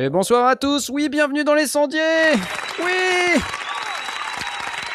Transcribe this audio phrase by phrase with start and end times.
[0.00, 2.00] Et bonsoir à tous, oui, bienvenue dans les sondiers
[2.80, 3.40] Oui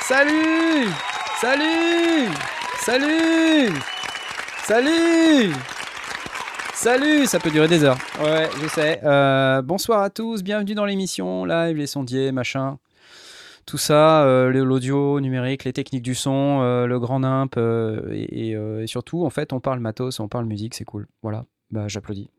[0.02, 0.88] Salut
[1.40, 2.30] Salut
[2.80, 3.74] Salut
[4.64, 5.54] Salut
[6.74, 7.98] Salut Ça peut durer des heures.
[8.22, 9.00] Ouais, je sais.
[9.04, 12.78] Euh, bonsoir à tous, bienvenue dans l'émission, live, les sondiers, machin.
[13.66, 19.26] Tout ça, euh, l'audio numérique, les techniques du son, euh, le grand nimp, et, surtout,
[19.26, 21.08] en fait, on parle matos, on parle musique, c'est cool.
[21.22, 22.30] Voilà, bah j'applaudis.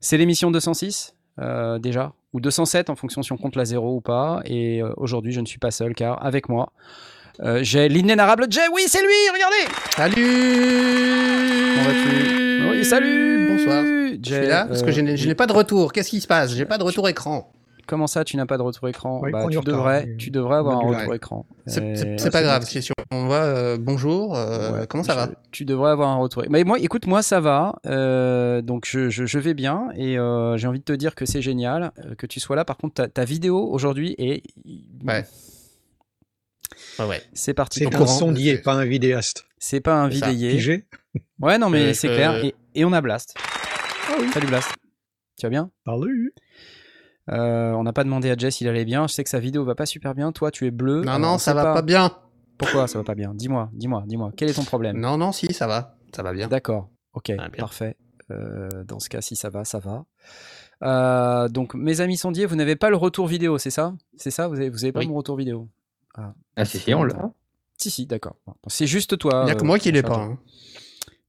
[0.00, 4.00] C'est l'émission 206 euh, déjà, ou 207 en fonction si on compte la zéro ou
[4.00, 4.40] pas.
[4.44, 6.72] Et euh, aujourd'hui, je ne suis pas seul car avec moi,
[7.40, 8.60] euh, j'ai l'inénarrable Jay.
[8.72, 12.70] Oui, c'est lui, regardez Salut Comment vas-tu?
[12.70, 13.84] Oui, salut Bonsoir.
[13.84, 15.92] Jay, Je suis là parce que euh, je n'ai je n'ai pas de retour.
[15.92, 16.54] Qu'est-ce qui se passe?
[16.54, 17.52] J'ai pas de retour écran.
[17.90, 20.30] Comment ça, tu n'as pas de retour écran Ouais, Bah, tu, retard, devrais, mais- tu
[20.30, 21.44] devrais avoir un retour écran.
[21.66, 22.64] C'est c'est pas grave.
[22.64, 22.94] sûr.
[23.10, 24.36] On va euh, bonjour.
[24.36, 26.44] euh, Ouais, comment ça je- va Tu devrais avoir un retour.
[26.48, 27.74] Mais moi, écoute, moi ça va.
[27.86, 31.26] euh, donc je, je- je vais bien et euh, j'ai envie de te dire que
[31.26, 32.64] c'est génial euh, que tu sois là.
[32.64, 34.44] Par contre, ta, ta vidéo aujourd'hui est.
[35.04, 35.24] Ouais.
[37.00, 37.22] Ouais, ouais.
[37.32, 37.80] C'est parti.
[37.80, 39.46] C'est un sondier, pas un vidéaste.
[39.58, 40.08] C'est pas un.
[40.10, 40.84] Pigé
[41.40, 42.44] Ouais, non, mais Euh, c'est euh, clair.
[42.44, 43.34] Et, et on a Blast.
[44.08, 44.28] Ah oui.
[44.32, 44.70] Salut Blast.
[45.36, 45.70] Tu vas bien?
[45.84, 46.32] Salut.
[47.28, 49.06] Euh, On n'a pas demandé à Jess s'il allait bien.
[49.06, 50.32] Je sais que sa vidéo va pas super bien.
[50.32, 51.02] Toi, tu es bleu.
[51.02, 52.10] Non, non, on ça va pas bien.
[52.58, 53.32] Pourquoi ça va pas bien?
[53.34, 54.32] Dis-moi, dis-moi, dis-moi.
[54.36, 54.98] Quel est ton problème?
[54.98, 55.96] Non, non, si, ça va.
[56.14, 56.48] Ça va bien.
[56.48, 56.88] D'accord.
[57.14, 57.58] Ok, Ah, bien.
[57.58, 57.96] parfait.
[58.30, 60.04] Euh, dans ce cas, si ça va, ça va.
[60.82, 63.94] Euh, donc, mes amis sondiers, vous n'avez pas le retour vidéo, c'est ça?
[64.16, 64.48] C'est ça?
[64.48, 65.08] Vous avez, vous avez pas Oui.
[65.08, 65.68] mon retour vidéo?
[66.56, 67.30] Ah si, si, on l'a.
[67.76, 68.36] Si, si, d'accord.
[68.46, 69.40] Bon, C'est juste toi.
[69.42, 70.16] Il n'y a euh, que moi qui l'ai pas.
[70.18, 70.38] hein.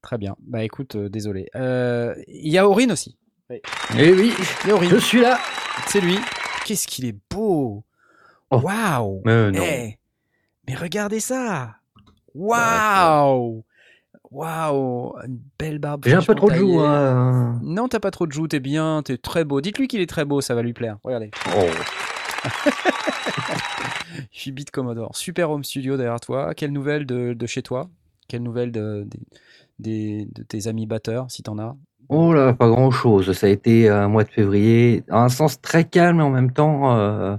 [0.01, 0.35] Très bien.
[0.41, 1.47] Bah écoute, euh, désolé.
[1.55, 3.17] Euh, Il y a Aurine aussi.
[3.97, 4.33] Eh oui,
[4.71, 4.89] Aurine.
[4.89, 5.39] je suis là.
[5.87, 6.17] C'est lui.
[6.65, 7.83] Qu'est-ce qu'il est beau
[8.53, 8.59] Oh.
[8.59, 9.63] Waouh Mais non.
[9.63, 9.97] Eh,
[10.67, 11.75] Mais regardez ça
[12.35, 13.63] Waouh
[14.29, 16.03] Waouh Une belle barbe.
[16.05, 16.79] J'ai un peu trop de joues.
[16.81, 17.59] hein.
[17.63, 19.61] Non, t'as pas trop de joues, t'es bien, t'es très beau.
[19.61, 20.97] Dites-lui qu'il est très beau, ça va lui plaire.
[21.03, 21.31] Regardez.
[21.55, 21.65] Oh.
[24.31, 25.15] Fibit Commodore.
[25.15, 26.53] Super home studio derrière toi.
[26.55, 27.89] Quelle nouvelle de, de chez toi?
[28.27, 29.07] Quelle nouvelle de
[29.79, 31.75] tes amis batteurs, si t'en as?
[32.13, 33.31] Oh là, pas grand chose.
[33.31, 36.51] Ça a été un mois de février, dans un sens très calme et en même
[36.51, 37.37] temps euh,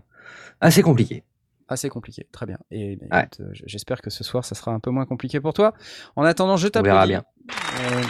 [0.63, 1.25] assez compliqué.
[1.69, 2.57] Assez compliqué, très bien.
[2.71, 3.23] Et bah, Ouais.
[3.25, 5.75] écoute, euh, j'espère que ce soir, ça sera un peu moins compliqué pour toi.
[6.17, 6.91] En attendant, je On t'applaudis.
[6.95, 7.23] verra bien.
[7.81, 8.03] Euh,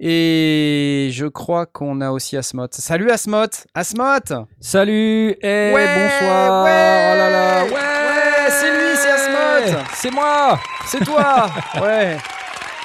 [0.00, 2.66] Et je crois qu'on a aussi Asmot.
[2.72, 6.64] Salut Asmot Asmot Salut et Ouais, bonsoir.
[6.64, 9.84] ouais, oh là là, ouais, ouais, c'est lui, c'est Asmod.
[9.94, 10.60] C'est moi.
[10.86, 11.48] C'est toi
[11.80, 12.16] Ouais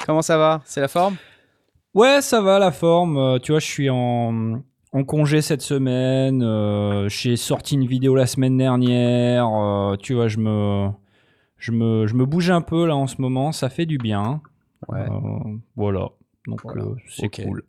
[0.06, 0.62] Comment ça va?
[0.64, 1.16] C'est la forme?
[1.94, 3.16] Ouais, ça va la forme.
[3.18, 6.42] Euh, tu vois, je suis en, en congé cette semaine.
[6.42, 9.46] euh, J'ai sorti une vidéo la semaine dernière.
[9.48, 10.88] euh, tu vois, je me,
[11.58, 13.52] je me, je me bouge un peu là en ce moment.
[13.52, 14.40] Ça fait du bien.
[14.88, 15.00] Ouais.
[15.00, 16.08] Euh, voilà.
[16.48, 17.62] Donc Voilà, c'est cool.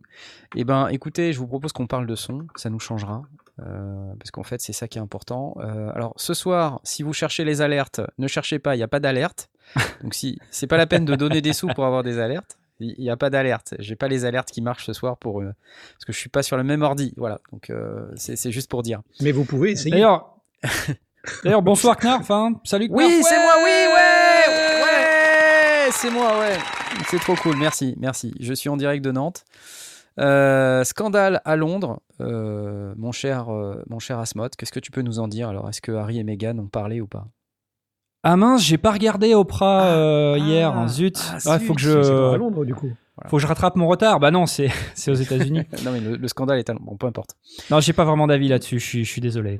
[0.55, 3.21] Eh ben, écoutez, je vous propose qu'on parle de son, ça nous changera,
[3.57, 5.53] parce qu'en fait, c'est ça qui est important.
[5.93, 8.99] Alors, ce soir, si vous cherchez les alertes, ne cherchez pas, il n'y a pas
[8.99, 9.51] d'alerte.
[10.01, 12.95] Donc, si c'est pas la peine de donner des sous pour avoir des alertes, il
[12.99, 13.75] n'y a pas d'alerte.
[13.79, 15.51] J'ai pas les alertes qui marchent ce soir pour euh,
[15.93, 17.13] parce que je suis pas sur le même ordi.
[17.17, 19.01] Voilà, donc euh, c'est juste pour dire.
[19.21, 19.91] Mais vous pouvez essayer.
[19.91, 20.35] D'ailleurs,
[21.43, 22.29] d'ailleurs, bonsoir Knarf.
[22.31, 22.53] Hein.
[22.63, 23.07] Salut Knarf.
[23.07, 26.57] Oui, c'est moi, oui, ouais, ouais, c'est moi, ouais.
[27.07, 28.33] C'est trop cool, merci, merci.
[28.39, 29.43] Je suis en direct de Nantes.
[30.19, 34.55] Euh, scandale à Londres, Euh, mon cher, euh, mon cher Asmod.
[34.55, 35.49] Qu'est-ce que tu peux nous en dire?
[35.49, 37.27] Alors, est-ce que Harry et Meghan ont parlé ou pas?
[38.23, 40.75] Ah mince, j'ai pas regardé Oprah euh, ah, hier.
[40.77, 41.19] hein, Zut.
[41.45, 42.89] ah, zut, faut que C'est pas à je, Londres, du coup.
[43.27, 44.19] faut que je rattrape mon retard.
[44.21, 45.63] Bah non, c'est, c'est aux États-Unis.
[45.83, 46.85] Non, mais le, le scandale est à Londres.
[46.85, 47.35] Bon, peu importe.
[47.69, 48.79] non, j'ai pas vraiment d'avis là-dessus.
[48.79, 49.59] Je suis, je suis désolé.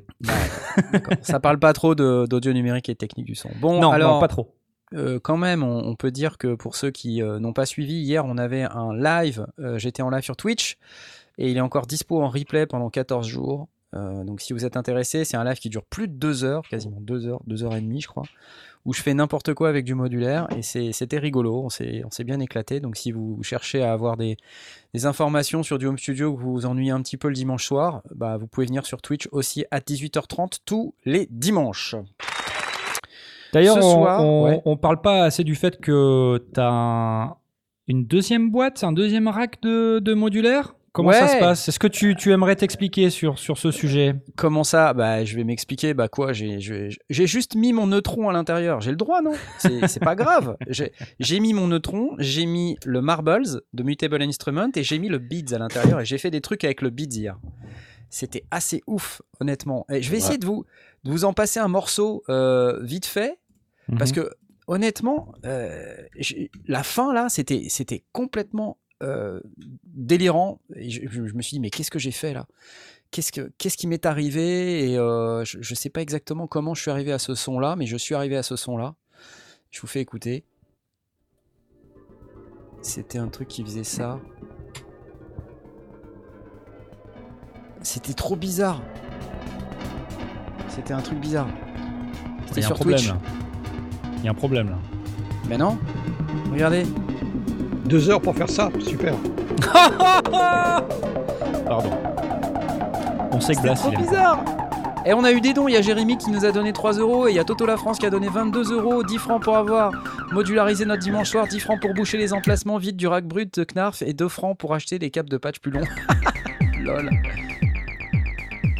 [0.91, 1.13] D'accord.
[1.21, 3.49] Ça parle pas trop de- d'audio numérique et de technique du son.
[3.59, 4.55] Bon, non, alors, non, pas trop.
[4.95, 7.95] Euh, quand même, on, on peut dire que pour ceux qui euh, n'ont pas suivi,
[7.95, 10.77] hier on avait un live, euh, j'étais en live sur Twitch,
[11.39, 13.67] et il est encore dispo en replay pendant 14 jours.
[13.93, 16.63] Euh, donc si vous êtes intéressé, c'est un live qui dure plus de 2 heures,
[16.67, 18.23] quasiment 2 heures, 2 heures et demie je crois,
[18.85, 22.79] où je fais n'importe quoi avec du modulaire, et c'était rigolo, on s'est bien éclaté.
[22.79, 24.35] Donc si vous cherchez à avoir des,
[24.93, 27.65] des informations sur du home studio, que vous vous ennuyez un petit peu le dimanche
[27.65, 31.95] soir, bah, vous pouvez venir sur Twitch aussi à 18h30 tous les dimanches.
[33.53, 34.61] D'ailleurs, on, on, ouais.
[34.65, 37.35] on parle pas assez du fait que t'as un-
[37.87, 40.73] une deuxième boîte, un deuxième rack de, de modulaire?
[40.93, 41.67] Comment ça se passe?
[41.67, 44.15] Est-ce que tu, tu aimerais t'expliquer sur, sur ce sujet?
[44.37, 44.93] Comment ça?
[44.93, 45.93] Bah, je vais m'expliquer.
[45.93, 46.31] Bah quoi?
[46.33, 46.59] J'ai
[47.09, 48.79] juste mis mon neutron à l'intérieur.
[48.79, 49.33] J'ai le droit, non?
[49.57, 50.55] C'est c'est pas grave.
[50.69, 53.43] J'ai j'ai mis mon neutron, j'ai mis le marbles
[53.73, 56.63] de Mutable Instrument et j'ai mis le beads à l'intérieur et j'ai fait des trucs
[56.63, 57.37] avec le beads hier.
[58.09, 59.85] C'était assez ouf, honnêtement.
[59.91, 60.65] Et je vais essayer de vous
[61.03, 63.39] de vous en passer un morceau euh, vite fait
[63.97, 64.15] parce Mhm.
[64.23, 64.29] que
[64.67, 65.95] honnêtement, euh,
[66.67, 69.39] la fin là, c'était c'était complètement euh,
[69.85, 70.59] délirant.
[70.75, 72.47] Et je, je- je me suis dit mais qu'est-ce que j'ai fait là?
[73.11, 74.89] Qu'est-ce que qu'est-ce qui m'est arrivé?
[74.91, 77.75] Et euh, je, je sais pas exactement comment je suis arrivé à ce son là,
[77.75, 78.95] mais je suis arrivé à ce son là.
[79.71, 80.45] Je vous fais écouter.
[82.81, 84.19] C'était un truc qui faisait ça.
[87.81, 88.81] C'était trop bizarre.
[90.69, 91.47] C'était un truc bizarre.
[92.41, 93.09] Il C'était y a un sur problème Twitch.
[93.09, 93.17] là.
[94.19, 94.79] Il y a un problème là.
[95.49, 95.77] Mais non.
[96.51, 96.83] Regardez.
[97.85, 99.13] Deux heures pour faire ça, super.
[101.65, 101.89] Pardon.
[103.31, 104.01] On sait que Blas, trop aime.
[104.01, 104.43] bizarre.
[105.05, 105.67] Et on a eu des dons.
[105.67, 107.27] Il y a Jérémy qui nous a donné 3 euros.
[107.27, 109.03] Et il y a Toto La France qui a donné 22 euros.
[109.03, 109.91] 10 francs pour avoir
[110.31, 111.47] modularisé notre dimanche soir.
[111.47, 114.01] 10 francs pour boucher les emplacements vides du rack brut de Knarf.
[114.01, 115.81] Et 2 francs pour acheter des capes de patch plus longs.
[116.79, 117.09] Lol.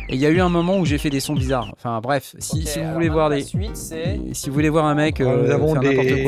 [0.09, 1.73] Et il y a eu un moment où j'ai fait des sons bizarres.
[1.73, 3.41] Enfin bref, si, si vous voulez voir des.
[3.41, 6.27] Si vous voulez voir un mec Alors, euh, nous avons faire des,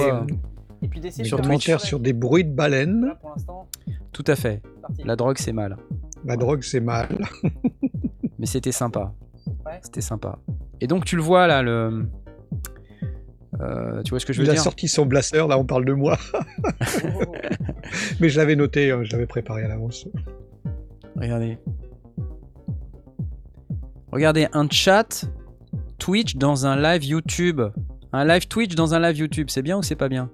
[0.88, 1.24] n'importe quoi.
[1.24, 3.14] des sur commentaires sur des bruits de baleines.
[4.12, 4.62] Tout à fait.
[5.04, 5.78] La drogue c'est mal.
[6.26, 7.08] La drogue, c'est mal.
[8.40, 9.14] Mais c'était sympa.
[9.84, 10.40] C'était sympa.
[10.82, 12.08] Et donc tu le vois là, le.
[13.62, 15.66] Euh, tu vois ce que je veux Il a dire sorti son blaster, là on
[15.66, 16.18] parle de moi.
[18.20, 20.08] Mais je l'avais noté, euh, je l'avais préparé à l'avance.
[21.16, 21.58] Regardez.
[24.12, 25.26] Regardez un chat
[26.00, 27.62] Twitch dans un live YouTube.
[28.12, 30.30] Un live Twitch dans un live YouTube, c'est bien ou c'est pas bien?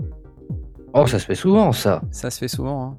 [0.93, 2.01] Oh, ça se fait souvent, ça.
[2.11, 2.83] Ça se fait souvent.
[2.83, 2.97] Hein.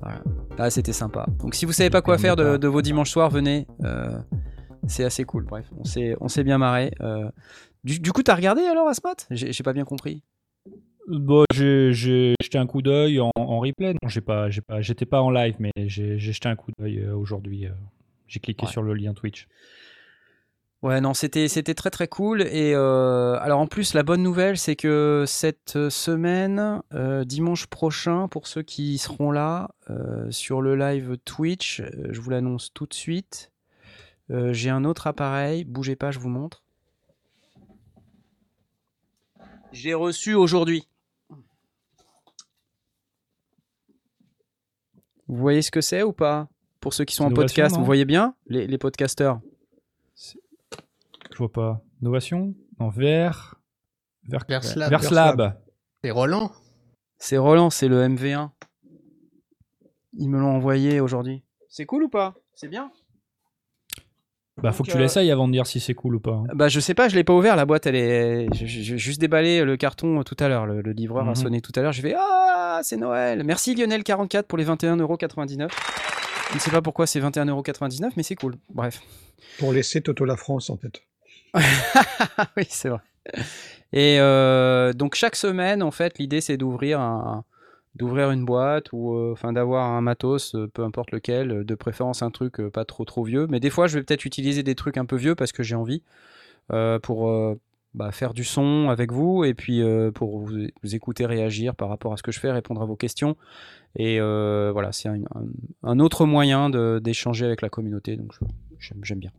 [0.00, 0.22] Voilà.
[0.58, 1.26] Là, c'était sympa.
[1.38, 3.66] Donc, si vous savez pas quoi faire de, de vos dimanches soirs, venez.
[3.84, 4.18] Euh,
[4.86, 5.44] c'est assez cool.
[5.44, 6.92] Bref, on s'est, on s'est bien marré.
[7.00, 7.30] Euh,
[7.84, 9.14] du, du coup, t'as regardé alors Asmat?
[9.30, 10.22] J'ai, j'ai pas bien compris.
[11.08, 13.94] Bon, j'ai j'ai jeté un coup d'œil en, en replay.
[14.02, 16.70] Non, j'ai pas, j'ai pas, j'étais pas en live, mais j'ai j'ai jeté un coup
[16.78, 17.66] d'œil euh, aujourd'hui.
[18.28, 18.70] J'ai cliqué Ouais.
[18.70, 19.48] sur le lien Twitch.
[20.82, 22.40] Ouais, non, c'était, c'était très très cool.
[22.40, 28.28] Et euh, alors en plus, la bonne nouvelle, c'est que cette semaine, euh, dimanche prochain,
[28.28, 32.94] pour ceux qui seront là euh, sur le live Twitch, je vous l'annonce tout de
[32.94, 33.52] suite.
[34.30, 35.64] euh, j'ai un autre appareil.
[35.64, 36.62] Bougez pas, je vous montre.
[39.72, 40.88] J'ai reçu aujourd'hui.
[45.28, 46.48] Vous voyez ce que c'est ou pas?
[46.80, 48.34] Pour ceux qui sont en podcast, vous voyez bien?
[48.46, 49.40] Les, les podcasteurs
[51.32, 51.82] Je vois pas.
[52.00, 53.56] Novation Non, vers.
[54.24, 54.90] Vers Verslab.
[54.90, 55.62] Verslab.
[56.02, 56.50] C'est Roland
[57.18, 58.50] C'est Roland, c'est le MV1.
[60.14, 61.42] Ils me l'ont envoyé aujourd'hui.
[61.68, 62.34] C'est cool ou pas?
[62.54, 62.90] C'est bien
[64.62, 66.32] Bah, faut que tu euh, l'essayes avant de dire si c'est cool ou pas.
[66.32, 66.44] hein.
[66.54, 68.52] Bah je sais pas, je l'ai pas ouvert, la boîte elle est...
[68.54, 71.34] je- je- J'ai juste déballé le carton tout à l'heure, le, le livreur a Mhm.
[71.36, 75.68] sonné tout à l'heure, j'ai fait Ah c'est Noël Merci Lionel44 pour les 21,99€.
[76.50, 78.56] Je ne sais pas pourquoi c'est 21,99€, mais c'est cool.
[78.70, 79.00] Bref.
[79.60, 81.02] Pour laisser Toto la France en tête.
[82.56, 83.00] Oui, c'est vrai.
[83.92, 87.44] Et euh, donc chaque semaine, en fait, l'idée c'est d'ouvrir un,
[87.96, 92.22] d'ouvrir une boîte ou euh, enfin d'avoir un matos, euh, peu importe lequel, de préférence
[92.22, 93.46] un truc pas trop trop vieux.
[93.48, 95.74] Mais des fois, je vais peut-être utiliser des trucs un peu vieux parce que j'ai
[95.74, 96.02] envie
[97.02, 97.56] pour
[97.94, 99.82] bah, faire du son avec vous et puis
[100.14, 103.36] pour vous, écouter réagir par rapport à ce que je fais, répondre à vos questions.
[103.96, 105.08] Et voilà, c'est
[105.82, 108.16] un, autre moyen d'échanger avec la communauté.
[108.16, 108.32] Donc
[109.02, 109.32] j'aime bien.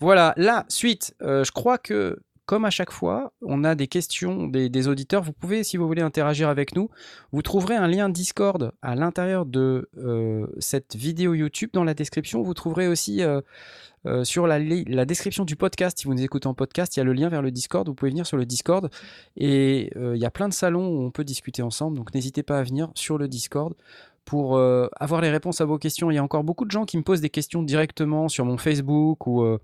[0.00, 1.14] Voilà, la suite.
[1.22, 5.22] Euh, je crois que, comme à chaque fois, on a des questions des, auditeurs.
[5.22, 6.90] Vous pouvez, si vous voulez interagir avec nous,
[7.32, 12.42] vous trouverez un lien Discord à l'intérieur de euh, cette vidéo YouTube dans la description.
[12.42, 14.58] Vous trouverez aussi euh, sur la,
[15.04, 17.42] description du podcast, si vous nous écoutez en podcast, il y a le lien vers
[17.42, 17.86] le Discord.
[17.86, 18.90] Vous pouvez venir sur le Discord
[19.36, 21.98] et il y a plein de salons où on peut discuter ensemble.
[21.98, 23.74] Donc n'hésitez pas à venir sur le Discord
[24.24, 26.10] pour euh, avoir les réponses à vos questions.
[26.10, 28.56] Il y a encore beaucoup de gens qui me posent des questions directement sur mon
[28.56, 29.58] Facebook ou euh,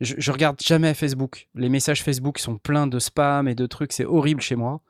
[0.00, 1.48] je, regarde jamais Facebook.
[1.54, 4.80] Les messages Facebook sont pleins de spam et de trucs, c'est horrible chez moi.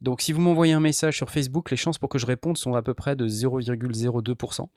[0.00, 2.74] Donc si vous m'envoyez un message sur Facebook, les chances pour que je réponde sont
[2.74, 4.68] à peu près de 0,02%.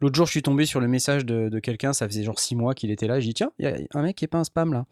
[0.00, 2.74] L'autre jour, je suis tombé sur le message de, quelqu'un, ça faisait genre 6 mois
[2.74, 4.44] qu'il était là, j'ai dit tiens, il y a un mec qui est pas un
[4.44, 4.86] spam là.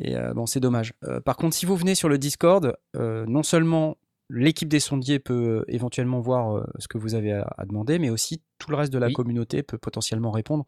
[0.00, 0.92] Et euh, bon, c'est dommage.
[1.24, 3.96] Par contre, si vous venez sur le Discord, non seulement
[4.30, 7.98] l'équipe des sondiers peut euh, éventuellement voir euh, ce que vous avez à, à demander,
[7.98, 9.12] mais aussi tout le reste de la Oui.
[9.12, 10.66] communauté peut potentiellement répondre.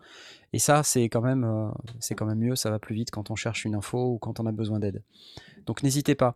[0.53, 2.57] Et ça, c'est quand même, euh, c'est quand même mieux.
[2.57, 5.03] Ça va plus vite quand on cherche une info ou quand on a besoin d'aide.
[5.67, 6.35] Donc n'hésitez pas.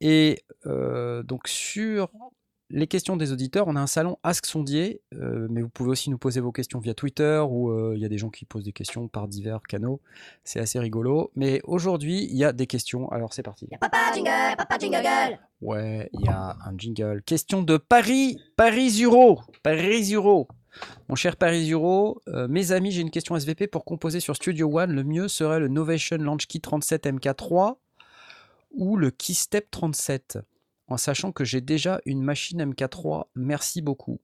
[0.00, 2.10] Et euh, donc sur
[2.70, 3.68] les questions des auditeurs.
[3.68, 6.78] On a un salon Ask Sondier, euh, mais vous pouvez aussi nous poser vos questions
[6.78, 9.60] via Twitter ou euh, il y a des gens qui posent des questions par divers
[9.62, 10.00] canaux.
[10.44, 11.30] C'est assez rigolo.
[11.36, 13.08] Mais aujourd'hui, il y a des questions.
[13.10, 13.68] Alors c'est parti.
[13.80, 15.38] Papa jingle, papa jingle.
[15.60, 17.22] Ouais, il y a un jingle.
[17.24, 19.40] Question de Paris, Paris Euro.
[19.62, 20.48] Paris Euro.
[21.08, 24.78] Mon cher Paris Euro, euh, mes amis, j'ai une question SVP pour composer sur Studio
[24.78, 24.92] One.
[24.92, 27.76] Le mieux serait le Novation Launch Key 37 MK3
[28.72, 30.38] ou le Keystep 37
[30.88, 33.26] en sachant que j'ai déjà une machine MK3.
[33.34, 34.20] Merci beaucoup.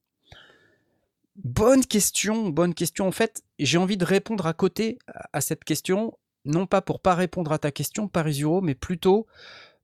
[1.37, 3.07] Bonne question, bonne question.
[3.07, 4.99] En fait, j'ai envie de répondre à côté
[5.33, 9.26] à cette question, non pas pour pas répondre à ta question, Paris Euro, mais plutôt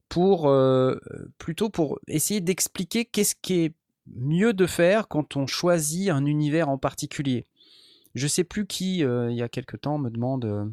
[0.09, 0.97] pour, euh,
[1.39, 3.73] plutôt pour essayer d'expliquer qu'est-ce qui est
[4.15, 7.45] mieux de faire quand on choisit un univers en particulier.
[8.15, 10.65] Je sais plus qui, euh, il y a quelque temps, me demande euh,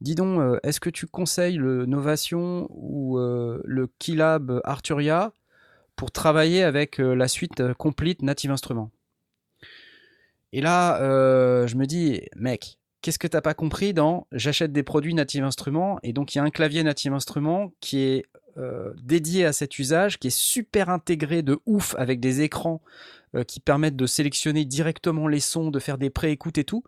[0.00, 5.32] Dis donc, euh, est-ce que tu conseilles le Novation ou euh, le Keylab Arturia
[5.96, 8.90] pour travailler avec euh, la suite complete Native Instruments?
[10.52, 10.98] Et là,
[11.66, 15.98] je me dis, mec, qu'est-ce que t'as pas compris dans j'achète des produits Native Instruments
[16.02, 18.24] et donc il y a un clavier Native Instruments qui est
[19.02, 22.80] dédié à cet usage, qui est super intégré de ouf avec des écrans
[23.46, 26.84] qui permettent de sélectionner directement les sons, de faire des pré-écoutes et tout.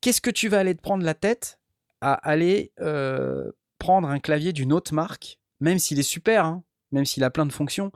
[0.00, 1.58] Qu'est-ce que tu vas aller te prendre la tête
[2.00, 6.62] à aller euh, prendre un clavier d'une autre marque, même s'il est super, hein,
[6.92, 7.92] même s'il a plein de fonctions,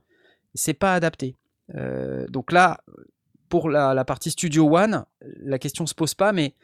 [0.54, 1.36] c'est pas adapté.
[1.74, 2.80] Euh, donc là,
[3.48, 6.54] pour la, la partie Studio One, la question se pose pas, mais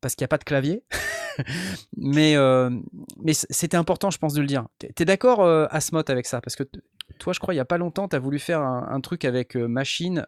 [0.00, 0.82] parce qu'il n'y a pas de clavier.
[1.96, 2.70] mais euh,
[3.22, 4.66] mais c'était important, je pense, de le dire.
[4.78, 6.40] T'es t'es d'accord, Asmot, avec ça?
[6.40, 6.64] Parce que
[7.18, 9.24] toi, je crois, il n'y a pas longtemps, tu as voulu faire un, un truc
[9.24, 10.26] avec machine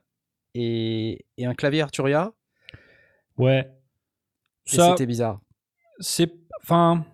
[0.55, 2.33] et, et un clavier Arturia,
[3.39, 3.71] Ouais.
[4.65, 5.41] Ça, c'était bizarre.
[5.99, 6.33] C'est.
[6.63, 7.05] Enfin.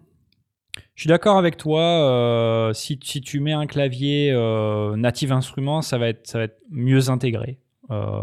[0.95, 1.81] Je suis d'accord avec toi.
[1.81, 6.45] euh, si, si tu mets un clavier euh, native instrument, ça va être, ça va
[6.45, 7.59] être mieux intégré.
[7.91, 8.23] Euh,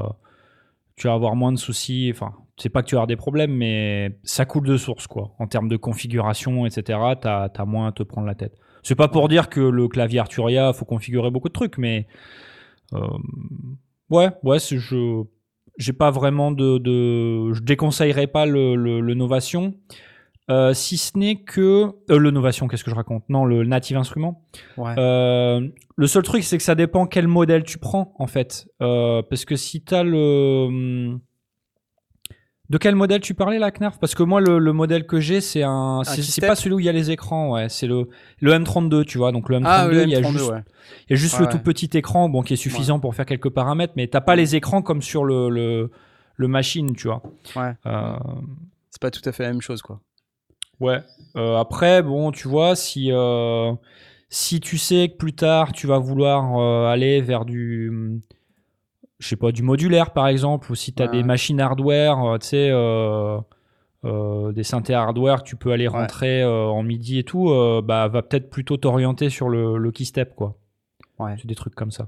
[0.96, 2.10] tu vas avoir moins de soucis.
[2.14, 5.34] Enfin, c'est pas que tu vas avoir des problèmes, mais ça coule de source, quoi.
[5.40, 8.56] En termes de configuration, etc., tu as, moins à te prendre la tête.
[8.84, 12.08] C'est pas pour dire que le clavier Arturia, faut configurer beaucoup de trucs, mais.
[12.94, 13.00] euh,
[14.10, 15.24] ouais, ouais, je.
[15.78, 19.76] J'ai pas vraiment de, de- Je déconseillerais pas le Novation.
[20.50, 23.24] Euh, si ce n'est que euh, le Novation, qu'est-ce que je raconte?
[23.30, 24.44] Non, le Native Instrument.
[24.78, 24.94] Ouais.
[24.98, 28.68] Euh, le seul truc, c'est que ça dépend quel modèle tu prends, en fait.
[28.82, 30.66] Euh, parce que si tu as le.
[30.68, 31.20] hum,
[32.70, 34.00] De quel modèle tu parlais, là, Knarf?
[34.00, 36.02] Parce que moi, le, le modèle que j'ai, c'est un.
[36.04, 37.70] C'est pas celui où il y a les écrans, ouais.
[37.70, 39.32] C'est le, le M32, tu vois.
[39.32, 40.64] Donc le M32, Ah, le il y a M32, juste, ouais.
[41.08, 41.52] il y a juste le ouais.
[41.52, 44.56] tout petit écran, bon, qui est suffisant pour faire quelques paramètres, mais t'as pas les
[44.56, 45.92] écrans comme sur le, le,
[46.38, 47.22] le machine, tu vois.
[47.56, 47.74] Ouais.
[48.92, 50.00] C'est pas tout à fait la même chose, quoi.
[50.80, 51.02] Ouais.
[51.36, 53.74] Euh, après, bon, tu vois, si, euh,
[54.30, 58.22] si tu sais que plus tard, tu vas vouloir euh, aller vers du,
[59.20, 62.38] je sais pas, du modulaire, par exemple, ou si tu as Ouais, des machines hardware,
[62.40, 62.70] tu sais,
[64.54, 67.50] des synthés hardware que tu peux aller rentrer en MIDI et tout,
[67.84, 70.58] bah, va peut-être plutôt t'orienter sur le, le keystep, quoi.
[71.20, 71.36] Ouais.
[71.38, 72.08] C'est des trucs comme ça.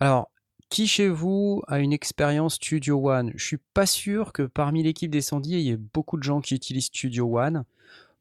[0.00, 0.28] Alors,
[0.68, 3.32] qui chez vous a une expérience Studio One?
[3.36, 6.40] Je suis pas sûr que parmi l'équipe des Sandiers, il y ait beaucoup de gens
[6.40, 7.64] qui utilisent Studio One.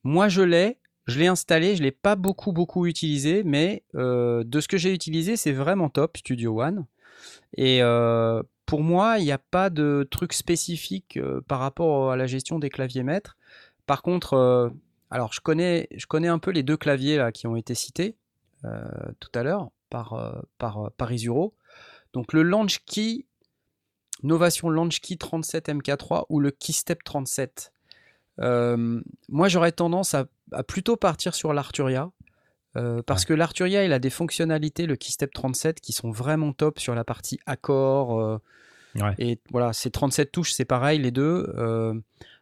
[0.03, 4.59] Moi, je l'ai, je l'ai installé, je l'ai pas beaucoup beaucoup utilisé, mais euh, de
[4.59, 6.85] ce que j'ai utilisé, c'est vraiment top Studio One.
[7.57, 12.15] Et euh, pour moi, il n'y a pas de truc spécifique euh, par rapport à
[12.15, 13.37] la gestion des claviers maîtres.
[13.87, 14.73] Par contre,
[15.11, 15.87] alors je connais,
[16.27, 18.15] un peu les deux claviers qui ont été cités
[19.19, 21.53] tout à l'heure par, par Paris Euro.
[22.15, 23.25] Donc le Launch Key,
[24.24, 27.72] Novation Launch Key 37 MK3 ou le Keystep 37.
[28.39, 32.10] Euh, moi j'aurais tendance à, à plutôt partir sur l'Arturia.
[32.77, 36.79] euh, parce que l'Arturia, il a des fonctionnalités, le Keystep 37, qui sont vraiment top
[36.79, 38.19] sur la partie accord.
[38.19, 38.38] euh,
[38.95, 39.13] Ouais.
[39.17, 41.53] et voilà, ces 37 touches, c'est pareil, les deux.
[41.57, 41.93] euh.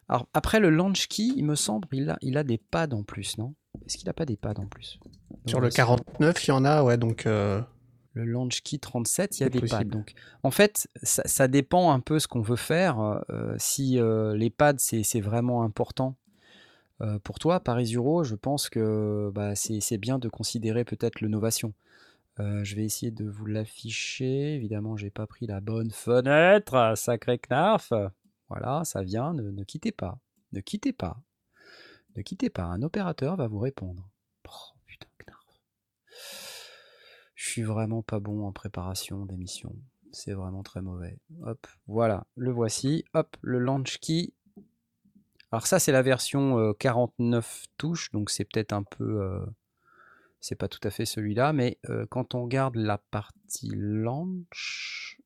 [0.08, 3.02] alors, après, le Launch Key, il me semble, il a, il a des pads en
[3.02, 3.56] plus, non?
[3.88, 5.00] Est-ce qu'il a pas des pads en plus?
[5.48, 7.26] Sur le Ouais, 49, il y en a, ouais, donc.
[8.18, 9.84] Euh, le Launch Key 37, il y a des pads.
[9.86, 13.24] Donc, en fait, ça, ça dépend un peu ce qu'on veut faire.
[13.30, 16.16] euh, si euh, les pads, c'est vraiment important
[17.02, 21.28] euh, pour toi, Paris Euro, je pense que bah, c'est bien de considérer peut-être le
[21.28, 21.74] Novation.
[22.40, 24.56] Euh, je vais essayer de vous l'afficher.
[24.56, 26.94] Évidemment, j'ai pas pris la bonne fenêtre.
[26.96, 27.94] Sacré Knarf.
[28.50, 29.34] Voilà, ça vient.
[29.34, 30.18] Ne, ne quittez pas.
[30.52, 31.18] Ne quittez pas.
[32.16, 32.64] Ne quittez pas.
[32.64, 34.08] Un opérateur va vous répondre.
[34.48, 35.60] Oh, putain, Knarf.
[37.44, 39.76] Je suis vraiment pas bon en préparation d'émission.
[40.14, 41.20] C'est vraiment très mauvais.
[41.42, 43.04] Hop, voilà, le voici.
[43.14, 44.32] Hop, le launch key.
[45.52, 49.22] Alors ça, c'est la version euh, 49 touches, donc c'est peut-être un peu...
[49.22, 49.46] euh,
[50.40, 53.02] c'est pas tout à fait celui-là, mais euh, quand on regarde la
[53.50, 55.20] dit launch.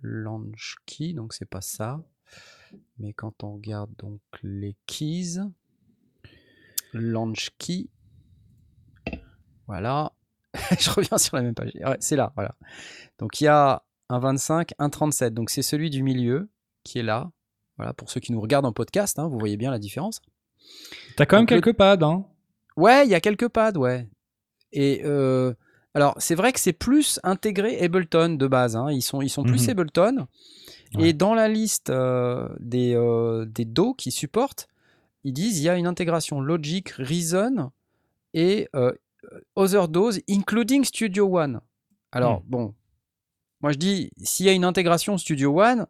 [0.00, 2.02] Launch key, donc c'est pas ça.
[2.98, 5.38] Mais quand on regarde donc les keys,
[6.92, 7.88] launch key,
[9.68, 10.12] voilà.
[10.78, 11.70] Je reviens sur la même page.
[11.74, 12.54] Ouais, c'est là, voilà.
[13.18, 15.32] Donc il y a un 25, un 37.
[15.34, 16.48] Donc c'est celui du milieu
[16.84, 17.30] qui est là.
[17.78, 20.20] Voilà, pour ceux qui nous regardent en podcast, hein, vous voyez bien la différence.
[21.16, 22.24] T'as quand même Donc, le- quelques pads, hein.
[22.76, 24.06] Ouais, il y a quelques pads, ouais.
[24.72, 25.52] Et euh,
[25.94, 28.76] alors, c'est vrai que c'est plus intégré Ableton de base.
[28.76, 28.90] hein.
[28.90, 29.70] Ils sont, ils sont plus Mhm.
[29.70, 30.26] Ableton.
[30.94, 31.08] Ouais.
[31.08, 34.68] Et dans la liste euh, des, euh, des DAW qui supportent,
[35.24, 37.70] ils disent il y a une intégration Logic, Reason
[38.34, 38.68] et
[39.56, 41.60] Other DAWs, including Studio One.
[42.10, 42.46] Alors, Mhm.
[42.48, 42.74] bon,
[43.60, 45.86] moi je dis, s'il y a une intégration Studio One,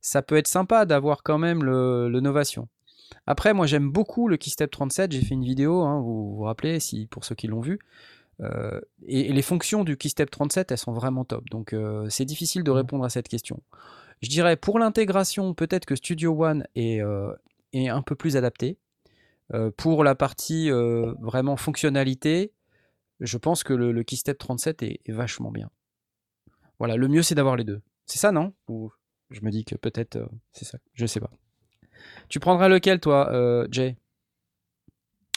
[0.00, 2.68] ça peut être sympa d'avoir quand même le, le Novation.
[3.26, 5.12] Après, moi j'aime beaucoup le Keystep 37.
[5.12, 7.78] J'ai fait une vidéo, hein, vous vous rappelez, si, pour ceux qui l'ont vu.
[8.40, 11.48] Euh, et, et les fonctions du Keystep 37, elles sont vraiment top.
[11.50, 13.62] Donc euh, c'est difficile de répondre à cette question.
[14.22, 17.32] Je dirais pour l'intégration, peut-être que Studio One est, euh,
[17.72, 18.78] est un peu plus adapté.
[19.76, 20.70] Pour la partie
[21.20, 22.52] vraiment fonctionnalité,
[23.20, 25.70] je pense que le, le Keystep 37 est, est vachement bien.
[26.78, 27.80] Voilà, le mieux c'est d'avoir les deux.
[28.06, 28.52] C'est ça, non?
[28.68, 28.90] Ou
[29.30, 30.78] je me dis que peut-être euh, c'est ça.
[30.94, 31.30] Je sais pas.
[32.28, 33.96] Tu prendras lequel, toi, euh, Jay?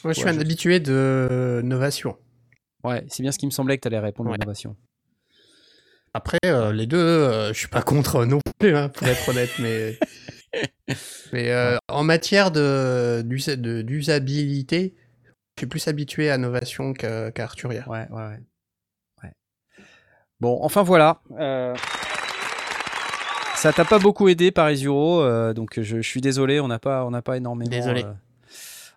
[0.03, 2.17] Moi, je suis Ouais, un je- habitué de Novation.
[2.83, 4.37] Ouais, c'est bien ce qui me semblait que tu allais répondre Ouais.
[4.37, 4.75] l'innovation.
[6.13, 9.97] Après, euh, les deux, je suis pas contre non plus, hein, pour être honnête, mais.
[11.33, 13.21] mais en matière de-
[13.83, 14.95] d'usabilité,
[15.59, 17.83] je suis plus habitué à Novation qu'à Arturia.
[17.89, 18.39] Ouais, ouais, ouais.
[19.23, 19.33] Ouais.
[20.39, 21.21] Bon, enfin voilà.
[21.37, 21.75] euh,
[23.55, 26.79] Ça t'a pas beaucoup aidé, Paris Euro, euh, donc je, je suis désolé, on n'a
[26.79, 27.69] pas, on n'a pas énormément.
[27.69, 28.05] Désolé.
[28.05, 28.13] euh,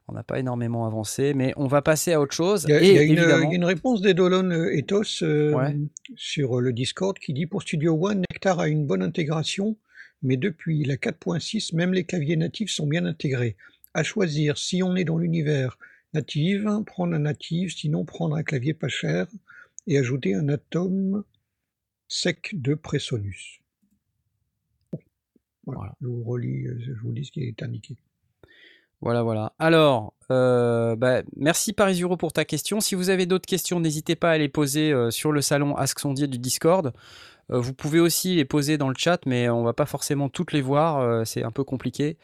[0.06, 2.64] on n'a pas énormément avancé, mais on va passer à autre chose.
[2.68, 5.76] Il y a, et il y a une, évidemment, réponse d'Edolon Ethos euh, Ouais.
[6.14, 9.76] sur le Discord qui dit pour Studio One, Nectar a une bonne intégration,
[10.22, 13.56] mais depuis la 4.6, même les claviers natifs sont bien intégrés.
[13.94, 15.76] À choisir, si on est dans l'univers
[16.14, 19.26] native, prendre un native, sinon prendre un clavier pas cher
[19.86, 21.24] et ajouter un atome
[22.08, 23.60] sec de Presonus.
[25.64, 25.96] Voilà, Voilà.
[26.00, 27.96] Je vous relis, euh, je vous dis ce qui est indiqué.
[29.02, 29.52] Voilà, voilà.
[29.58, 32.80] Alors, euh, bah, merci Paris Euro pour ta question.
[32.80, 35.98] Si vous avez d'autres questions, n'hésitez pas à les poser euh, sur le salon Ask
[35.98, 36.92] Sondier du Discord.
[37.50, 40.52] Euh, vous pouvez aussi les poser dans le chat, mais on va pas forcément toutes
[40.52, 41.26] les voir.
[41.26, 42.16] c'est un peu compliqué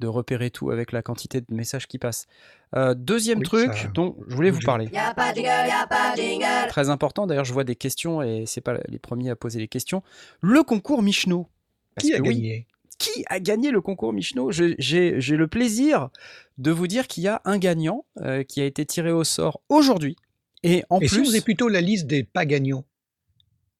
[0.00, 2.26] de repérer tout avec la quantité de messages qui passent.
[2.74, 4.88] Euh, deuxième Oui, truc ça dont je voulais vous parler.
[4.92, 6.68] Y'a pas y'a pas jingle.
[6.68, 7.26] Très important.
[7.26, 10.02] D'ailleurs, je vois des questions et c'est pas les premiers à poser les questions.
[10.40, 11.48] Le concours Michno.
[11.98, 12.66] Qui a que oui, gagné?
[12.98, 16.10] Qui a gagné le concours Michno J'ai j'ai le plaisir
[16.58, 19.60] de vous dire qu'il y a un gagnant euh, qui a été tiré au sort
[19.68, 20.16] aujourd'hui.
[20.62, 22.84] Et en Et si plus, vous avez plutôt la liste des pas gagnants?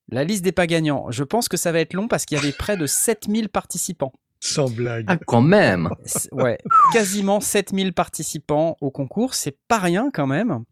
[0.08, 2.40] La liste des pas gagnants, je pense que ça va être long parce qu'il y
[2.40, 4.12] avait près de 7000 participants.
[4.40, 5.04] Sans blague.
[5.08, 5.90] Ah, quand même.
[6.32, 6.58] Ouais,
[6.92, 10.64] quasiment 7000 participants au concours, c'est pas rien quand même.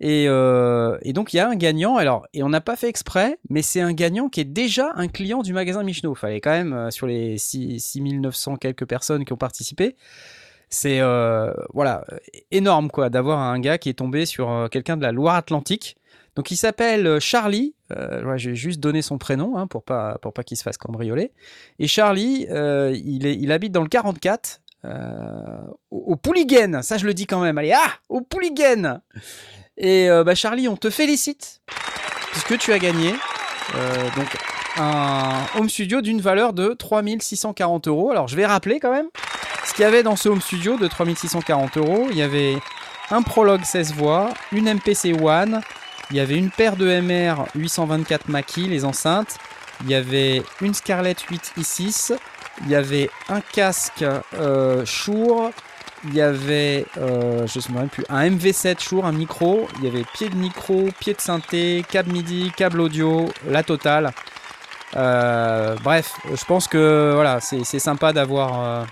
[0.00, 2.88] Et, euh, et donc il y a un gagnant, alors, et on n'a pas fait
[2.88, 6.14] exprès, mais c'est un gagnant qui est déjà un client du magasin Michno.
[6.14, 9.96] Fallait quand même, euh, sur les 6 6900 quelques personnes qui ont participé,
[10.68, 12.04] c'est euh, voilà,
[12.50, 15.96] énorme quoi, d'avoir un gars qui est tombé sur euh, quelqu'un de la Loire-Atlantique.
[16.36, 20.18] Donc il s'appelle euh, Charlie, euh, je vais juste donner son prénom hein, pour pas,
[20.20, 21.32] pour pas qu'il se fasse cambrioler.
[21.78, 24.90] Et Charlie, euh, il, habite dans le 44, euh,
[25.90, 29.00] au, au ça je le dis quand même, allez, ah, au Pouliguen
[29.76, 31.62] Et bah, Charlie, on te félicite,
[32.32, 33.12] puisque tu as gagné
[34.16, 34.36] donc
[34.76, 38.10] un home studio d'une valeur de 3640 euros.
[38.10, 39.08] Alors je vais rappeler quand même
[39.64, 42.08] ce qu'il y avait dans ce home studio de 3640 euros.
[42.10, 42.56] Il y avait
[43.10, 45.60] un Prologue 16 voix, une MPC One,
[46.14, 49.36] il y avait une paire de MR 824 Mackie, les enceintes,
[49.82, 52.16] il y avait une Scarlett 8 i6,
[52.62, 55.50] il y avait un casque euh, Shure,
[56.04, 60.28] il y avait, euh, je ne un MV7 Shure, un micro, il y avait pied
[60.28, 64.12] de micro, pied de synthé, câble MIDI, câble audio, la totale.
[64.94, 68.86] Euh, bref, je pense que voilà, c'est sympa d'avoir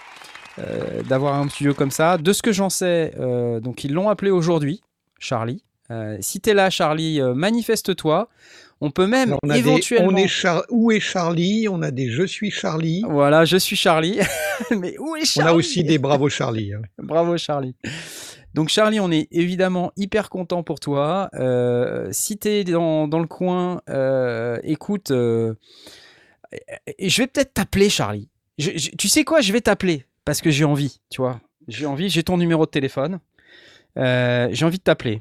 [0.58, 2.18] un studio comme ça.
[2.18, 3.12] De ce que j'en sais,
[3.60, 4.82] donc ils l'ont appelé aujourd'hui,
[5.20, 5.62] Charlie.
[5.92, 8.28] Euh, si t'es là, Charlie, euh, manifeste-toi.
[8.80, 10.08] On peut même on des éventuellement.
[10.12, 11.68] on est Char- Où est Charlie?
[11.68, 13.04] On a des Je suis Charlie.
[13.08, 14.18] Voilà, je suis Charlie.
[14.76, 15.50] Mais où est On Charlie?
[15.50, 16.72] a aussi des Bravo Charlie.
[16.74, 16.82] hein.
[16.98, 17.76] Bravo Charlie.
[18.54, 21.28] Donc Charlie, on est évidemment hyper content pour toi.
[21.34, 25.54] Euh, si t'es dans, dans le coin, euh, écoute, je
[27.18, 28.28] vais peut-être t'appeler Charlie.
[28.58, 31.40] Je- je- tu sais quoi, je vais t'appeler parce que j'ai envie, tu vois.
[31.68, 33.20] J'ai envie, j'ai ton numéro de téléphone.
[33.96, 35.20] J'ai envie de t'appeler.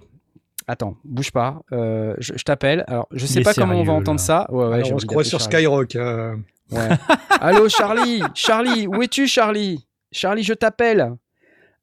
[0.68, 1.62] Attends, bouge pas.
[1.72, 2.84] Euh, je je t'appelle.
[2.88, 4.26] Alors, je sais pas comment on va entendre là.
[4.26, 4.48] ça.
[4.52, 5.56] Ouais, ouais, Alors, j'ai on se croit sur Charlie.
[5.58, 5.96] Skyrock.
[5.96, 6.36] euh.
[6.72, 6.90] Ouais.
[7.42, 9.88] Allô, Charlie Charlie, où es-tu, Charlie?
[10.12, 11.12] Charlie, je t'appelle.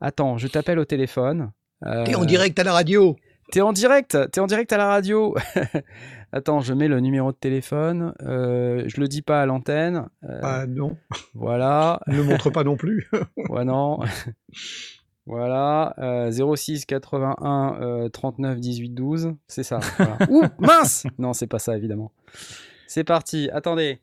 [0.01, 1.51] Attends, je t'appelle au téléphone.
[1.87, 3.17] Euh, T'es en direct à la radio.
[3.51, 5.35] T'es en direct T'es en direct à la radio
[6.33, 8.13] Attends, je mets le numéro de téléphone.
[8.23, 10.07] Euh, je le dis pas à l'antenne.
[10.25, 10.97] Euh, Ah non,
[11.35, 12.01] Voilà.
[12.07, 13.11] ne le montre pas non plus.
[13.49, 14.01] Ouais, non.
[15.29, 15.95] Voilà.
[15.99, 19.35] euh, 06 81 euh, 39 18 12.
[19.47, 19.79] C'est ça.
[19.99, 20.17] voilà.
[20.29, 22.13] Ouh, mince Non, c'est pas ça, évidemment.
[22.87, 23.49] C'est parti.
[23.53, 24.01] Attendez.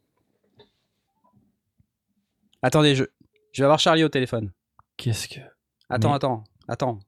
[2.61, 3.03] Attendez, je,
[3.51, 4.51] je vais avoir Charlie au téléphone.
[4.97, 5.39] Qu'est-ce que.
[5.89, 6.99] Attends, Mais- attends, attends.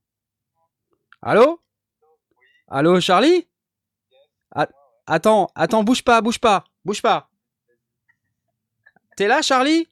[1.22, 1.60] Allô?
[2.68, 3.48] Allô, Charlie?
[4.52, 4.68] A-
[5.08, 7.30] Attends, attends, bouge pas, bouge pas, bouge pas.
[9.16, 9.88] T'es là, Charlie?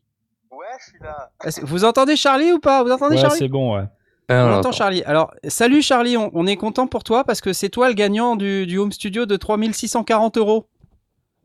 [0.52, 1.32] Ouais, je suis là.
[1.44, 2.84] Est-ce- Vous entendez Charlie ou pas?
[2.84, 3.38] Vous entendez Ouais, Charlie?
[3.40, 3.86] c'est bon, ouais.
[4.30, 4.72] On entend.
[4.72, 5.04] Charlie.
[5.04, 8.36] Alors, salut Charlie, on, on est content pour toi parce que c'est toi le gagnant
[8.36, 10.68] du, du home studio de 3640 euros.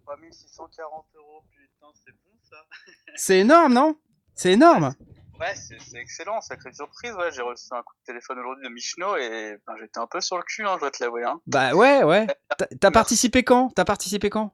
[0.07, 2.57] 3640 euros, putain, c'est bon ça.
[3.17, 3.97] C'est énorme, non?
[4.35, 4.95] C'est énorme.
[5.39, 7.13] Ouais, c'est c'est excellent, sacrée surprise.
[7.15, 10.21] Ouais, j'ai reçu un coup de téléphone aujourd'hui de Michno et ben, j'étais un peu
[10.21, 11.25] sur le cul, hein, je dois te l'avouer.
[11.25, 11.41] Hein.
[11.47, 12.27] Bah ouais, ouais.
[12.81, 13.71] T'as- participé quand?
[13.75, 14.53] T'as participé quand?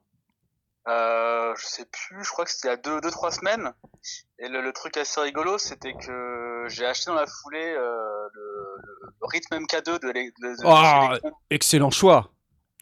[0.87, 3.73] Euh, je sais plus, je crois que c'était il y a deux, deux trois semaines.
[4.39, 8.41] Et le, le truc assez rigolo, c'était que j'ai acheté dans la foulée euh, le,
[8.83, 11.09] le, rythme MK2 de, de, de- Oh.
[11.11, 11.31] Electron.
[11.49, 12.29] Excellent choix.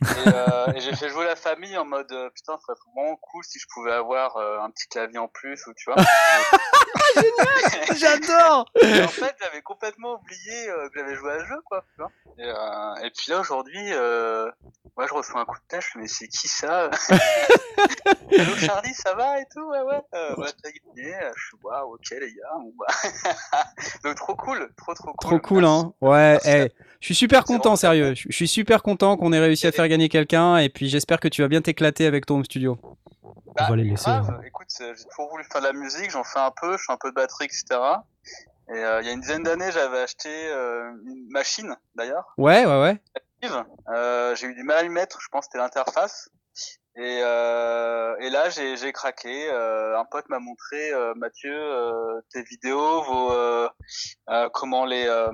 [0.02, 3.16] Et, euh, et j'ai fait jouer la famille en mode euh, putain, ça serait vraiment
[3.16, 6.04] cool si je pouvais avoir euh, un petit clavier en plus ou tu vois.
[7.96, 8.66] J'adore.
[8.82, 11.86] Et en fait, j'avais complètement oublié euh, que j'avais joué à ce jeu, quoi.
[11.96, 14.50] Tu vois et, euh, et puis là, aujourd'hui, euh,
[14.98, 16.90] moi, je reçois un coup de tête, je me dis, mais c'est qui ça?
[18.38, 19.64] Allô, Charlie, ça va et tout?
[19.70, 20.02] Ouais, ouais.
[20.12, 21.14] Bah, t'as gagné.
[21.36, 22.58] Je suis, waouh, ok, les gars.
[22.60, 23.64] Bon, bah.
[24.04, 25.30] Donc, trop cool, trop, trop cool.
[25.30, 25.76] Trop cool, Merci.
[25.86, 25.94] hein.
[26.02, 28.14] Ouais, eh, je suis super content, sérieux.
[28.16, 31.28] Je suis super content qu'on ait réussi à faire gagner quelqu'un et puis j'espère que
[31.28, 32.78] tu vas bien t'éclater avec ton home studio.
[33.56, 34.30] Bah, On va les laisser, grave.
[34.32, 34.42] hein.
[34.46, 36.92] Écoute, euh, j'ai toujours voulu faire de la musique, j'en fais un peu, je fais
[36.94, 37.66] un peu de batterie, etc.
[38.74, 42.34] Et euh, il y a une dizaine d'années, j'avais acheté euh, une machine, d'ailleurs.
[42.38, 43.00] Ouais, ouais, ouais.
[43.94, 46.30] Euh, j'ai eu du mal à lui mettre, je pense que c'était l'interface.
[46.98, 49.50] Et, euh, et là, j'ai j'ai craqué.
[49.52, 53.70] Euh, un pote m'a montré, euh, Mathieu, euh, tes vidéos, vos, euh,
[54.30, 55.28] euh, comment les, euh,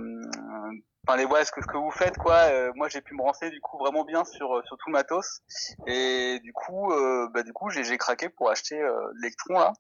[1.08, 2.36] enfin les ouais, ce que, ce que vous faites, quoi.
[2.52, 5.42] Euh, moi, j'ai pu me renseigner du coup vraiment bien sur sur tout le matos.
[5.88, 9.74] Et du coup, euh, bah du coup, j'ai craqué pour acheter euh, l'électron là.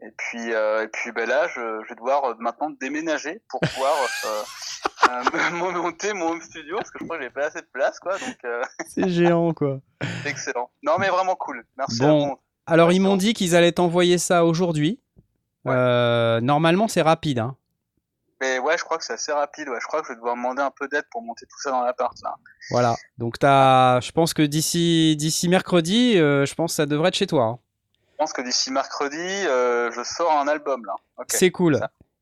[0.00, 3.60] Et puis, euh, et puis ben là, je, je vais devoir euh, maintenant déménager pour
[3.60, 3.94] pouvoir
[4.26, 4.42] euh,
[5.10, 7.68] euh, me monter mon home studio parce que je crois que j'ai pas assez de
[7.72, 8.18] place, quoi.
[8.18, 9.78] Donc, euh, C'est géant, quoi.
[10.26, 10.70] excellent.
[10.82, 11.64] Non, mais vraiment cool.
[11.78, 12.24] Merci Bon.
[12.24, 12.38] à vous.
[12.66, 15.00] Alors, ils m'ont dit qu'ils allaient t'envoyer ça aujourd'hui.
[15.64, 15.72] Ouais.
[15.74, 17.38] Euh, normalement, c'est rapide.
[17.38, 17.56] Hein.
[18.40, 19.68] Mais ouais, je crois que c'est assez rapide.
[19.68, 21.70] Ouais, je crois que je vais devoir demander un peu d'aide pour monter tout ça
[21.70, 22.14] dans l'appart.
[22.22, 22.34] Là.
[22.70, 22.96] Voilà.
[23.18, 27.14] Donc, as, je pense que d'ici d'ici mercredi, euh, je pense que ça devrait être
[27.16, 27.44] chez toi.
[27.44, 27.58] hein.
[28.12, 30.94] Je pense que d'ici mercredi, euh, je sors un album là.
[31.28, 31.80] C'est cool.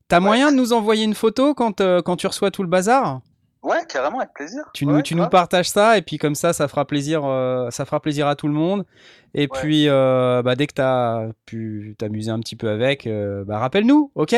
[0.09, 0.25] T'as Ouais.
[0.25, 3.21] moyen de nous envoyer une photo quand, euh, quand tu reçois tout le bazar?
[3.63, 4.65] Ouais, carrément, avec plaisir.
[4.75, 7.71] Tu, Ouais, nous, tu nous partages ça et puis comme ça, ça fera plaisir, euh,
[7.71, 8.85] ça fera plaisir à tout le monde.
[9.35, 9.49] Et Ouais.
[9.53, 13.59] puis, euh, bah, dès que tu as pu t'amuser un petit peu avec, euh, bah,
[13.61, 14.35] rappelle-nous, ok?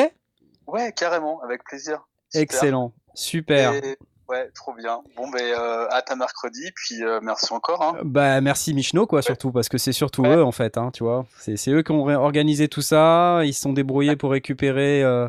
[0.67, 2.07] Ouais, carrément, avec plaisir.
[2.31, 2.43] Super.
[2.43, 3.75] Excellent, super.
[3.75, 3.97] Et-
[4.27, 5.01] Ouais, trop bien.
[5.19, 7.83] Bon, ben, euh, à ta mercredi, puis euh, merci encore.
[7.83, 7.99] Hein.
[8.05, 10.37] Bah, merci Michno, quoi, surtout, parce que c'est surtout Ouais.
[10.37, 11.27] eux, en fait, hein, tu vois.
[11.37, 15.29] C'est eux qui ont organisé tout ça, ils se sont débrouillés pour récupérer euh,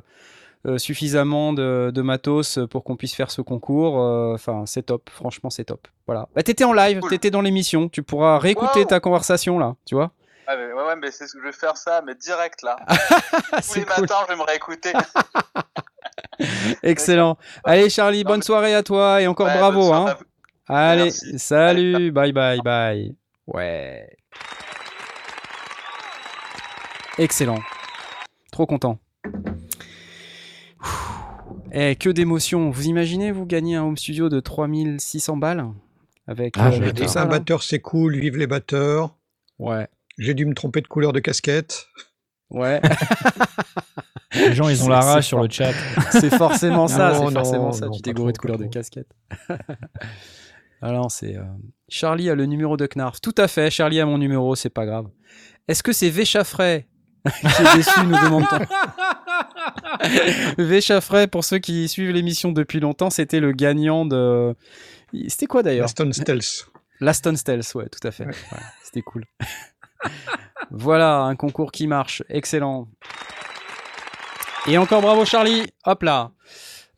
[0.78, 3.96] suffisamment de, de matos pour qu'on puisse faire ce concours.
[4.34, 5.90] Enfin, c'est top, franchement, c'est top.
[6.08, 6.30] Voilà.
[6.34, 7.10] Bah, t'étais en live, Cool.
[7.10, 8.86] t'étais dans l'émission, tu pourras réécouter Wow.
[8.86, 10.12] ta conversation, là, tu vois.
[10.48, 12.76] Ah, mais, ouais, ouais, mais c'est ce que je vais faire ça, mais direct là.
[12.88, 14.02] Ah, Tous les cool.
[14.02, 14.94] matins, je vais me réécouter.
[16.84, 17.38] Excellent.
[17.64, 19.94] Allez Charlie, Non, bonne mais- soirée à toi et encore Ouais, bravo.
[19.94, 20.18] Hein.
[20.68, 21.40] Allez, Merci.
[21.40, 23.16] salut, bye bye bye.
[23.48, 24.10] Ouais.
[27.18, 27.60] Excellent.
[28.52, 29.00] Trop content.
[31.72, 32.70] Eh, que d'émotions.
[32.70, 35.66] Vous imaginez, vous gagnez un home studio de 3600 balles
[36.28, 39.16] avec Ah, euh, tout ça, batteur, c'est cool, vive les batteurs.
[39.60, 39.88] Ouais.
[40.18, 41.88] J'ai dû me tromper de couleur de casquette.
[42.50, 42.82] Ouais.
[44.34, 45.46] Les gens, ils ont la rage sur fort.
[45.46, 45.72] le chat.
[46.12, 47.86] c'est forcément ça, Non, c'est non, forcément ça.
[47.88, 49.08] non, tu t'es gouré de couleur de casquette.
[50.82, 51.36] Alors, c'est.
[51.38, 51.44] euh,
[51.90, 53.20] Charlie a le numéro de Knarf.
[53.22, 55.08] Tout à fait, Charlie a mon numéro, c'est pas grave.
[55.68, 56.86] Est-ce que c'est Véchaffray
[57.42, 58.60] qui est déçu, nous demande-t-on
[60.64, 64.56] Véchaffray, pour ceux qui suivent l'émission depuis longtemps, c'était le gagnant de.
[65.28, 65.86] C'était quoi d'ailleurs?
[65.86, 66.68] Aston Stealth.
[67.00, 68.26] L'Aston Stealth, ouais, tout à fait.
[68.26, 68.32] Ouais,
[68.84, 69.26] C'était cool.
[70.72, 72.24] Voilà, un concours qui marche.
[72.30, 72.88] Excellent.
[74.68, 75.64] Et encore bravo Charlie.
[75.86, 76.32] Hop là.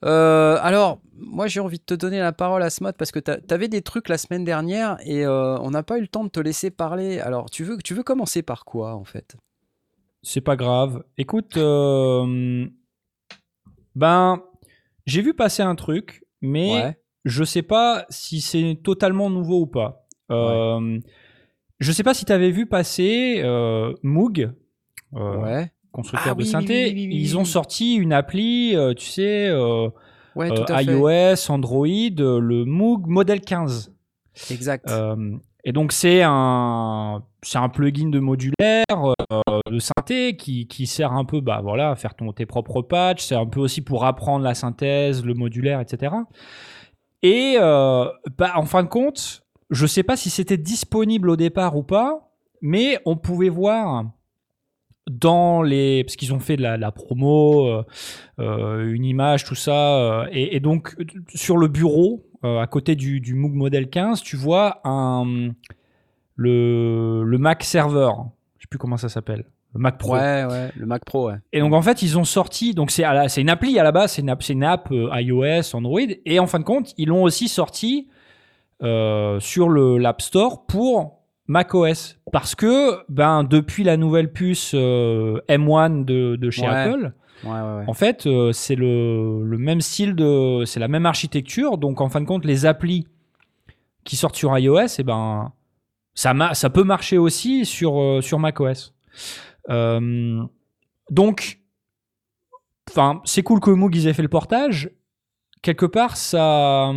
[0.06, 3.32] Euh, alors, moi j'ai envie de te donner la parole à Smot parce que tu
[3.54, 6.30] avais des trucs la semaine dernière et euh, on n'a pas eu le temps de
[6.30, 7.20] te laisser parler.
[7.20, 9.36] Alors, tu veux, tu veux commencer par quoi en fait?
[10.22, 11.04] C'est pas grave.
[11.18, 12.68] Écoute, euh,
[13.96, 14.42] ben,
[15.06, 16.98] j'ai vu passer un truc, mais Ouais.
[17.26, 20.06] je sais pas si c'est totalement nouveau ou pas.
[21.80, 24.52] Je sais pas si tu avais vu passer euh, Moog,
[25.16, 25.72] euh, Ouais.
[25.92, 26.86] constructeur Ah de oui, oui, synthé.
[26.88, 29.90] oui, oui, oui, Ils ont sorti une appli, euh, tu sais, euh,
[30.36, 33.92] Ouais, euh, iOS, Android, euh, le Moog Model 15.
[34.52, 34.90] Exact.
[34.92, 40.86] Euh, et donc c'est un c'est un plugin de modulaire euh, de synthé qui, qui
[40.86, 43.24] sert un peu bah voilà à faire ton tes propres patchs.
[43.26, 46.14] C'est un peu aussi pour apprendre la synthèse, le modulaire, etc.
[47.24, 48.06] Et euh,
[48.38, 52.32] bah, en fin de compte, je sais pas si c'était disponible au départ ou pas,
[52.62, 54.06] mais on pouvait voir
[55.10, 57.84] dans les parce qu'ils ont fait de la, la promo, euh,
[58.40, 60.96] euh, une image, tout ça, euh, et, et donc
[61.34, 65.52] sur le bureau euh, à côté du, du Moog Model 15, tu vois un
[66.36, 68.12] le, le Mac Server,
[68.58, 70.14] je sais plus comment ça s'appelle, le Mac Pro.
[70.14, 71.38] Ouais, ouais, le Mac Pro, ouais.
[71.54, 73.04] Et donc en fait, ils ont sorti, donc c'est
[73.38, 76.48] une appli à la base, c'est une app, une app euh, iOS, Android, et en
[76.48, 78.08] fin de compte, ils l'ont aussi sorti
[78.84, 85.40] euh, sur le l'App Store pour macOS, parce que ben depuis la nouvelle puce euh,
[85.50, 86.68] M1 de, de chez Ouais.
[86.70, 87.14] Apple,
[87.44, 87.84] Ouais, ouais, ouais.
[87.88, 92.10] en fait, euh, c'est le, le même style de, c'est la même architecture, donc en
[92.10, 93.08] fin de compte, les applis
[94.04, 95.54] qui sortent sur iOS, et ben
[96.16, 98.94] ça, ma- ça peut marcher aussi sur, euh, sur macOS.
[101.10, 101.60] Donc,
[102.90, 104.90] enfin, c'est cool que Moog ils aient fait le portage.
[105.62, 106.92] Quelque part, ça,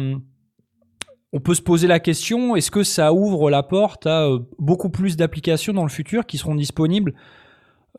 [1.33, 4.91] on peut se poser la question est-ce que ça ouvre la porte à euh, beaucoup
[4.91, 7.15] plus d'applications dans le futur qui seront disponibles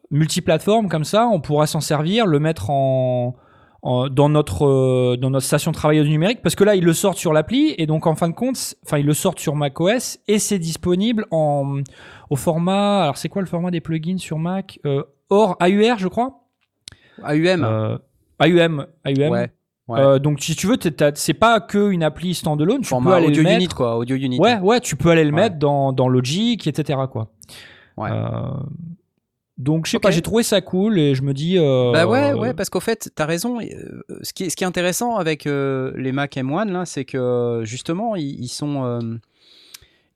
[0.10, 1.28] multiplateformes comme ça?
[1.28, 3.36] On pourra s'en servir, le mettre en,
[3.82, 6.42] en- dans notre euh, dans notre station de travail numérique?
[6.42, 8.98] Parce que là ils le sortent sur l'appli et donc en fin de compte, enfin
[8.98, 11.80] ils le sortent sur macOS et c'est disponible en
[12.30, 13.04] au format.
[13.04, 16.44] Alors c'est quoi le format des plugins sur Mac Euh, Or AUR je crois?
[17.24, 17.64] AUM.
[17.64, 17.98] Euh,
[18.40, 19.32] AUM, AUM.
[19.32, 19.52] Ouais.
[19.92, 20.00] Ouais.
[20.00, 20.78] Euh, donc si tu veux,
[21.16, 23.58] c'est pas que une appli standalone, tu Format peux aller audio le mettre.
[23.62, 23.98] unit, quoi.
[23.98, 24.40] Audio unit.
[24.40, 25.42] Ouais, ouais, tu peux aller le Ouais.
[25.44, 27.00] mettre dans, dans Logic, etc.
[27.12, 27.32] Quoi.
[27.98, 28.10] Ouais.
[28.12, 28.52] Euh,
[29.58, 31.58] donc je sais pas, j'ai trouvé ça cool et je me dis.
[31.60, 33.60] euh, Bah ouais, ouais, parce qu'au fait, t'as raison.
[34.22, 38.16] Ce qui est, ce qui est intéressant avec les Mac M1, là, c'est que justement,
[38.16, 39.20] ils, ils sont,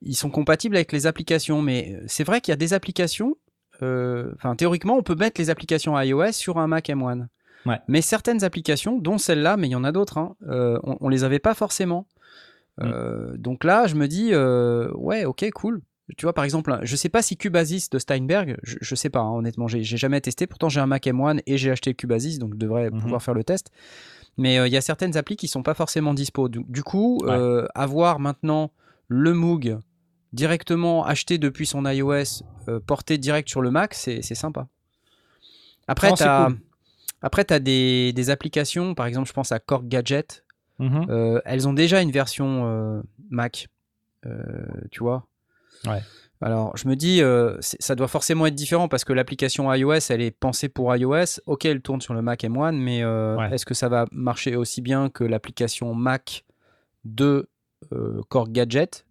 [0.02, 1.62] ils sont compatibles avec les applications.
[1.62, 3.36] Mais c'est vrai qu'il y a des applications.
[3.80, 7.26] Enfin, théoriquement, on peut mettre les applications iOS sur un Mac M1.
[7.66, 7.78] Ouais.
[7.88, 11.08] Mais certaines applications, dont celle-là, mais il y en a d'autres, hein, euh, on, on
[11.08, 12.06] les avait pas forcément.
[12.78, 12.84] Mm.
[12.84, 15.82] Euh, donc là, je me dis, euh, ouais, ok, cool.
[16.16, 19.18] Tu vois, par exemple, je sais pas si Cubasis de Steinberg, je, je sais pas,
[19.18, 20.46] hein, honnêtement, j'ai jamais testé.
[20.46, 23.00] Pourtant, j'ai un Mac M1 et j'ai acheté Cubasis, donc je devrais Mhm.
[23.00, 23.70] pouvoir faire le test.
[24.38, 26.48] Mais il y a certaines applis qui sont pas forcément dispo.
[26.48, 27.64] Du, du coup, Ouais.
[27.74, 28.70] avoir maintenant
[29.08, 29.78] le Moog
[30.32, 32.42] directement acheté depuis son iOS,
[32.86, 34.68] porté direct sur le Mac, c'est sympa.
[35.88, 36.58] Après, tu as, cool.
[37.22, 40.44] Après, t'as des, des applications, par exemple, je pense à Cork Gadget.
[40.78, 41.06] Mhm.
[41.08, 43.68] Euh, elles ont déjà une version euh, Mac,
[44.26, 44.40] euh,
[44.90, 45.26] tu vois.
[45.86, 46.02] Ouais.
[46.42, 47.22] Alors, je me dis,
[47.62, 51.40] ça doit forcément être différent parce que l'application iOS, elle est pensée pour iOS.
[51.46, 53.54] Ok, elle tourne sur le Mac M1, mais Ouais.
[53.54, 56.44] est-ce que ça va marcher aussi bien que l'application Mac
[57.06, 57.48] de
[58.28, 59.06] Cork Gadget?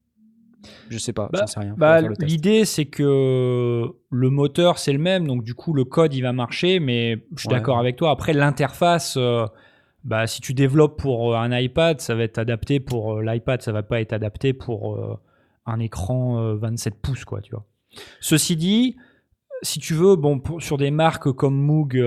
[0.89, 1.75] Je sais pas, Bah, j'en sais rien.
[1.77, 2.01] Bah.
[2.19, 6.33] L'idée, c'est que le moteur, c'est le même, donc du coup, le code, il va
[6.33, 7.55] marcher, mais je suis Ouais.
[7.55, 8.11] d'accord avec toi.
[8.11, 9.45] Après, l'interface, euh,
[10.03, 13.61] bah, si tu développes pour euh, un iPad, ça va être adapté pour euh, l'iPad,
[13.61, 15.17] ça va pas être adapté pour euh,
[15.65, 17.65] un écran euh, 27 pouces, quoi, tu vois.
[18.19, 18.95] Ceci dit,
[19.61, 21.99] si tu veux, bon, pour- sur des marques comme Moog,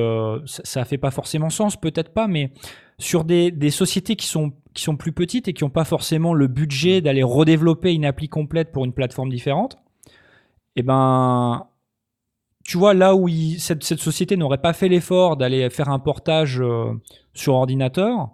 [0.46, 2.52] ça, ça fait pas forcément sens, peut-être pas, mais
[2.98, 6.34] sur des, des sociétés qui sont, qui sont plus petites et qui n'ont pas forcément
[6.34, 9.78] le budget d'aller redévelopper une appli complète pour une plateforme différente,
[10.76, 11.66] eh ben,
[12.64, 15.98] tu vois, là où il- cette, cette société n'aurait pas fait l'effort d'aller faire un
[15.98, 16.92] portage euh,
[17.34, 18.30] sur ordinateur,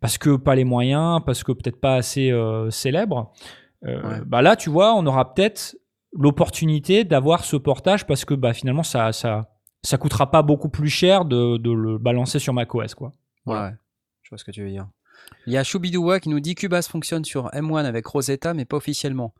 [0.00, 3.32] parce que pas les moyens, parce que peut-être pas assez euh, célèbre,
[3.84, 4.20] euh, Ouais.
[4.26, 5.76] bah là, tu vois, on aura peut-être
[6.12, 9.48] l'opportunité d'avoir ce portage parce que bah, finalement, ça, ça,
[9.82, 13.12] ça coûtera pas beaucoup plus cher de, de le balancer sur macOS, quoi.
[13.46, 13.70] Ouais,
[14.32, 14.88] vois ce que tu veux dire.
[15.46, 18.76] Il y a Choubidoua qui nous dit Cubase fonctionne sur M1 avec Rosetta, mais pas
[18.78, 19.32] officiellement.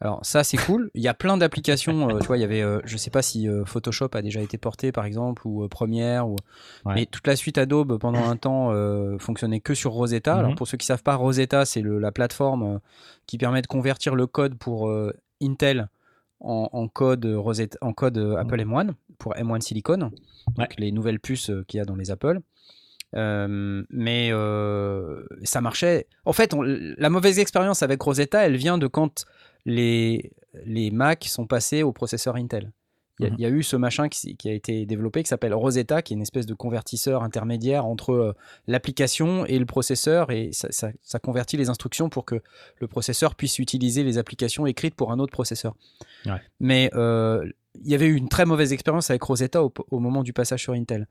[0.00, 0.90] Alors ça c'est cool.
[0.94, 2.08] Il y a plein d'applications.
[2.08, 4.40] euh, tu vois, il y avait, euh, je sais pas si euh, Photoshop a déjà
[4.40, 6.36] été porté par exemple ou euh, Premiere ou.
[6.84, 6.94] Ouais.
[6.94, 8.72] Mais toute la suite Adobe pendant un temps
[9.18, 10.34] fonctionnait que sur Rosetta.
[10.36, 10.56] Alors Mhm.
[10.56, 12.80] pour ceux qui savent pas, Rosetta c'est la plateforme
[13.26, 14.90] qui permet de convertir le code pour
[15.42, 15.88] Intel
[16.40, 20.12] en, en code Rosetta, en code euh, Apple M1 pour M1 Silicon, donc
[20.56, 20.68] Ouais.
[20.78, 22.40] les nouvelles puces qu'il y a dans les Apple.
[23.16, 26.06] Euh, mais euh, ça marchait.
[26.24, 29.24] En fait, on- la mauvaise expérience avec Rosetta, elle vient de quand
[29.64, 30.32] les,
[30.66, 32.70] les Mac sont passés au processeur Intel.
[33.20, 35.52] Il y, a- il y a eu ce machin qui, a été développé qui s'appelle
[35.52, 38.32] Rosetta, qui est une espèce de convertisseur intermédiaire entre euh,
[38.68, 42.40] l'application et le processeur, et ça, ça- ça convertit les instructions pour que
[42.80, 45.74] le processeur puisse utiliser les applications écrites pour un autre processeur.
[46.26, 46.40] Ouais.
[46.60, 50.32] Mais il y avait eu une très mauvaise expérience avec Rosetta au, au moment du
[50.32, 51.06] passage sur Intel.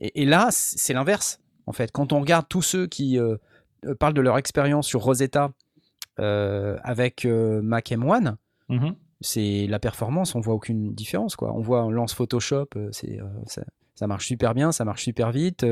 [0.00, 1.90] Et, et là, c'est l'inverse, en fait.
[1.92, 3.36] Quand on regarde tous ceux qui euh,
[3.86, 5.52] euh, parlent de leur expérience sur Rosetta
[6.18, 8.36] euh, avec Mac M1,
[8.68, 8.94] Mhm.
[9.20, 11.34] c'est la performance, on voit aucune différence.
[11.34, 11.52] Quoi.
[11.52, 13.62] On voit, on lance Photoshop, c'est, ça,
[13.96, 15.64] ça marche super bien, ça marche super vite.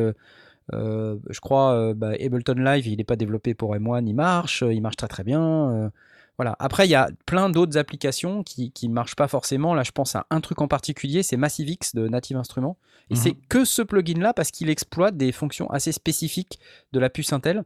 [0.73, 4.97] je crois bah, Ableton Live, il n'est pas développé pour M1, il marche, il marche
[4.97, 5.93] très très bien.
[6.39, 6.57] Voilà.
[6.61, 9.75] Après, il y a plein d'autres applications qui ne marchent pas forcément.
[9.75, 12.77] Là, je pense à un truc en particulier, c'est MassiveX de Native Instruments.
[13.11, 13.21] Et Mhm.
[13.21, 16.59] c'est que ce plugin-là parce qu'il exploite des fonctions assez spécifiques
[16.93, 17.65] de la puce Intel.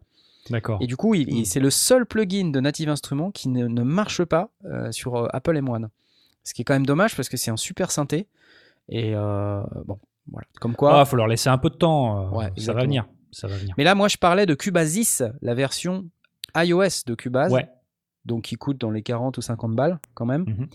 [0.51, 0.79] D'accord.
[0.81, 1.45] Et du coup, il- il- Mhm.
[1.45, 5.29] c'est le seul plugin de Native Instruments qui ne, ne marche pas euh, sur euh,
[5.33, 5.89] Apple M1.
[6.45, 8.27] Ce qui est quand même dommage parce que c'est un super synthé.
[8.89, 9.99] Et euh, bon,
[10.31, 10.47] voilà.
[10.61, 10.99] Comme quoi.
[11.01, 12.27] Ah, faut leur laisser un peu de temps.
[12.33, 13.07] euh, Ouais, ça va venir.
[13.31, 13.75] Ça va venir.
[13.79, 16.09] Mais là, moi, je parlais de Cubase, la version
[16.57, 17.53] iOS de Cubase.
[17.53, 17.69] Ouais.
[18.25, 20.45] Donc, qui coûte dans les 40 ou 50 balles quand même.
[20.47, 20.69] Mhm.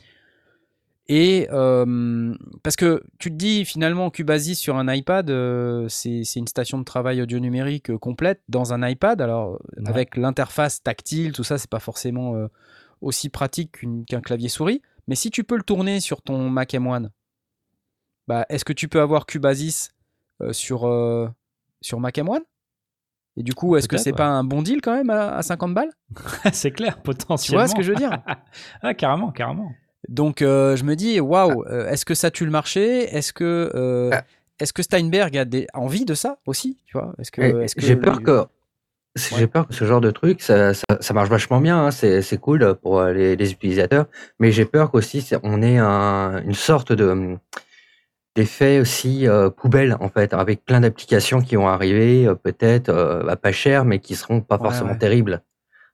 [1.10, 6.48] Et euh, parce que tu te dis finalement Cubasis sur un iPad, euh, c'est une
[6.48, 9.22] station de travail audio numérique euh, complète dans un iPad.
[9.22, 9.88] Alors Ouais.
[9.88, 12.48] avec l'interface tactile, tout ça, c'est pas forcément euh,
[13.00, 14.82] aussi pratique qu'un clavier souris.
[15.08, 17.08] Mais si tu peux le tourner sur ton Mac M1,
[18.28, 19.92] bah, est-ce que tu peux avoir Cubasis
[20.52, 20.82] sur,
[21.82, 22.42] sur Mac M1
[23.38, 24.18] Et du coup, est-ce que c'est ouais.
[24.18, 25.92] pas un bon deal quand même à, à 50 balles?
[26.54, 27.62] C'est clair, Tu potentiellement.
[27.64, 28.20] vois ce que je veux dire?
[28.82, 29.72] Ah, carrément, carrément.
[30.10, 33.04] Donc euh, je me dis, waouh, euh, est-ce que ça tue le marché?
[33.16, 34.24] Est-ce que, euh, Ah.
[34.60, 35.68] est-ce que Steinberg a des...
[35.74, 37.14] envie de ça aussi tu vois?
[37.20, 38.46] Est-ce que, Et est-ce que J'ai peur que
[39.32, 39.40] Ouais.
[39.40, 42.22] j'ai peur que ce genre de truc, ça, ça, ça marche vachement bien, hein, c'est
[42.22, 44.06] c'est cool pour les, les utilisateurs,
[44.40, 47.36] mais j'ai peur qu'aussi on ait un, une sorte de
[48.38, 53.24] d'effet aussi euh, poubelle en fait, avec plein d'applications qui vont arriver, euh, peut-être euh,
[53.24, 54.98] bah, pas chères, mais qui seront pas Ouais, forcément ouais.
[54.98, 55.42] terribles,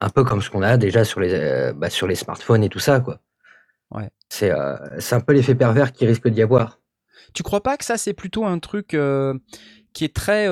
[0.02, 2.80] un peu comme ce qu'on a déjà sur les bah, sur les smartphones et tout
[2.80, 3.20] ça quoi.
[3.92, 4.10] Ouais.
[4.30, 6.80] C'est un peu l'effet pervers qui risque d'y avoir.
[7.34, 8.96] Tu crois pas que ça c'est plutôt un truc
[9.94, 10.48] qui est très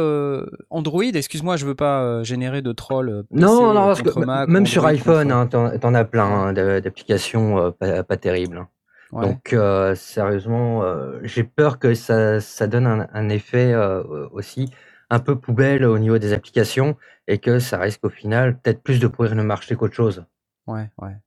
[0.70, 1.04] Android?
[1.04, 3.24] Excuse-moi, je veux pas générer de trolls.
[3.32, 6.26] Non, non, parce que contre m- Mac, même sur iPhone, hein, t'en t'en as plein
[6.26, 8.66] hein, d'a- d'applications pas, pas terribles.
[9.12, 9.28] Ouais.
[9.28, 14.72] Donc, euh, sérieusement, euh, j'ai peur que ça, ça donne un, un effet euh, aussi
[15.10, 16.96] un peu poubelle au niveau des applications
[17.28, 20.24] et que ça risque au final peut-être plus de pourrir le marché qu'autre chose.
[20.68, 21.18] Ouais, ouais.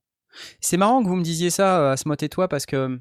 [0.59, 2.99] C'est marrant que vous me disiez ça, Asmod et toi, parce que,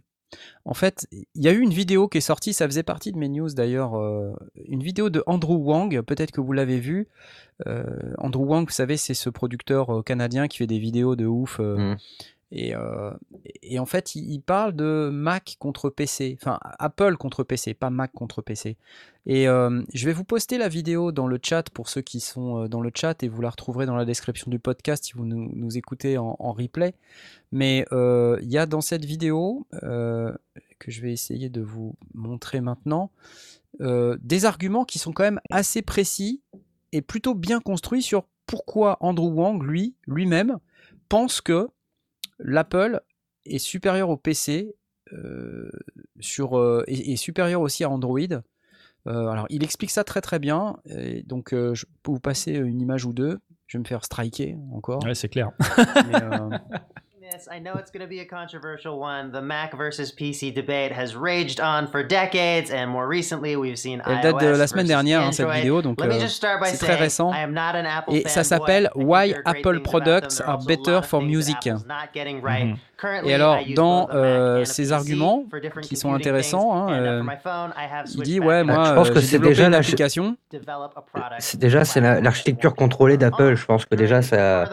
[0.65, 3.19] en fait, il y a eu une vidéo qui est sortie, ça faisait partie de
[3.19, 4.33] mes news d'ailleurs, euh,
[4.69, 7.09] une vidéo de Andrew Wang, peut-être que vous l'avez vu.
[7.67, 7.85] Euh,
[8.19, 11.59] Andrew Wang, vous savez, c'est ce producteur canadien qui fait des vidéos de ouf.
[11.61, 11.97] euh, Mm.
[12.57, 13.11] Et, euh,
[13.63, 18.13] et en fait, il, parle de Mac contre PC, enfin Apple contre PC, pas Mac
[18.13, 18.77] contre PC.
[19.27, 22.63] Et euh, je vais vous poster la vidéo dans le chat pour ceux qui sont
[22.63, 25.25] euh, dans le chat et vous la retrouverez dans la description du podcast si vous
[25.27, 26.95] nous, écoutez en, replay.
[27.51, 33.11] Mais il y a dans cette vidéo, que je vais essayer de vous montrer maintenant,
[33.81, 36.41] des arguments qui sont quand même assez précis
[36.93, 40.59] et plutôt bien construits sur pourquoi Andrew Wang, lui, lui-même,
[41.09, 41.69] pense que
[42.39, 43.01] l'Apple
[43.47, 44.75] est supérieur au PC
[45.13, 45.71] euh,
[46.21, 48.19] sur, euh, et, et supérieur aussi à Android.
[49.07, 50.77] Euh, alors, il explique ça très très bien.
[50.87, 53.39] Et donc, euh, je peux vous passer une image ou deux.
[53.67, 55.05] Je vais me faire striker encore.
[55.05, 55.51] Ouais, c'est clair.
[56.09, 56.21] Mais,
[57.35, 59.33] euh, Yes, I know it's going to be a controversial one.
[59.33, 64.03] The Mac versus PC debate has raged on for decades, and more recently, we've seen
[64.07, 66.11] Elle date de la semaine dernière, hein, cette vidéo, donc euh,
[66.65, 67.33] c'est très récent.
[67.33, 71.57] I am not an Apple Et ça s'appelle Why Apple products are better for music.
[71.67, 72.77] Mhm.
[73.25, 75.45] Et alors, dans euh, PC arguments
[75.83, 77.23] qui sont intéressants, hein, uh, euh,
[78.15, 81.03] il dit ouais moi je pense euh, que c'est déjà une la- application develop a
[81.03, 83.57] product C'est déjà c'est la- l'architecture contrôlée d'Apple.
[83.57, 84.67] Je pense que déjà ça,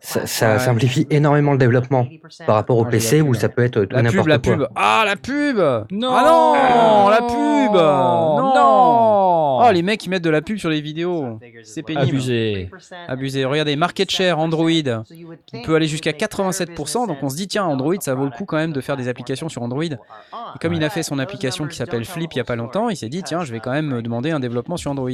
[0.00, 1.99] ça, simplifie énormément le développement
[2.46, 4.52] par rapport au PC la où ça peut être tout la n'importe la quoi.
[4.56, 4.66] pub.
[4.76, 5.56] Ah la pub!
[5.90, 6.10] Non.
[6.12, 7.74] Ah non la pub!
[7.74, 8.54] Non.
[8.54, 9.60] Non.
[9.62, 11.38] Oh les mecs ils mettent de la pub sur les vidéos.
[11.62, 12.08] C'est pénible.
[12.08, 12.70] Abusé.
[13.08, 13.44] abusé.
[13.44, 14.70] Regardez market share Android.
[14.70, 18.44] Il peut aller jusqu'à 87% donc on se dit tiens Android ça vaut le coup
[18.44, 19.82] quand même de faire des applications sur Android.
[19.84, 22.88] Et comme il a fait son application qui s'appelle Flip il y a pas longtemps
[22.88, 25.10] il s'est dit tiens je vais quand même me demander un développement sur Android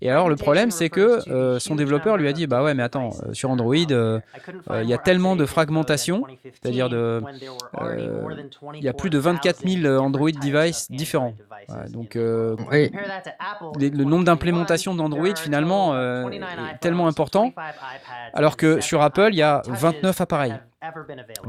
[0.00, 2.82] Et alors le problème c'est que euh, son développeur lui a dit bah ouais mais
[2.84, 4.20] attends euh, sur Android euh,
[4.70, 7.20] euh, il y a tellement de fragmentation, c'est-à-dire de
[7.80, 8.22] euh,
[8.74, 11.34] il y a plus de 24 000 Android devices différents.
[11.68, 12.90] Ouais, donc euh, Oui.
[13.78, 17.52] les- le nombre d'implémentations d'Android finalement euh, est tellement important,
[18.34, 20.54] alors que sur Apple il y a 29 appareils.
[20.80, 20.92] Ah,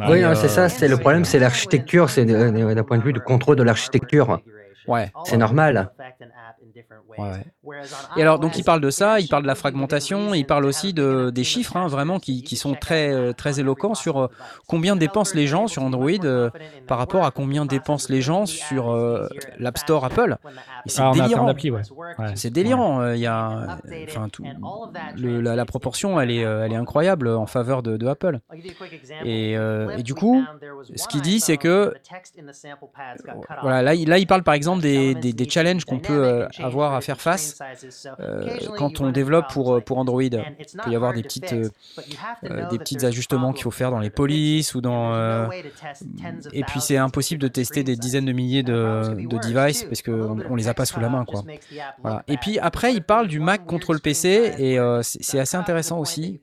[0.10, 3.14] Oui, c'est euh, ça, c'est le problème, c'est l'architecture, c'est de- d'un point de vue
[3.14, 4.39] du contrôle de l'architecture.
[4.88, 5.12] Ouais.
[5.24, 5.91] C'est normal.
[7.18, 7.44] Ouais.
[8.18, 10.94] Et alors, donc, il parle de ça, il parle de la fragmentation, il parle aussi
[10.94, 14.28] de, des chiffres, hein, vraiment, qui, qui sont très, euh, très éloquents sur euh,
[14.68, 16.50] combien dépensent les gens sur Android euh,
[16.88, 19.28] par rapport à combien dépensent les gens sur euh,
[19.58, 20.38] l'App Store Apple.
[20.86, 21.48] Et c'est Ah, délirant.
[21.48, 21.82] appli, ouais.
[22.18, 22.26] Ouais.
[22.36, 23.12] C'est délirant.
[23.14, 23.78] Il y a,
[24.08, 24.44] enfin, tout,
[25.16, 28.40] le- la, la proportion, elle est, elle est incroyable en faveur de, de Apple.
[29.26, 30.44] Et, euh, et du coup,
[30.96, 31.94] ce qu'il dit, c'est que
[33.62, 36.48] voilà, là, il- là, il parle par exemple des, des, des challenges qu'on peut euh,
[36.70, 37.59] avoir à faire face
[38.20, 40.22] euh, quand on développe pour, euh, pour Android.
[40.22, 40.30] Il
[40.84, 44.76] peut y avoir des petites, euh, des petits ajustements qu'il faut faire dans les polices
[44.76, 45.49] ou dans.
[46.53, 50.39] et puis c'est impossible de tester des dizaines de milliers de, de devices parce qu'on
[50.49, 51.43] on les a pas sous la main, quoi.
[52.01, 52.24] Voilà.
[52.28, 56.39] Et puis après, il parle du Mac contre le PC et c'est assez intéressant aussi.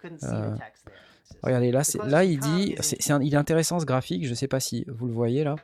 [1.43, 4.85] Regardez, là, là il dit, c'est il est intéressant ce graphique, je sais pas si
[4.89, 5.55] vous le voyez là,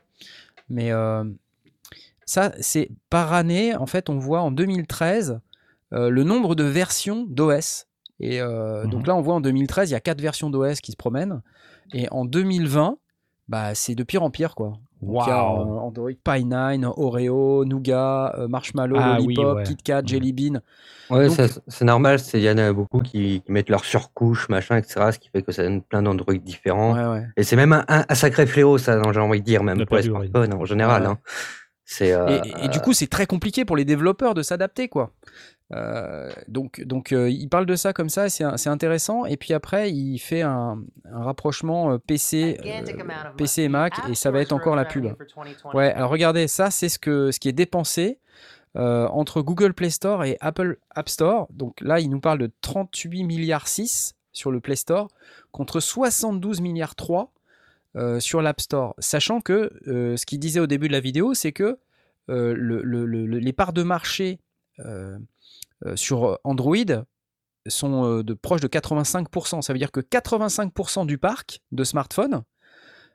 [0.68, 0.92] mais
[2.32, 5.40] ça, c'est par année, en fait, on voit en 2013
[5.92, 7.86] euh, le nombre de versions d'OS.
[8.20, 9.06] Et euh, donc Mhm.
[9.08, 11.42] là, on voit en 2013, il y a quatre versions d'OS qui se promènent.
[11.92, 12.96] Et en 2020,
[13.48, 14.72] bah, c'est de pire en pire, quoi.
[15.02, 15.60] Donc, il y a Waouh.
[15.76, 19.62] euh, Android Pie 9, Oreo, Nougat, euh, Marshmallow, Ah oui, Lollipop, ouais.
[19.64, 20.08] KitKat, Mhm.
[20.08, 20.60] Jelly Bean.
[21.10, 24.48] Ouais, Donc- c'est normal, c'est- il y en a beaucoup qui, qui mettent leur surcouche,
[24.48, 26.94] machin, etc., ce qui fait que ça donne plein d'Android différents.
[26.94, 27.26] Ouais, ouais.
[27.36, 29.96] Et c'est même un, un- un sacré fléau, ça, j'ai envie de dire, même pour
[29.96, 31.02] les smartphones en général.
[31.02, 31.08] Ouais.
[31.08, 31.18] hein.
[31.92, 35.12] C'est, euh, Et, et du coup, c'est très compliqué pour les développeurs de s'adapter, quoi.
[35.74, 39.24] Euh, donc, donc euh, il parle de ça comme ça, et c'est c'est intéressant.
[39.24, 44.14] Et puis après, il fait un, un rapprochement euh, PC, euh, PC et Mac, et
[44.14, 45.06] ça va être encore la pub.
[45.72, 48.18] Ouais, alors regardez, ça, c'est ce, que, ce qui est dépensé
[48.76, 51.46] euh, entre Google Play Store et Apple App Store.
[51.50, 55.08] Donc là, il nous parle de 38 milliards 6 sur le Play Store
[55.52, 57.32] contre 72 milliards 3
[57.96, 58.94] euh, sur l'App Store.
[58.98, 61.78] Sachant que euh, ce qu'il disait au début de la vidéo, c'est que
[62.30, 64.38] euh, le- le- le- le- les parts de marché
[65.96, 66.76] sur Android
[67.66, 69.60] sont de proches de 85%.
[69.62, 72.42] Ça veut dire que 85% du parc de smartphones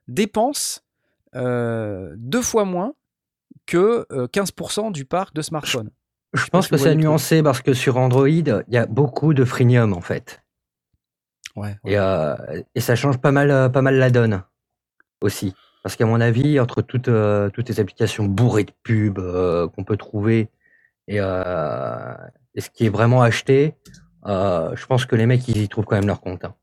[0.08, 0.84] dépense
[1.36, 2.94] deux fois moins
[3.66, 5.90] que euh, 15% du parc de smartphones.
[6.34, 9.94] je pense que c'est nuancé parce que sur Android, il y a beaucoup de freemium,
[9.94, 10.42] en fait.
[11.56, 12.36] Ouais, Et, euh,
[12.76, 14.44] et ça change pas mal, pas mal la donne
[15.22, 15.54] aussi.
[15.84, 19.84] Parce qu'à mon avis, entre toutes, euh, toutes les applications bourrées de pubs euh, qu'on
[19.84, 20.50] peut trouver
[21.08, 22.14] et, euh,
[22.56, 23.76] et ce qui est vraiment acheté,
[24.26, 26.44] je pense que les mecs, ils y trouvent quand même leur compte.
[26.44, 26.56] hein.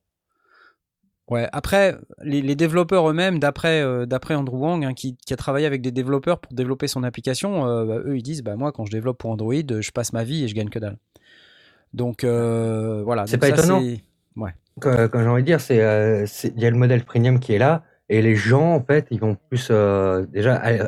[1.31, 5.65] Ouais, après, les, les développeurs eux-mêmes, d'après euh, Andrew Wang, hein, qui, qui a travaillé
[5.65, 8.85] avec des développeurs pour développer son application, euh, bah, eux ils disent bah, moi quand
[8.85, 10.99] je développe pour Android, je passe ma vie et je gagne que dalle.
[11.95, 13.27] Donc euh, voilà.
[13.27, 13.81] C'est pas ça, étonnant.
[13.81, 14.03] c'est-
[14.81, 15.77] Comme, comme j'ai envie de dire, il
[16.61, 19.37] y a le modèle premium qui est là et les gens, en fait, ils vont
[19.49, 20.83] plus euh, déjà aller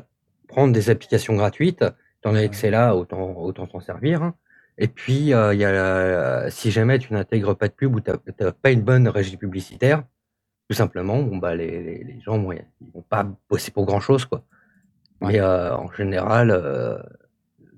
[0.48, 1.82] prendre des applications gratuites.
[2.20, 4.22] Étant donné que c'est là, autant autant s'en servir.
[4.22, 4.34] hein.
[4.78, 8.10] Et puis, euh, y a la- si jamais tu n'intègres pas de pub ou tu
[8.40, 10.02] n'as pas une bonne régie publicitaire,
[10.68, 14.24] tout simplement, bon, bah, les, les, les gens ils vont pas bosser pour grand-chose.
[14.26, 14.42] quoi.
[15.20, 15.32] Ouais.
[15.34, 16.98] Mais euh, en général, euh,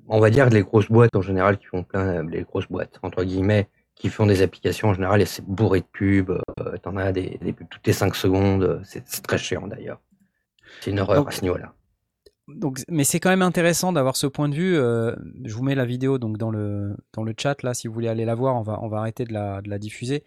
[0.08, 3.22] on va dire les grosses boîtes en général qui font plein, les grosses boîtes, entre
[3.24, 3.68] guillemets,
[3.98, 6.30] qui font des applications en général, et c'est bourré de pubs,
[6.60, 10.00] euh, t'en as des, des pubs toutes les 5 secondes, euh, c'est très chiant d'ailleurs.
[10.80, 11.72] C'est une horreur Donc- à ce niveau-là.
[12.46, 14.74] Donc, mais c'est quand même intéressant d'avoir ce point de vue.
[14.76, 17.92] euh, je vous mets la vidéo donc dans le, dans le chat là, si vous
[17.92, 20.24] voulez aller la voir, on va, on va arrêter de la, de la diffuser.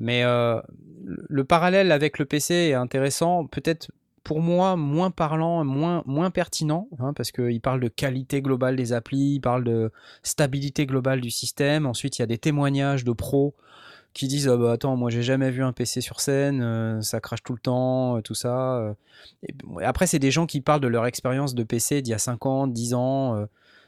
[0.00, 0.60] Mais euh,
[1.04, 3.92] le parallèle avec le PC est intéressant, peut-être
[4.24, 8.92] pour moi moins parlant, moins, moins pertinent, hein, parce qu'il parle de qualité globale des
[8.92, 9.90] applis, il parle de
[10.22, 11.86] stabilité globale du système.
[11.86, 13.54] Ensuite, il y a des témoignages de pros
[14.14, 17.20] qui disent Ah bah attends moi j'ai jamais vu un PC sur scène euh, ça
[17.20, 18.94] crache tout le temps euh, tout ça euh.
[19.82, 22.46] Après c'est des gens qui parlent de leur expérience de PC d'il y a 5
[22.46, 23.46] ans 10 ans.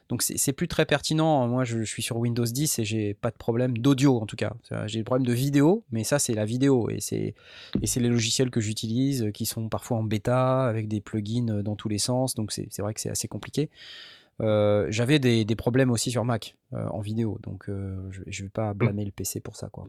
[0.09, 1.47] Donc c'est plus très pertinent.
[1.49, 4.53] Moi je, suis sur Windows 10 et j'ai pas de problème d'audio en tout cas.
[4.87, 6.91] J'ai le problème de vidéo mais ça c'est la vidéo.
[6.91, 7.35] Et c'est
[7.81, 11.49] et c'est les logiciels que j'utilise euh, qui sont parfois en bêta avec des plugins
[11.49, 12.35] euh, dans tous les sens.
[12.35, 13.71] Donc c'est vrai que c'est assez compliqué.
[14.41, 17.39] Euh, j'avais des, des problèmes aussi sur Mac en vidéo.
[17.43, 19.89] Donc je, je vais pas blâmer le PC pour ça quoi.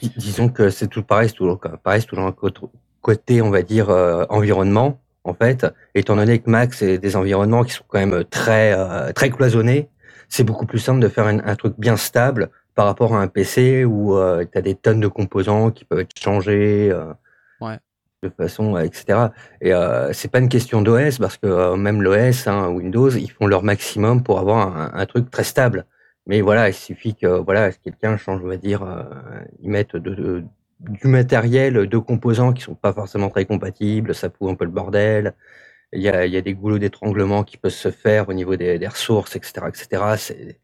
[0.00, 2.32] Dis- Disons que c'est tout pareil, c'est toujours, pareil, un
[3.02, 3.90] côté- on va dire,
[4.30, 5.66] environnement, en fait.
[5.94, 9.88] Étant donné que Mac, c'est des environnements qui sont quand même très, euh, très cloisonnés,
[10.28, 13.28] c'est beaucoup plus simple de faire un, un truc bien stable par rapport à un
[13.28, 14.16] PC où
[14.50, 17.12] tu as des tonnes de composants qui peuvent être changés euh,
[17.60, 17.78] Ouais.
[18.22, 19.28] de façon, euh, etc.
[19.60, 23.30] Et euh, c'est pas une question d'OS parce que euh, même l'OS, hein, Windows, ils
[23.30, 25.84] font leur maximum pour avoir un, un truc très stable.
[26.26, 29.02] Mais voilà, il suffit que voilà, quelqu'un change, on va dire, euh,
[29.60, 30.44] ils mettent de, de-
[30.88, 34.70] du matériel, de composants qui sont pas forcément très compatibles, ça fout un peu le
[34.70, 35.34] bordel.
[35.92, 38.56] Il y a, il y a des goulots d'étranglement qui peuvent se faire au niveau
[38.56, 40.02] des, des ressources, etc., etc.
[40.18, 40.60] C'est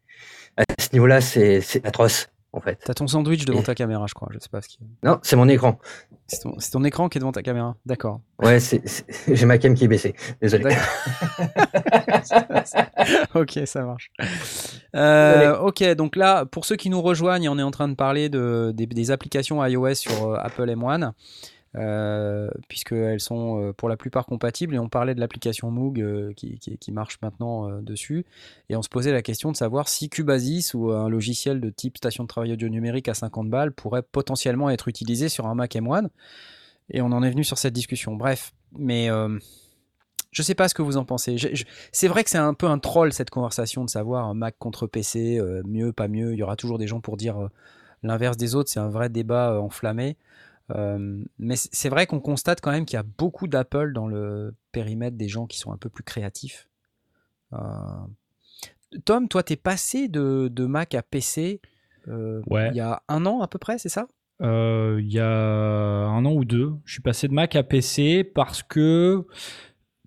[0.57, 2.79] à ce niveau-là, c'est c'est atroce en fait.
[2.83, 4.29] T'as ton sandwich devant Et- ta caméra, je crois.
[4.31, 4.79] Je sais pas ce qui.
[5.03, 5.79] Non, c'est mon écran.
[6.27, 7.75] C'est ton, écran qui est devant ta caméra.
[7.85, 8.21] D'accord.
[8.39, 8.59] Ouais,
[9.27, 10.15] j'ai ma cam qui est baissée.
[10.41, 10.63] Désolé.
[13.35, 14.11] ok, ça marche.
[14.95, 18.29] Euh, ok, donc là, pour ceux qui nous rejoignent, on est en train de parler
[18.29, 21.11] de, des, des applications iOS sur euh, Apple M1,
[21.75, 26.33] euh, puisqu'elles sont euh, pour la plupart compatibles, et on parlait de l'application Moog euh,
[26.33, 28.25] qui, marche maintenant dessus,
[28.69, 31.97] et on se posait la question de savoir si Cubasis ou un logiciel de type
[31.97, 35.75] station de travail audio numérique à 50 balles pourrait potentiellement être utilisé sur un Mac
[35.75, 36.07] M1,
[36.89, 38.15] et on en est venu sur cette discussion.
[38.15, 39.09] Bref, mais...
[40.31, 41.35] je sais pas ce que vous en pensez.
[41.91, 45.39] C'est vrai que c'est un peu un troll cette conversation de savoir Mac contre PC,
[45.65, 46.33] mieux, pas mieux.
[46.33, 47.49] Il y aura toujours des gens pour dire
[48.01, 48.71] l'inverse des autres.
[48.71, 50.17] C'est un vrai débat enflammé.
[50.71, 54.53] Euh, mais c'est vrai qu'on constate quand même qu'il y a beaucoup d'Apple dans le
[54.71, 56.67] périmètre des gens qui sont un peu plus créatifs.
[57.53, 57.57] Euh,
[59.05, 61.61] Tom, toi, t'es passé de, de Mac à PC
[62.07, 62.69] euh, Ouais.
[62.71, 64.07] il y a un an à peu près, c'est ça?
[64.41, 68.63] Il y a un an ou deux, je suis passé de Mac à PC parce
[68.63, 69.25] que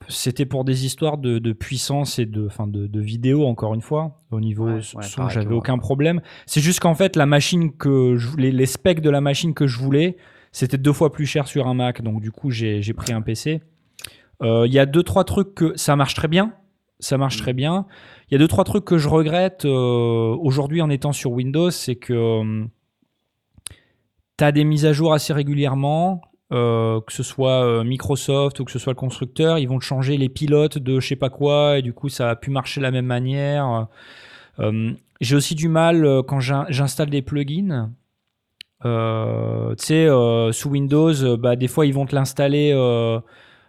[0.09, 3.83] c'était pour des histoires de, de puissance et de, enfin de, de vidéo, encore une
[3.83, 4.21] fois.
[4.31, 6.23] Au niveau Ouais, son, ouais, j'avais aucun problème.
[6.47, 9.79] C'est juste qu'en fait, la machine que je les specs de la machine que je
[9.79, 10.17] voulais,
[10.53, 12.03] c'était deux fois plus cher sur un Mac.
[12.03, 13.63] Donc, du coup, j'ai pris un PC.
[14.43, 16.53] Euh, Il y a deux, trois trucs que ça marche très bien.
[17.01, 17.87] Ça marche très bien.
[18.29, 21.71] Il y a deux, trois trucs que je regrette euh, aujourd'hui en étant sur Windows,
[21.71, 22.65] c'est que euh,
[24.39, 28.79] tu as des mises à jour assez régulièrement, que ce soit Microsoft ou que ce
[28.79, 31.93] soit le constructeur, ils vont changer les pilotes de je sais pas quoi, et du
[31.95, 33.87] coup ça a pu marcher de la même manière.
[35.21, 37.91] J'ai aussi du mal quand j'in- j'installe des plugins.
[38.85, 43.21] Euh, tu sais, euh, sous Windows, euh, bah, des fois ils vont te l'installer euh,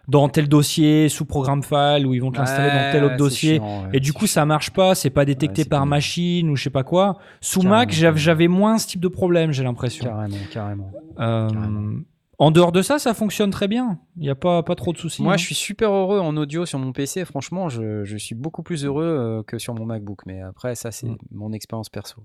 [0.08, 3.56] dans tel dossier, sous programme file, ou ils vont te l'installer dans tel autre dossier.
[3.56, 6.64] chiant, ouais, Et du coup, ça marche pas, c'est pas détecté par machine ou je
[6.64, 7.18] sais pas quoi.
[7.40, 10.04] Sous Carrément, Mac, j'avais moins ce type de problème, j'ai l'impression.
[10.04, 10.90] Carrément, carrément.
[11.20, 12.00] Euh, Carrément.
[12.38, 13.98] en dehors de ça, ça fonctionne très bien.
[14.16, 15.22] Il n'y a pas, pas trop de soucis.
[15.22, 15.36] Moi, hein.
[15.38, 17.24] je suis super heureux en audio sur mon PC.
[17.24, 20.20] Franchement, je, je suis beaucoup plus heureux que sur mon MacBook.
[20.26, 21.16] Mais après, ça, c'est Mm.
[21.30, 22.16] mon expérience perso.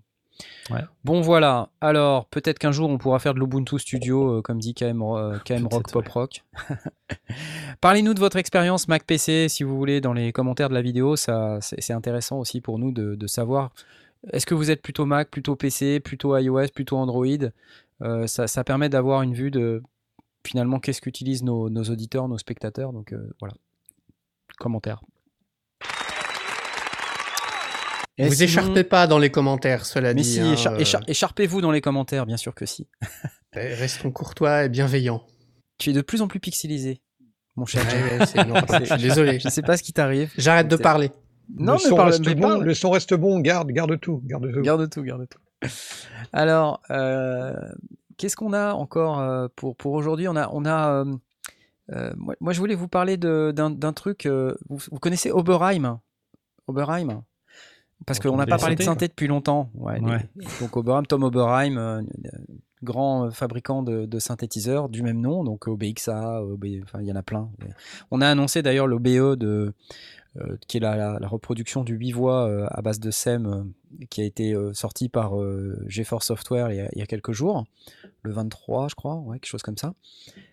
[0.69, 0.81] Ouais.
[1.03, 1.69] Bon, voilà.
[1.81, 5.37] Alors, peut-être qu'un jour, on pourra faire de l'Ubuntu Studio, euh, comme dit KM, euh,
[5.39, 6.43] KM Rock Pop Rock.
[7.81, 11.15] Parlez-nous de votre expérience Mac PC, si vous voulez, dans les commentaires de la vidéo.
[11.15, 13.71] Ça, c'est intéressant aussi pour nous de, de savoir.
[14.31, 17.25] Est-ce que vous êtes plutôt Mac, plutôt PC, plutôt iOS, plutôt Android?
[18.01, 19.81] Euh, ça, ça permet d'avoir une vue de
[20.45, 22.93] finalement qu'est-ce qu'utilisent nos, nos auditeurs, nos spectateurs.
[22.93, 23.55] Donc voilà.
[24.57, 25.01] Commentaires.
[28.21, 30.33] Et Vous sinon- écharpez pas dans les commentaires, cela Mais dit.
[30.33, 32.87] si, hein, échar- euh, échar- écharpez-vous dans les commentaires, bien sûr que si.
[33.53, 35.23] Restons courtois et bienveillants.
[35.77, 37.01] Tu es de plus en plus pixelisé,
[37.55, 37.81] mon cher.
[37.83, 38.19] Ouais.
[38.81, 39.39] Je suis désolé.
[39.39, 40.31] Je sais pas ce qui t'arrive.
[40.37, 41.11] J'arrête de parler.
[41.57, 42.63] Non, le, mais son parle- reste mais bon, parle.
[42.63, 44.21] le son reste bon, garde, garde tout.
[44.25, 44.61] Garde tout.
[44.61, 45.69] Garde tout, garde tout.
[46.33, 47.53] Alors, euh,
[48.17, 50.27] qu'est-ce qu'on a encore euh, pour, pour aujourd'hui?
[50.27, 51.05] On a, on a euh,
[51.93, 54.25] euh, moi, moi, je voulais vous parler de- d'un d'un truc.
[54.25, 55.99] euh, vous, vous connaissez Oberheim?
[56.67, 57.23] Oberheim?
[58.05, 59.69] Parce qu'on n'a pas parlé de synthé depuis longtemps.
[59.75, 60.29] Ouais, les- Ouais.
[60.61, 62.01] donc Oberheim, Tom Oberheim, euh,
[62.81, 67.11] grand euh, fabricant de, de synthétiseurs du même nom, donc OBXA, OB, enfin il y
[67.11, 67.49] en a plein.
[68.11, 69.73] On a annoncé d'ailleurs l'OBE de
[70.37, 73.45] euh, qui est la, la- la reproduction du 8 voix euh, à base de SEM
[73.47, 75.33] euh, qui a été sorti par
[75.87, 77.65] GeForce Software il y, a, il y a quelques jours,
[78.21, 79.93] le 23 je crois, ouais, quelque chose comme ça.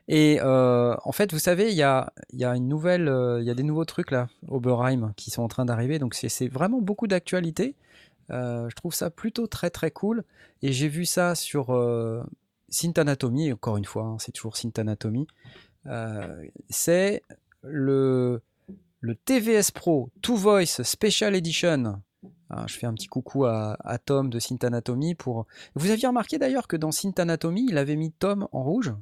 [0.09, 4.11] Et euh, en fait, vous savez, il y a, euh, y a des nouveaux trucs
[4.11, 7.75] là, Oberheim, qui sont en train d'arriver, donc c'est vraiment beaucoup d'actualité.
[8.31, 10.25] Euh, je trouve ça plutôt très très cool.
[10.63, 11.67] Et j'ai vu ça sur
[12.69, 15.27] Synth Anatomy, encore une fois, hein, c'est toujours Synth Anatomy.
[16.71, 17.23] C'est
[17.63, 18.43] le,
[19.01, 22.01] le TVS Pro Two Voice Special Edition.
[22.49, 25.47] Ah, je fais un petit coucou à, à Tom de Synth Anatomy pour.
[25.75, 28.95] Vous aviez remarqué d'ailleurs que dans Synth Anatomy, il avait mis Tom en rouge?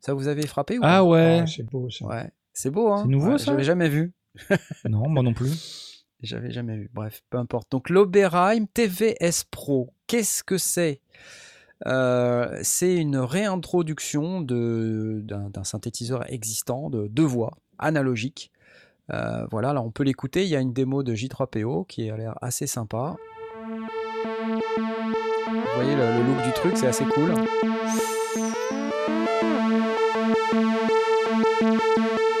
[0.00, 1.02] Ça vous avait frappé ou Ah pas?
[1.04, 2.06] ouais, Ah, c'est beau ça.
[2.06, 3.44] Ouais, c'est beau, hein C'est nouveau, Ouais, ça?
[3.46, 4.12] J'avais jamais vu.
[4.88, 6.04] non, moi non plus.
[6.22, 6.90] J'avais jamais vu.
[6.92, 7.70] Bref, peu importe.
[7.70, 11.00] Donc l'Oberheim TVS Pro, qu'est-ce que c'est?
[11.86, 18.50] Euh, C'est une réintroduction de- d'un d'un synthétiseur existant de deux voix analogiques.
[19.12, 20.42] Euh, voilà, alors on peut l'écouter.
[20.42, 23.16] Il y a une démo de J3PO qui a l'air assez sympa.
[25.46, 27.32] Vous voyez le, le look du truc, c'est assez cool.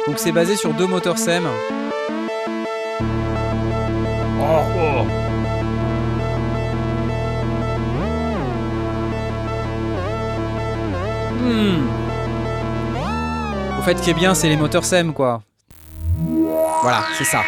[0.08, 1.46] Donc c'est basé sur deux moteurs SEM.
[13.78, 15.42] Au fait, ce qui est bien, c'est les moteurs SEM, quoi.
[16.80, 17.42] Voilà, c'est ça.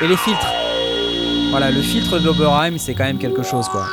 [0.00, 0.52] Et les filtres.
[1.50, 3.84] Voilà, le filtre de l'Oberheim, c'est quand même quelque chose, quoi.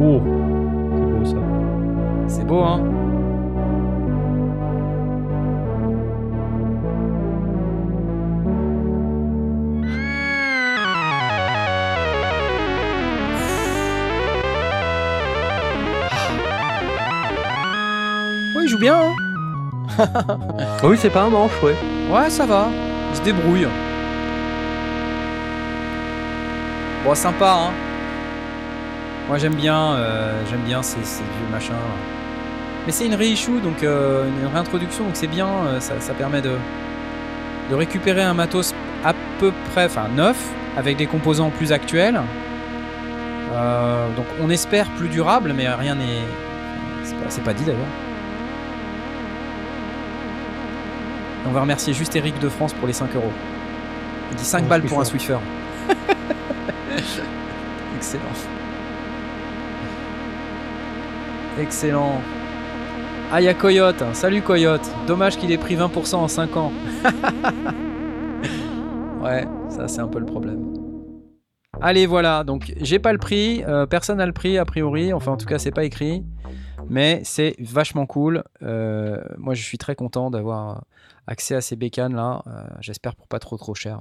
[0.00, 0.20] Oh,
[0.94, 1.36] c'est beau ça.
[2.28, 2.80] C'est beau, hein
[18.54, 19.12] Ouais, il joue bien, hein
[20.84, 21.74] Oui, c'est pas un manche, ouais.
[22.10, 22.68] Ouais, ça va.
[23.10, 23.66] Il se débrouille.
[27.04, 27.81] Bon, sympa, hein.
[29.28, 31.74] Moi, j'aime bien, euh, j'aime bien ces, ces vieux machins.
[32.86, 35.46] Mais c'est une reissue, donc euh, une réintroduction, donc c'est bien.
[35.46, 36.56] euh, ça, ça permet de,
[37.70, 40.36] de récupérer un matos à peu près, enfin neuf,
[40.76, 42.20] avec des composants plus actuels.
[43.54, 46.22] Euh, donc on espère plus durable, mais rien n'est.
[47.04, 47.80] C'est pas, pas dit d'ailleurs.
[51.46, 53.32] On va remercier juste Eric de France pour les 5 euros.
[54.30, 55.04] Il dit 5 Pour un balles pour un.
[55.04, 55.38] Swiffer.
[57.96, 58.22] Excellent.
[61.58, 62.20] Excellent.
[63.30, 64.02] Ah, il y a Coyote.
[64.14, 64.90] Salut Coyote.
[65.06, 66.72] Dommage qu'il ait pris 20% en 5 ans.
[69.22, 70.72] ouais, ça c'est un peu le problème.
[71.80, 72.44] Allez, voilà.
[72.44, 73.64] Donc, j'ai pas le prix.
[73.64, 75.12] euh, personne n'a le prix a priori.
[75.12, 76.24] Enfin, en tout cas, c'est pas écrit.
[76.88, 78.42] Mais c'est vachement cool.
[78.62, 80.84] Euh, moi, je suis très content d'avoir
[81.26, 82.42] accès à ces bécanes là.
[82.46, 84.00] Euh, J'espère pour pas trop trop cher.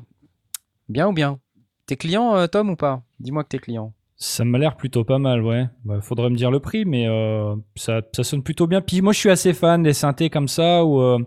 [0.90, 1.40] Bien ou bien?
[1.86, 3.02] T'es client, Tom, ou pas?
[3.20, 3.94] Dis-moi que t'es client.
[4.24, 5.68] Ça m'a l'air plutôt pas mal, ouais.
[5.84, 8.80] Bah, faudrait me dire le prix, mais euh, ça, ça sonne plutôt bien.
[8.80, 11.18] Puis moi, je suis assez fan des synthés comme ça où euh,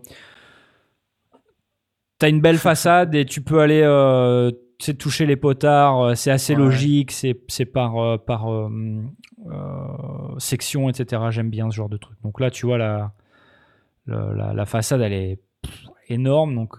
[2.19, 4.53] t'as une belle façade et tu peux aller euh,
[4.97, 6.17] toucher les potards.
[6.17, 6.61] C'est assez Ouais.
[6.61, 8.47] logique, c'est par, par
[10.39, 11.21] section, etc.
[11.31, 12.17] J'aime bien ce genre de truc.
[12.23, 13.13] Donc là, tu vois, la,
[14.07, 15.41] la, façade, elle est
[16.09, 16.77] énorme, donc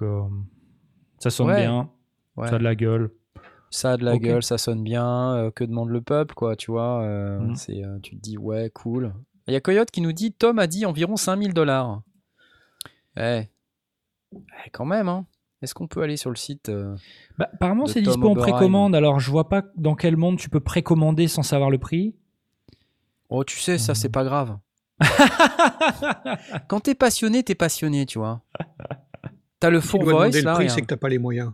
[1.19, 1.59] ça sonne Ouais.
[1.61, 1.89] bien,
[2.37, 2.47] Ouais.
[2.47, 3.11] ça a de la gueule.
[3.75, 5.35] Ça a de la gueule, ça sonne bien.
[5.35, 7.55] euh, que demande le peuple, quoi, tu vois euh, Mhm.
[7.55, 9.13] c'est, euh, Tu te dis, ouais, cool.
[9.47, 12.01] Il y a Coyote qui nous dit Tom a dit environ 5000 dollars.
[13.17, 13.43] Eh.
[14.33, 15.25] Eh, quand même, hein.
[15.61, 16.95] Est-ce qu'on peut aller sur le site euh,
[17.37, 18.95] Bah, apparemment, de c'est Tom dispo en précommande.
[18.95, 22.15] Alors, je vois pas dans quel monde tu peux précommander sans savoir le prix.
[23.29, 24.57] Oh, tu sais, ça, c'est pas grave.
[26.67, 28.41] Quand t'es passionné, t'es passionné, tu vois.
[29.59, 31.51] T'as le full voice, demander le là, prix, c'est que t'as pas les moyens.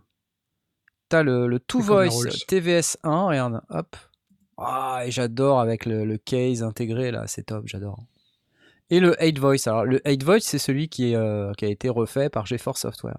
[1.12, 2.30] T'as le, le Two Voice Rolls.
[2.48, 3.98] TVS1, regarde, hop.
[4.58, 8.00] Ah, et j'adore avec le, le case intégré, là, c'est top, j'adore.
[8.90, 9.58] Et le 8 Voice.
[9.68, 12.80] Alors, le 8 Voice, c'est celui qui, est, euh, qui a été refait par GeForce
[12.80, 13.18] Software.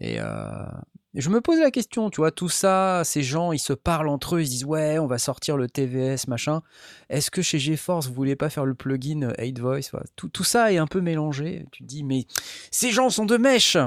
[0.00, 0.66] Et euh,
[1.14, 4.36] je me pose la question, tu vois, tout ça, ces gens, ils se parlent entre
[4.36, 6.60] eux, ils se disent, ouais, on va sortir le TVS, machin.
[7.08, 10.04] Est-ce que chez GeForce, vous voulez pas faire le plugin 8 Voice Voilà.
[10.14, 11.64] tout, tout ça est un peu mélangé.
[11.72, 12.26] Tu te dis, mais
[12.70, 13.78] ces gens sont de mèche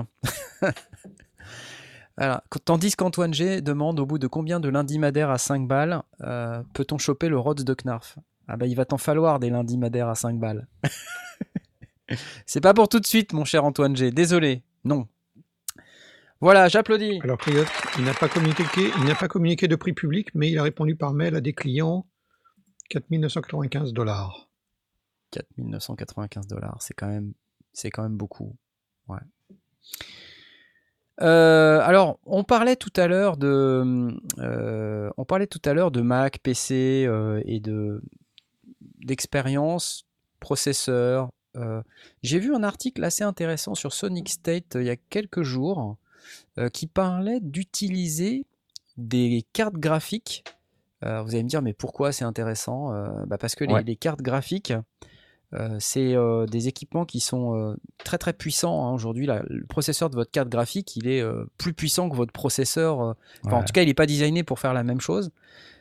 [2.63, 6.97] Tandis qu'Antoine G demande au bout de combien de lundis à 5 balles euh, peut-on
[6.97, 8.17] choper le Rhodes de Knarf?
[8.47, 10.67] Ah bah il va t'en falloir des lundis à 5 balles.
[12.45, 14.11] C'est pas pour tout de suite, mon cher Antoine G.
[14.11, 14.63] Désolé.
[14.83, 15.07] Non.
[16.41, 17.19] Voilà, j'applaudis.
[17.23, 18.65] Alors, Coyote, il n'a pas communiqué,
[18.97, 21.53] il n'a pas communiqué de prix public, mais il a répondu par mail à des
[21.53, 22.05] clients
[22.89, 24.49] 4995 dollars.
[25.31, 27.33] 4995 dollars, c'est quand même,
[27.73, 28.55] c'est quand même beaucoup.
[29.07, 29.17] Ouais.
[31.21, 36.01] Euh, alors, on parlait tout à l'heure de, euh, on parlait tout à l'heure de
[36.01, 38.01] Mac, PC euh, et de
[38.99, 40.05] d'expérience,
[40.39, 41.29] processeur.
[42.21, 45.95] J'ai vu un article assez intéressant sur Sonic State il y a quelques jours
[46.73, 48.45] qui parlait d'utiliser
[48.97, 50.43] des cartes graphiques.
[51.01, 52.91] Vous allez me dire, mais pourquoi c'est intéressant
[53.27, 53.83] bah Parce que les, Ouais.
[53.83, 54.73] les cartes graphiques,
[55.55, 58.87] euh, c'est euh, des équipements qui sont euh, très très puissants.
[58.87, 58.93] hein.
[58.93, 61.23] Aujourd'hui, le processeur de votre carte graphique, il est
[61.57, 63.15] plus puissant que votre processeur.
[63.43, 65.31] En tout cas, il n'est pas designé pour faire la même chose.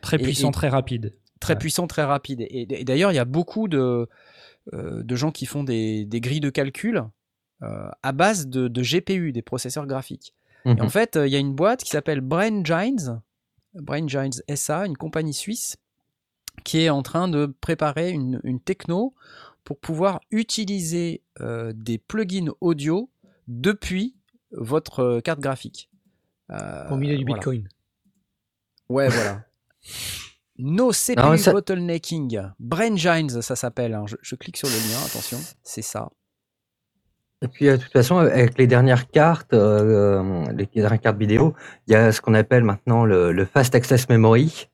[0.01, 1.13] Très Et- puissant, et- très rapide.
[1.39, 1.59] Très Ouais.
[1.59, 2.41] puissant, très rapide.
[2.41, 4.07] Et, et d'ailleurs, il y a beaucoup de,
[4.73, 7.03] de gens qui font des, des grilles de calcul
[7.61, 10.33] à base de, de GPU, des processeurs graphiques.
[10.65, 10.89] Et en Mhm.
[10.89, 13.21] fait, il y a une boîte qui s'appelle BrainGines,
[13.75, 15.77] BrainGines SA, une compagnie suisse,
[16.63, 19.13] qui est en train de préparer une, une techno
[19.65, 23.09] pour pouvoir utiliser euh, des plugins audio
[23.49, 24.15] depuis
[24.51, 25.89] votre euh, carte graphique.
[26.51, 27.35] Euh, Pour miner du voilà.
[27.39, 27.67] bitcoin.
[28.87, 29.43] Ouais, voilà.
[30.57, 32.39] No CPU ouais, ça- bottlenecking.
[32.59, 33.93] BrainGines, ça s'appelle.
[33.93, 34.05] hein.
[34.07, 36.09] Je, je clique sur le lien, attention, c'est ça.
[37.41, 41.53] Et puis, euh, de toute façon, avec les dernières cartes, euh, les dernières cartes vidéo,
[41.87, 44.69] il y a ce qu'on appelle maintenant le, le Fast Access Memory.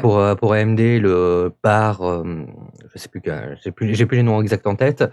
[0.00, 2.46] Pour, euh, AMD, le bar, euh,
[2.92, 3.22] je sais plus,
[3.62, 5.04] j'ai plus, plus les noms exacts en tête,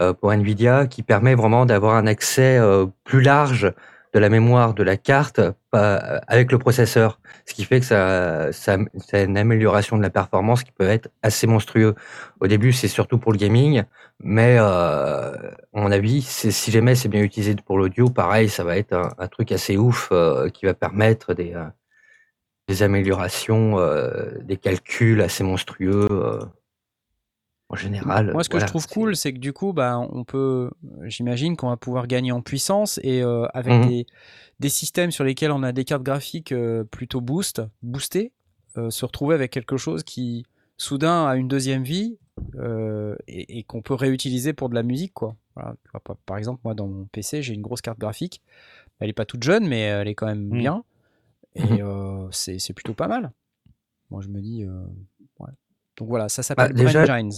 [0.00, 3.72] euh, pour Nvidia, qui permet vraiment d'avoir un accès euh, plus large
[4.14, 5.40] de la mémoire de la carte
[5.72, 10.72] avec le processeur, ce qui fait que ça, a une amélioration de la performance qui
[10.72, 11.94] peut être assez monstrueux.
[12.40, 13.82] Au début, c'est surtout pour le gaming,
[14.20, 18.64] mais euh, à mon avis, c'est- si jamais c'est bien utilisé pour l'audio, pareil, ça
[18.64, 20.10] va être un, truc assez ouf
[20.54, 21.52] qui va permettre des,
[22.68, 26.06] des améliorations, euh, des calculs assez monstrueux.
[26.10, 26.40] euh,
[27.68, 30.22] en général, Moi, ce que voilà, je trouve cool, c'est que du coup, bah, on
[30.24, 30.70] peut,
[31.04, 33.88] j'imagine qu'on va pouvoir gagner en puissance et euh, avec Mhm.
[33.88, 34.06] des,
[34.60, 38.30] des systèmes sur lesquels on a des cartes graphiques euh, plutôt boost, boostées,
[38.76, 40.44] euh, se retrouver avec quelque chose qui,
[40.76, 42.18] soudain, a une deuxième vie
[42.56, 45.34] euh, et, et qu'on peut réutiliser pour de la musique, quoi.
[45.56, 48.42] Voilà, tu vois, par- exemple, moi, dans mon PC, j'ai une grosse carte graphique.
[49.00, 50.58] Elle est pas toute jeune, mais elle est quand même Mhm.
[50.58, 50.84] bien.
[51.56, 51.78] Et Mhm.
[51.82, 53.32] euh, c'est plutôt pas mal.
[54.10, 54.84] Moi, je me dis, euh,
[55.40, 55.50] ouais.
[55.96, 57.32] Donc voilà, ça s'appelle Bah, déjà- BrainGines.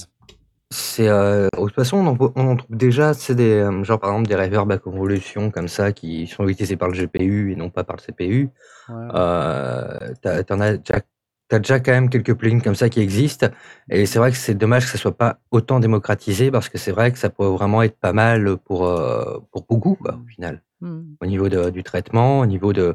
[0.71, 3.99] C'est euh, de toute façon on en, on en trouve déjà c'est des euh, genre
[3.99, 7.57] par exemple des reverbs à convolution comme ça qui sont utilisés par le GPU et
[7.57, 8.51] non pas par le CPU.
[8.91, 8.95] Ouais.
[9.14, 11.01] Euh, t'en as déjà
[11.49, 13.49] t'as déjà quand même quelques plugins comme ça qui existent
[13.89, 16.93] et c'est vrai que c'est dommage que ça soit pas autant démocratisé parce que c'est
[16.93, 20.62] vrai que ça pourrait vraiment être pas mal pour euh, pour beaucoup quoi, au final
[20.83, 21.16] Mhm.
[21.23, 22.95] au niveau de- du traitement, au niveau de,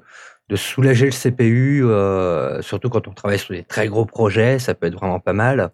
[0.49, 4.75] de soulager le CPU, euh, surtout quand on travaille sur des très gros projets, ça
[4.75, 5.71] peut être vraiment pas mal.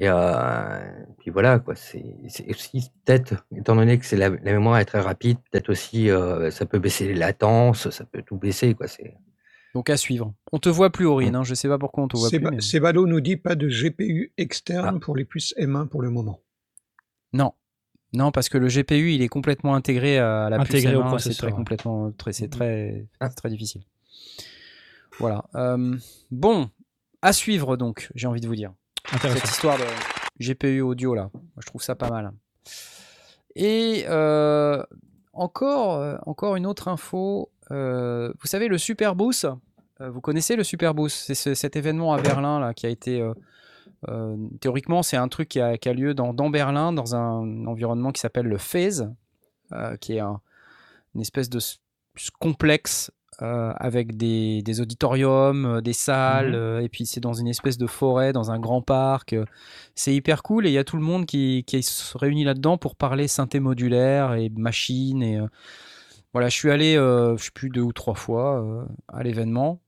[0.00, 0.80] Et euh,
[1.18, 1.74] puis voilà, quoi.
[1.74, 5.70] C'est c'est aussi peut-être, étant donné que c'est la, la mémoire est très rapide, peut-être
[5.70, 8.86] aussi euh, ça peut baisser les latences, ça peut tout baisser, quoi.
[8.86, 9.16] C'est
[9.74, 10.32] Donc à suivre.
[10.52, 11.34] On te voit plus, Aurine.
[11.36, 11.42] Hein.
[11.44, 12.38] Je sais pas pourquoi on te voit plus.
[12.40, 15.04] Mais- Sebalo nous dit pas de GPU externe Ah.
[15.04, 16.40] pour les puces M1 pour le moment.
[17.32, 17.52] Non.
[18.14, 21.18] Non, parce que le GPU, il est complètement intégré à la puce Intégré au M1,
[21.18, 21.52] C'est très ouais.
[21.52, 22.50] complètement, très, c'est Mhm.
[22.50, 23.28] très, Ah.
[23.28, 23.82] très difficile.
[25.18, 25.44] Voilà.
[25.56, 25.96] Euh,
[26.30, 26.70] bon,
[27.22, 28.10] à suivre donc.
[28.14, 28.72] J'ai envie de vous dire
[29.20, 29.84] cette histoire de
[30.38, 31.30] GPU audio là.
[31.34, 32.30] Moi, je trouve ça pas mal.
[33.56, 34.82] Et euh,
[35.32, 37.50] encore, euh, encore une autre info.
[37.70, 39.48] Euh, vous savez, le Superboost,
[40.00, 43.20] vous connaissez le Superboost C'est ce- cet événement à Berlin là qui a été.
[44.08, 47.66] Euh, théoriquement, c'est un truc qui a, qui a lieu dans, dans Berlin, dans un
[47.66, 49.12] environnement qui s'appelle le FaZe,
[49.72, 50.40] euh, qui est un-
[51.14, 51.58] une espèce de
[52.38, 56.82] complexe euh, avec des, des auditoriums, des salles, Mhm.
[56.82, 59.36] et puis c'est dans une espèce de forêt, dans un grand parc.
[59.94, 62.78] c'est hyper cool et il y a tout le monde qui, qui se réunit là-dedans
[62.78, 65.22] pour parler synthé modulaire et machine.
[65.22, 65.40] Et,
[66.32, 69.80] voilà, je suis allé, je sais plus, deux ou trois fois à l'événement.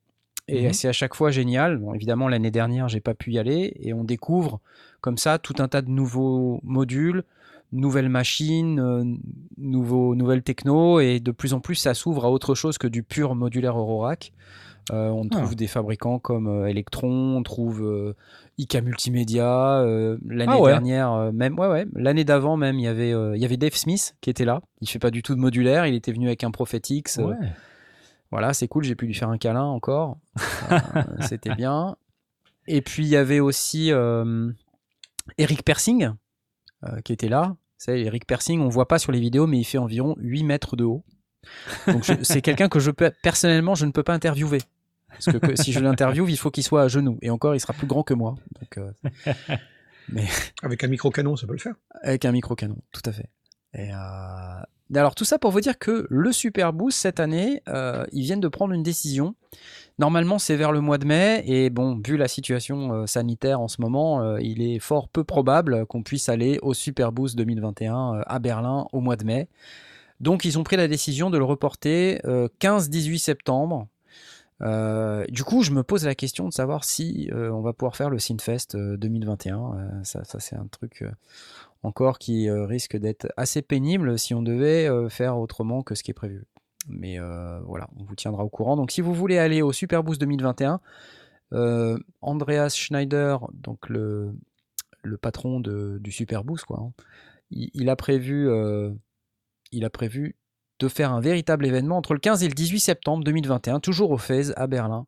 [0.52, 0.72] Et Mhm.
[0.72, 1.78] c'est à chaque fois génial.
[1.78, 3.72] Bon, évidemment, l'année dernière, j'ai pas pu y aller.
[3.80, 4.60] Et on découvre
[5.00, 7.24] comme ça tout un tas de nouveaux modules,
[7.72, 9.04] nouvelles machines, euh,
[9.58, 11.00] nouveaux, nouvelles techno.
[11.00, 14.32] Et de plus en plus, ça s'ouvre à autre chose que du pur modulaire Eurorack.
[14.92, 15.36] Euh, on Ah.
[15.36, 18.14] trouve des fabricants comme euh, Electron, on trouve
[18.58, 19.84] IK Multimédia.
[20.26, 20.70] l'année Ah ouais.
[20.72, 24.16] dernière, même, ouais, ouais, l'année d'avant même, il y avait, il y avait Dave Smith
[24.20, 24.60] qui était là.
[24.80, 25.86] Il fait pas du tout de modulaire.
[25.86, 27.18] Il était venu avec un Prophetix.
[27.18, 27.34] Ouais.
[28.30, 30.18] Voilà, c'est cool, j'ai pu lui faire un câlin encore.
[30.70, 30.78] Euh,
[31.28, 31.96] C'était bien.
[32.66, 34.50] Et puis il y avait aussi euh,
[35.38, 36.10] Eric Persing
[36.84, 37.56] euh, qui était là.
[37.76, 40.76] C'est Eric Persing, on voit pas sur les vidéos, mais il fait environ 8 mètres
[40.76, 41.04] de haut.
[41.86, 44.60] Donc c'est quelqu'un que je peux personnellement je ne peux pas interviewer.
[45.08, 47.18] Parce que, que si je l'interviewe, il faut qu'il soit à genoux.
[47.20, 48.36] Et encore, il sera plus grand que moi.
[48.60, 48.92] Donc, euh,
[50.62, 51.74] Avec un micro-canon, ça peut le faire.
[52.02, 53.28] avec un micro canon, tout à fait.
[53.74, 54.62] Et euh,
[54.94, 58.40] Alors tout ça pour vous dire que le Super Boost cette année, euh, ils viennent
[58.40, 59.34] de prendre une décision.
[59.98, 63.68] Normalement c'est vers le mois de mai et bon vu la situation euh, sanitaire en
[63.68, 68.14] ce moment, euh, il est fort peu probable qu'on puisse aller au Super Boost 2021
[68.14, 69.48] euh, à Berlin au mois de mai.
[70.20, 73.88] Donc ils ont pris la décision de le reporter euh, 15-18 septembre.
[75.30, 78.18] Du coup, je me pose la question de savoir si on va pouvoir faire le
[78.18, 79.58] Synfest euh, 2021.
[79.58, 81.02] Euh, ça, c'est un truc
[81.82, 86.02] encore qui euh, risque d'être assez pénible si on devait euh, faire autrement que ce
[86.02, 86.44] qui est prévu.
[86.88, 88.76] Mais euh, voilà, on vous tiendra au courant.
[88.76, 90.80] Donc si vous voulez aller au Super Boost 2021,
[91.52, 94.32] euh, Andreas Schneider, donc le,
[95.02, 96.92] le patron de- du Super Boost, quoi, hein,
[97.50, 98.48] il, a prévu,
[99.72, 100.36] il a prévu
[100.78, 104.18] de faire un véritable événement entre le 15 et le 18 septembre 2021, toujours au
[104.18, 105.06] FaZe à Berlin.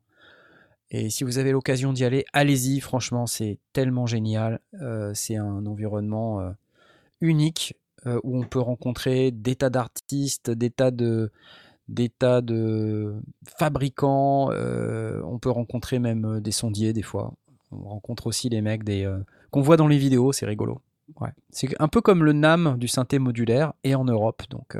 [0.91, 4.59] Et si vous avez l'occasion d'y aller, allez-y, franchement, c'est tellement génial.
[5.13, 6.53] C'est un environnement
[7.23, 11.31] unique euh, où on peut rencontrer des tas d'artistes, des tas de
[13.57, 17.33] fabricants, euh, on peut rencontrer même euh, des sondiers des fois.
[17.71, 19.11] On rencontre aussi les mecs des
[19.49, 20.81] qu'on voit dans les vidéos, c'est rigolo.
[21.49, 24.77] C'est un peu comme le NAM du synthé modulaire et en Europe, donc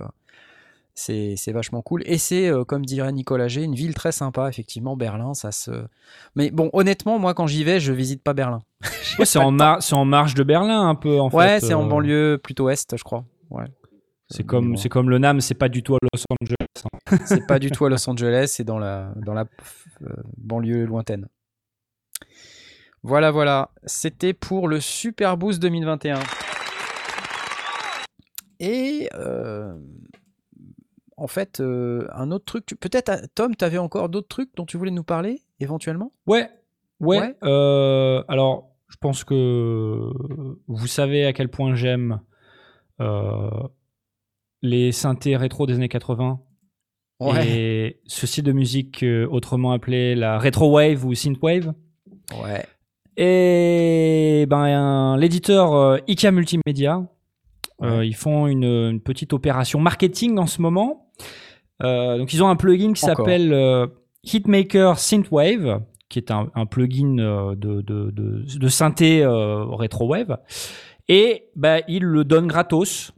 [0.95, 2.03] c'est vachement cool.
[2.05, 5.71] Et c'est, euh, comme dirait Nicolas G, une ville très sympa, effectivement, Berlin, ça se...
[6.35, 8.61] Mais bon, honnêtement, moi quand j'y vais, je visite pas Berlin.
[9.19, 11.37] Ouais, c'est en, mar- marge de Berlin un peu en fait.
[11.37, 13.23] Ouais, c'est en euh, banlieue plutôt est, je crois.
[13.51, 13.65] Ouais.
[14.29, 16.55] C'est comme, mais c'est comme le NAM, c'est pas du tout à Los Angeles.
[17.11, 17.17] hein.
[17.25, 19.45] C'est pas du tout à Los Angeles, c'est dans la, dans la
[20.01, 21.27] euh, banlieue lointaine.
[23.03, 23.69] Voilà, voilà.
[23.85, 26.19] C'était pour le Super Boost 2021.
[28.59, 29.09] Et
[31.17, 32.77] en fait, euh, un autre truc.
[32.79, 36.11] Peut-être, euh, Tom, tu avais encore d'autres trucs dont tu voulais nous parler, éventuellement?
[36.27, 36.49] Ouais,
[36.99, 37.19] ouais.
[37.19, 37.35] Ouais.
[37.43, 40.09] euh, alors, je pense que
[40.67, 42.19] vous savez à quel point j'aime
[43.01, 43.49] euh,
[44.61, 46.39] les synthés rétro des années 80
[47.41, 51.73] et ce style de musique autrement appelé la retro wave ou synthwave.
[52.43, 52.65] Ouais.
[53.15, 57.07] Et ben, l'éditeur IKEA Multimédia,
[57.81, 58.07] euh, Ouais.
[58.07, 61.02] ils font une, une petite opération marketing en ce moment.
[61.83, 63.87] Euh, donc, ils ont un plugin qui s'appelle euh,
[64.23, 70.37] Hitmaker Synthwave, qui est un, un plugin euh, de, de, de, de synthé euh, rétro-wave.
[71.09, 73.11] Et ben, ils le donnent gratos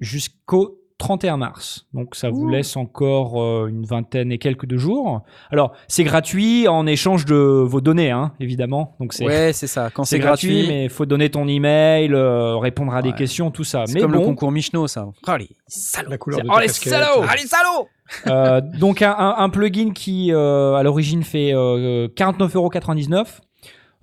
[0.00, 1.86] jusqu'au 31 mars.
[1.92, 5.22] Donc ça vous laisse encore euh, une vingtaine et quelques de jours.
[5.50, 8.96] Alors c'est gratuit en échange de vos données, hein, évidemment.
[8.98, 9.90] Donc c'est ouais, c'est ça.
[9.92, 13.84] Quand c'est gratuit, mais faut donner ton email, euh, répondre à des questions, tout ça.
[13.86, 15.06] C'est comme bon, le concours Michno, ça.
[15.26, 17.28] Oh les salauds La couleur Oh les salauds ouais.
[17.28, 17.88] Allez salauds
[18.28, 23.40] euh, donc un, un, plugin qui à l'origine fait 49,99€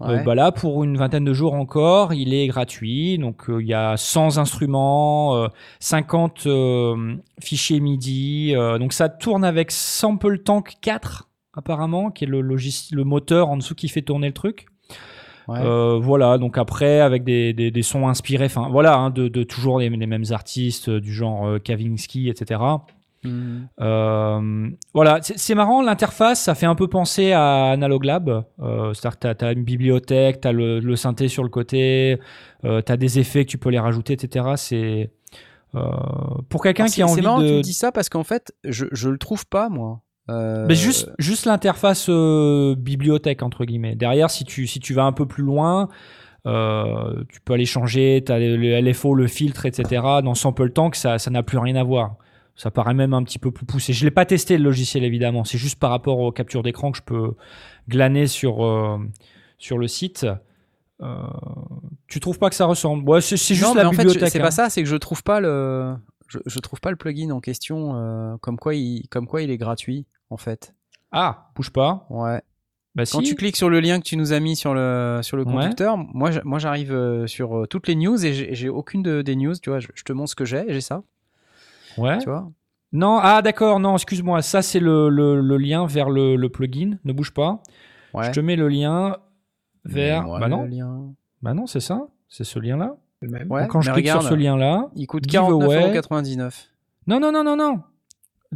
[0.03, 0.23] euh, ouais.
[0.23, 3.17] Bah là, pour une vingtaine de jours encore, il est gratuit.
[3.17, 5.47] Donc, euh, il y a 100 instruments, euh,
[5.79, 8.53] 50 euh, fichiers MIDI.
[8.79, 13.75] donc, ça tourne avec Sample Tank 4, apparemment, qui est le, le moteur en dessous
[13.75, 14.67] qui fait tourner le truc.
[15.49, 19.43] Euh, voilà, donc après, avec des, des, des sons inspirés, enfin voilà, hein, de, de,
[19.43, 22.61] toujours les, mêmes artistes, du genre Kavinsky, etc.
[23.25, 28.43] Euh, voilà, c'est c'est marrant, l'interface, ça fait un peu penser à Analog Lab.
[28.61, 32.17] Euh, C'est-à-dire que tu as, une bibliothèque, tu as le, le synthé sur le côté,
[32.63, 34.45] tu as des effets que tu peux les rajouter, etc.
[34.57, 35.11] C'est.
[35.75, 35.81] euh,
[36.49, 37.57] pour quelqu'un qui a c'est- envie C'est marrant que tu de.
[37.57, 40.01] me dis ça parce qu'en fait, je, je le trouve pas, moi.
[40.29, 43.95] Euh, Mais juste, juste l'interface euh, bibliothèque, entre guillemets.
[43.95, 45.89] Derrière, si tu, si tu vas un peu plus loin,
[46.45, 50.01] euh, tu peux aller changer, tu as le, le LFO, le filtre, etc.
[50.23, 52.15] Dans Sample Tank, ça ça n'a plus rien à voir.
[52.55, 53.93] Ça paraît même un petit peu plus poussé.
[53.93, 55.43] Je l'ai pas testé le logiciel, évidemment.
[55.43, 57.33] C'est juste par rapport aux captures d'écran que je peux
[57.89, 58.99] glaner sur, euh,
[59.57, 60.27] sur le site.
[61.01, 61.17] Euh,
[62.07, 63.09] tu trouves pas que ça ressemble?
[63.09, 64.41] Ouais, C'est juste non, la mais en fait, c'est hein.
[64.41, 65.95] pas ça, c'est que je trouve pas le,
[66.27, 69.49] je, je trouve pas le plugin en question, euh, comme quoi il, comme quoi il
[69.49, 70.75] est gratuit, en fait.
[71.11, 72.05] Ah, bouge pas.
[72.11, 72.41] Ouais.
[72.95, 73.29] Bah Quand si.
[73.29, 75.51] tu cliques sur le lien que tu nous as mis sur le, sur le Ouais.
[75.53, 76.29] conducteur, moi,
[76.59, 79.79] j'arrive euh, sur toutes les news et j'ai j'ai aucune de, des news, tu vois.
[79.79, 81.01] Je, je te montre ce que j'ai, j'ai ça,
[81.97, 82.17] Ouais.
[82.19, 82.49] tu vois?
[82.91, 84.41] Non, ah d'accord, non, excuse-moi.
[84.41, 86.97] Ça, c'est le, le- le lien vers le, le plugin.
[87.05, 87.61] Ne bouge pas.
[88.13, 88.25] Ouais.
[88.25, 89.17] Je te mets le lien
[89.85, 90.23] vers.
[90.27, 91.13] Bah le non, lien.
[91.41, 92.07] bah non, c'est ça.
[92.29, 92.95] C'est ce lien-là.
[93.49, 94.89] Ouais, quand je clique regarde, sur ce lien-là.
[94.95, 95.91] il coûte giveaway.
[95.99, 96.67] 49,99€.
[97.07, 97.79] Non, non, non, non, non.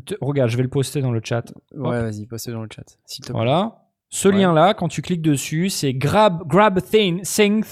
[0.06, 1.52] Te- regarde, je vais le poster dans le chat.
[1.74, 3.38] Ouais, vas-y, poste dans le chat, s'il te plaît.
[3.40, 3.84] Voilà.
[4.10, 4.36] Ce Ouais.
[4.36, 7.24] lien-là, quand tu cliques dessus, c'est grab, grab thing,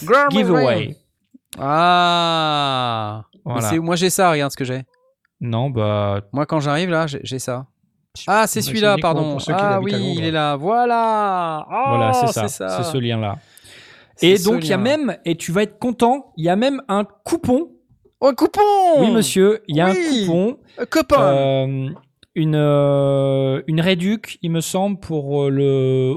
[0.03, 0.95] Grab a giveaway.
[1.59, 3.61] Ah Voilà.
[3.61, 4.83] c'est- Moi j'ai ça, regarde ce que j'ai.
[5.41, 6.21] Non, bah.
[6.33, 7.67] Moi quand j'arrive là, j'ai ça.
[8.27, 9.37] Ah, c'est Bah, celui-là, pardon.
[9.49, 10.55] Ah oui, il est là.
[10.55, 11.65] Voilà.
[11.67, 12.69] voilà, Oh, c'est ça.
[12.69, 13.37] C'est ce lien-là.
[14.21, 16.81] Et donc, il y a même, et tu vas être content, il y a même
[16.87, 17.71] un coupon.
[18.21, 18.61] Oh, coupon
[18.99, 19.97] Oui, monsieur, il y a Oui.
[19.99, 20.57] un coupon.
[20.79, 21.89] Euh, Copain Euh,
[22.35, 26.15] une, euh, une réduc, il me semble, pour euh, le,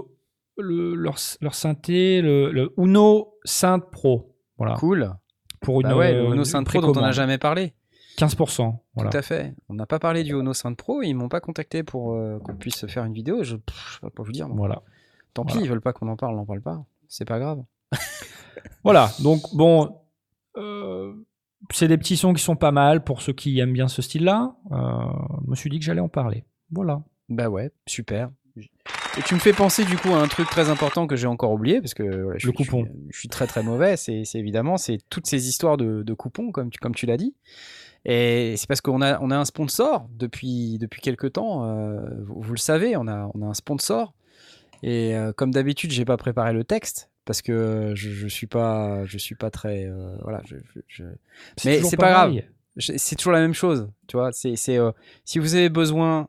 [0.57, 4.37] le- leur, leur synthé, le, le Uno Synth Pro.
[4.57, 4.75] Voilà.
[4.75, 5.13] Cool.
[5.61, 7.73] Pour une, Bah ouais, le euh, Ono une Synth Pro dont on n'a jamais parlé.
[8.19, 8.77] 15%.
[8.95, 9.11] Voilà.
[9.11, 9.55] Tout à fait.
[9.69, 12.55] On n'a pas parlé du Ono Synth Pro, ils m'ont pas contacté pour euh, qu'on
[12.57, 13.43] puisse faire une vidéo.
[13.45, 14.49] Je, je vais pas vous dire.
[14.49, 14.83] Voilà.
[15.35, 16.85] Tant pis, ils veulent pas qu'on en parle, on n'en parle pas.
[17.09, 17.63] C'est pas grave.
[18.85, 19.11] Voilà.
[19.23, 19.97] Donc, bon.
[20.57, 21.13] euh,
[21.73, 24.55] c'est des petits sons qui sont pas mal pour ceux qui aiment bien ce style-là.
[24.73, 24.77] Euh,
[25.45, 26.45] je me suis dit que j'allais en parler.
[26.73, 27.03] Voilà.
[27.29, 28.31] Bah ouais, super.
[28.57, 31.53] Et tu me fais penser du coup à un truc très important que j'ai encore
[31.53, 32.85] oublié parce que voilà, je, Le suis- coupon.
[32.85, 33.97] Je, suis, je suis très très mauvais.
[33.97, 37.17] C'est c'est évidemment c'est toutes ces histoires de, de coupons comme tu, comme tu l'as
[37.17, 37.35] dit.
[38.11, 41.65] Et c'est parce qu'on a on a un sponsor depuis depuis quelques temps.
[41.69, 44.15] euh, vous, vous le savez, on a on a un sponsor.
[44.83, 49.05] Et euh, comme d'habitude, j'ai pas préparé le texte parce que je, je suis pas,
[49.05, 50.41] je suis pas très, euh, voilà.
[50.89, 51.05] Je,
[51.67, 52.41] Mais c'est pas grave.
[52.79, 54.31] c'est toujours la même chose, tu vois.
[54.33, 54.93] C'est, euh,
[55.27, 56.29] si vous avez besoin,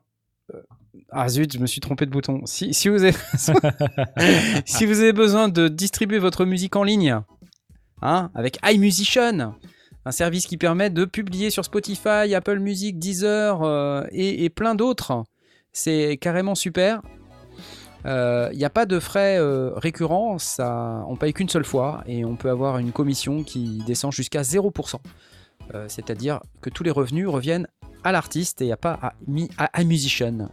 [1.10, 2.42] ah zut, je me suis trompé de bouton.
[2.44, 3.16] Si, si vous avez,
[4.66, 7.16] si vous avez besoin de distribuer votre musique en ligne,
[8.02, 9.54] hein, avec iMusician,
[10.04, 15.24] un service qui permet de publier sur Spotify, Apple Music, Deezer euh, et, plein d'autres.
[15.72, 17.02] C'est carrément super.
[18.04, 22.24] Il n'y a pas de frais euh, récurrents, ça, on paye qu'une seule fois et
[22.24, 24.96] on peut avoir une commission qui descend jusqu'à 0%.
[25.74, 27.68] Euh, C'est-à-dire que tous les revenus reviennent
[28.02, 29.12] à l'artiste et n'y a pas à,
[29.58, 30.48] à, à musician.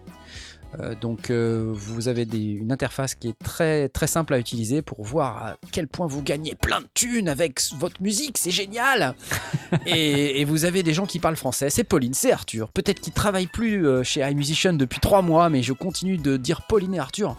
[0.79, 4.81] Euh, donc euh, vous avez des- une interface qui est très très simple à utiliser
[4.81, 9.15] pour voir à quel point vous gagnez plein de thunes avec votre musique, c'est génial.
[9.85, 12.69] et, et vous avez des gens qui parlent français, c'est Pauline, c'est Arthur.
[12.69, 16.61] Peut-être qu'ils travaillent plus euh, chez iMusician depuis trois mois, mais je continue de dire
[16.67, 17.37] Pauline et Arthur.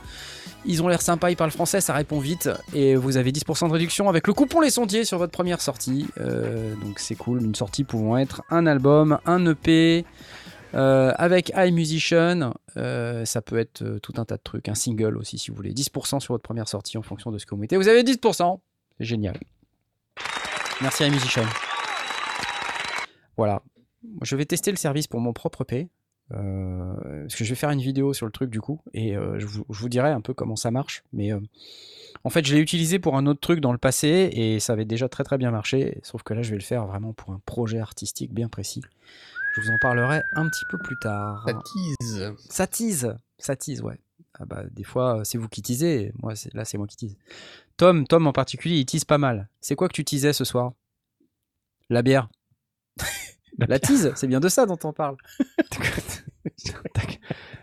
[0.66, 2.50] Ils ont l'air sympas, ils parlent français, ça répond vite.
[2.74, 6.06] Et vous avez 10% de réduction avec le coupon Les Sondiers sur votre première sortie.
[6.20, 10.04] Euh, donc c'est cool, une sortie pouvant être un album, un EP,
[10.74, 15.16] euh, avec iMusician, euh, ça peut être euh, tout un tas de trucs, un single
[15.16, 15.72] aussi si vous voulez.
[15.72, 17.76] 10% sur votre première sortie en fonction de ce que vous mettez.
[17.76, 18.60] Vous avez 10%,
[18.98, 19.38] c'est génial.
[20.80, 21.44] Merci iMusician.
[23.36, 23.62] Voilà.
[24.22, 25.64] Je vais tester le service pour mon propre
[26.32, 29.46] euh, parce que je vais faire une vidéo sur le truc du coup et je,
[29.46, 31.30] vous, dirai un peu comment ça marche mais
[32.22, 34.84] en fait je l'ai utilisé pour un autre truc dans le passé et ça avait
[34.84, 37.40] déjà très très bien marché sauf que là je vais le faire vraiment pour un
[37.46, 38.82] projet artistique bien précis
[39.60, 42.34] je vous en parlerai un petit peu plus tard Ça tease.
[42.48, 43.98] ça tease, ça tease, ouais.
[44.40, 47.16] Ah bah, des fois, euh, c'est vous qui teasez, moi, là, c'est moi qui tease.
[47.76, 49.48] Tom, Tom en particulier, il tease pas mal.
[49.60, 50.72] C'est quoi que tu teasais ce soir?
[51.90, 52.28] La bière.
[53.58, 55.16] La tease, c'est bien de ça dont on parle.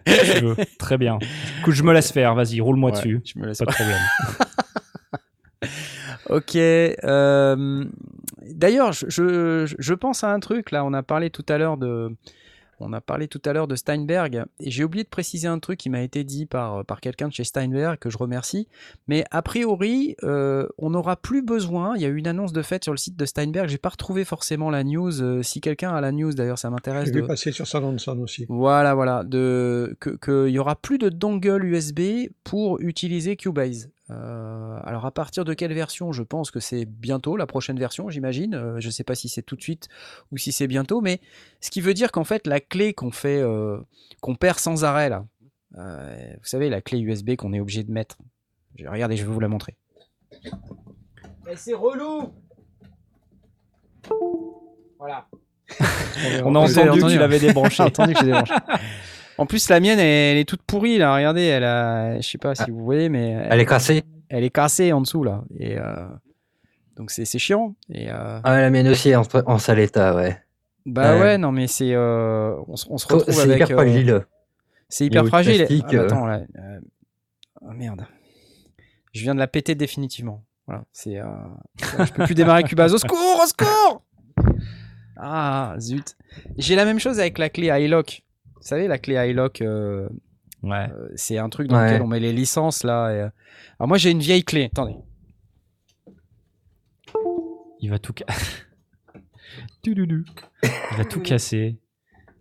[0.05, 0.55] Je veux.
[0.77, 1.17] Très bien.
[1.59, 2.35] Écoute, je me laisse faire.
[2.35, 3.21] Vas-y, roule-moi Ouais, dessus.
[3.25, 4.01] Je me laisse Pas de problème.
[6.29, 6.55] Ok.
[6.55, 7.85] euh,
[8.53, 10.83] D'ailleurs, je, je, je pense à un truc là.
[10.85, 12.09] On a parlé tout à l'heure de,
[12.81, 15.79] on a parlé tout à l'heure de Steinberg et j'ai oublié de préciser un truc
[15.79, 18.67] qui m'a été dit par par quelqu'un de chez Steinberg que je remercie.
[19.07, 21.95] Mais a priori, euh, on n'aura plus besoin.
[21.95, 23.69] Il y a eu une annonce de fait sur le site de Steinberg.
[23.69, 25.21] J'ai pas retrouvé forcément la news.
[25.21, 27.07] Euh, si quelqu'un a la news, d'ailleurs, ça m'intéresse.
[27.07, 28.45] Je l'ai de- passé sur Sound aussi.
[28.49, 30.09] Voilà, voilà, de que
[30.45, 33.89] qu'il y aura plus de dongle USB pour utiliser Cubase.
[34.11, 36.11] Euh, alors à partir de quelle version?
[36.11, 38.53] Je pense que c'est bientôt la prochaine version, j'imagine.
[38.53, 39.87] Euh, je sais pas si c'est tout de suite
[40.31, 41.19] ou si c'est bientôt, mais
[41.59, 43.79] ce qui veut dire qu'en fait la clé qu'on fait, euh,
[44.21, 45.25] qu'on perd sans arrêt là,
[45.77, 48.17] euh, vous savez la clé USB qu'on est obligé de mettre.
[48.75, 49.75] Je- Regardez, je vais vous la montrer.
[51.55, 52.31] c'est relou.
[54.99, 55.27] Voilà.
[56.45, 57.77] On a entendu entendu, l'avais débranché.
[57.77, 58.53] J'ai entendu que j'ai débranché.
[59.37, 61.15] En plus, la mienne, elle, elle est toute pourrie là.
[61.15, 64.03] Regardez, elle a, je sais pas si vous voyez, mais Elle est cassée.
[64.29, 65.43] elle est cassée en dessous là.
[65.59, 66.07] Et euh,
[66.95, 67.75] donc c'est c'est chiant.
[67.89, 70.37] Et euh, Ah, la mienne aussi est en, en sale état, ouais.
[70.85, 71.21] bah ouais.
[71.21, 73.55] ouais, non mais c'est, euh, on, se- on se retrouve C'est avec.
[73.57, 74.21] hyper euh, fragile.
[74.89, 75.67] c'est hyper fragile.
[75.69, 76.05] Ah, bah, euh.
[76.05, 76.41] attends là.
[76.57, 76.79] euh,
[77.61, 78.05] oh merde.
[79.13, 80.43] Je viens de la péter définitivement.
[80.67, 81.19] Voilà, c'est.
[81.19, 81.25] euh,
[82.05, 82.93] je peux plus démarrer Cubase.
[82.93, 84.01] Au secours, au secours
[85.17, 86.15] Ah zut.
[86.57, 88.23] J'ai la même chose avec la clé iLock.
[88.55, 89.61] Vous savez la clé iLock.
[89.61, 90.07] euh,
[90.63, 90.87] Ouais.
[90.91, 91.85] Euh, c'est un truc dans Ouais.
[91.91, 93.11] lequel on met les licences là.
[93.11, 93.29] et, euh,
[93.79, 94.65] Alors moi j'ai une vieille clé.
[94.65, 94.95] Attendez.
[97.79, 98.25] Il va tout ca-
[99.83, 100.25] Tududu.
[100.63, 101.77] Il va tout casser.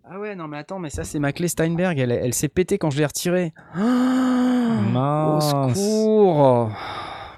[0.05, 1.99] Ah ouais non mais attends mais ça c'est ma clé Steinberg.
[1.99, 3.53] Elle, elle s'est pétée quand je l'ai retirée.
[3.77, 5.51] Au Mince.
[5.75, 6.71] secours.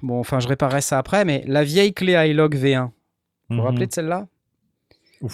[0.02, 1.24] Bon enfin je réparerai ça après.
[1.24, 2.84] Mais la vieille clé iLog V1.
[2.84, 2.90] Vous
[3.48, 3.60] vous Mhm.
[3.60, 4.26] rappelez de celle-là?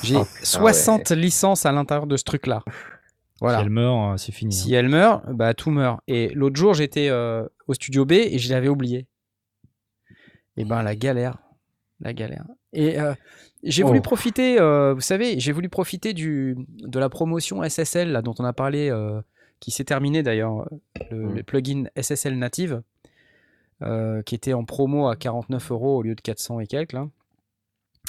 [0.03, 2.63] J'ai Oh, putain, 60 licences à l'intérieur de ce truc là.
[3.43, 3.59] Voilà.
[3.59, 4.53] Si elle meurt, euh, c'est fini.
[4.53, 4.79] Si hein.
[4.81, 6.01] elle meurt, bah tout meurt.
[6.09, 9.07] Et l'autre jour, j'étais euh, au studio B et je l'avais oublié.
[10.57, 11.39] Et ben la galère,
[12.01, 12.45] la galère.
[12.73, 13.15] Et euh,
[13.63, 14.03] j'ai voulu Oh.
[14.03, 18.45] profiter, euh, vous savez, j'ai voulu profiter du de la promotion SSL là dont on
[18.45, 18.91] a parlé,
[19.61, 20.69] qui s'est terminée d'ailleurs,
[21.11, 21.35] le, Mm.
[21.35, 22.83] le plugin SSL native,
[24.27, 27.09] qui était en promo à 49 euros au lieu de 400 et quelques là.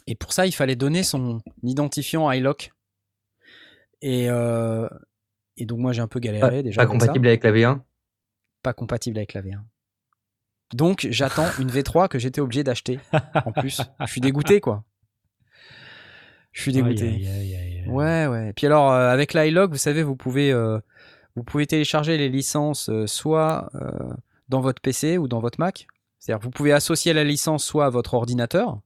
[0.08, 2.72] Et pour ça, il fallait donner son identifiant iLock.
[4.02, 4.88] Et, euh,
[5.58, 6.82] et donc moi j'ai un peu galéré Pas, déjà.
[6.82, 6.92] pas ça.
[6.92, 7.80] compatible avec la V1.
[8.62, 9.60] Pas compatible avec la V1.
[10.74, 13.00] Donc j'attends une V3 que j'étais obligé d'acheter
[13.46, 13.82] en plus.
[14.02, 14.84] Je suis dégoûté quoi.
[16.52, 17.08] Je suis dégoûté.
[17.10, 17.90] Aïe, aïe, aïe, aïe.
[17.90, 18.50] Ouais ouais.
[18.50, 20.80] Et puis alors euh, avec l'iLog, vous savez, vous pouvez euh,
[21.36, 23.90] vous pouvez télécharger les licences euh, soit euh,
[24.50, 25.88] dans votre PC ou dans votre Mac.
[26.20, 28.80] C'est-à-dire que vous pouvez associer la licence soit à votre ordinateur,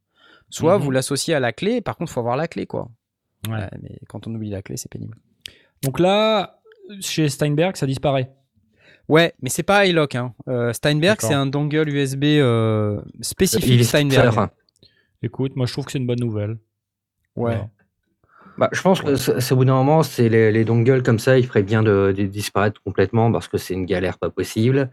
[0.49, 0.83] soit Mhm.
[0.83, 1.81] vous l'associez à la clé.
[1.81, 2.89] Par contre, faut avoir la clé quoi.
[3.47, 3.53] Ouais.
[3.53, 5.17] Ouais, mais quand on oublie la clé, c'est pénible.
[5.83, 6.59] Donc là,
[7.01, 8.31] chez Steinberg, ça disparaît.
[9.07, 10.15] Ouais, mais c'est pas iLock.
[10.15, 10.33] Hein.
[10.49, 14.49] Euh, Steinberg, c'est un dongle USB euh, spécifique Il est Steinberg.
[15.23, 16.57] Écoute, moi je trouve que c'est une bonne nouvelle.
[17.35, 17.59] Ouais.
[18.57, 21.37] Bah, je pense que c'est au bout d'un moment, c'est les, les dongles comme ça,
[21.37, 24.89] il ferait bien de, de disparaître complètement parce que c'est une galère pas possible.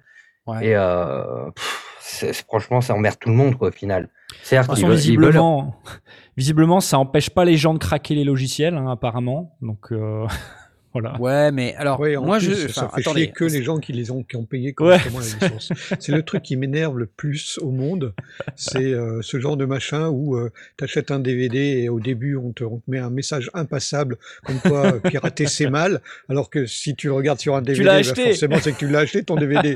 [0.46, 0.66] Ouais.
[0.68, 4.10] Et euh, pff, franchement, ça emmerde tout le monde, quoi, au final.
[4.42, 5.80] Certes, façon, veulent- veulent- visiblement,
[6.36, 9.56] visiblement, ça empêche pas les gens de craquer les logiciels, hein, apparemment.
[9.62, 10.26] Donc euh,
[10.94, 11.20] voilà.
[11.20, 12.68] Ouais, mais alors, Ouais, en moi, plus, je.
[12.68, 14.72] ça fait attendez, chier que les gens qui les ont qui ont payé Ouais.
[14.72, 15.72] correctement la licence.
[16.00, 18.14] C'est le truc qui m'énerve le plus au monde,
[18.56, 20.38] c'est euh, ce genre de machin où
[20.78, 24.16] tu achètes un DVD et au début on te, on te met un message impassable
[24.44, 27.84] comme quoi euh, pirater c'est mal, alors que si tu le regardes sur un DVD,
[27.84, 29.74] bah, forcément c'est que tu l'as acheté ton DVD.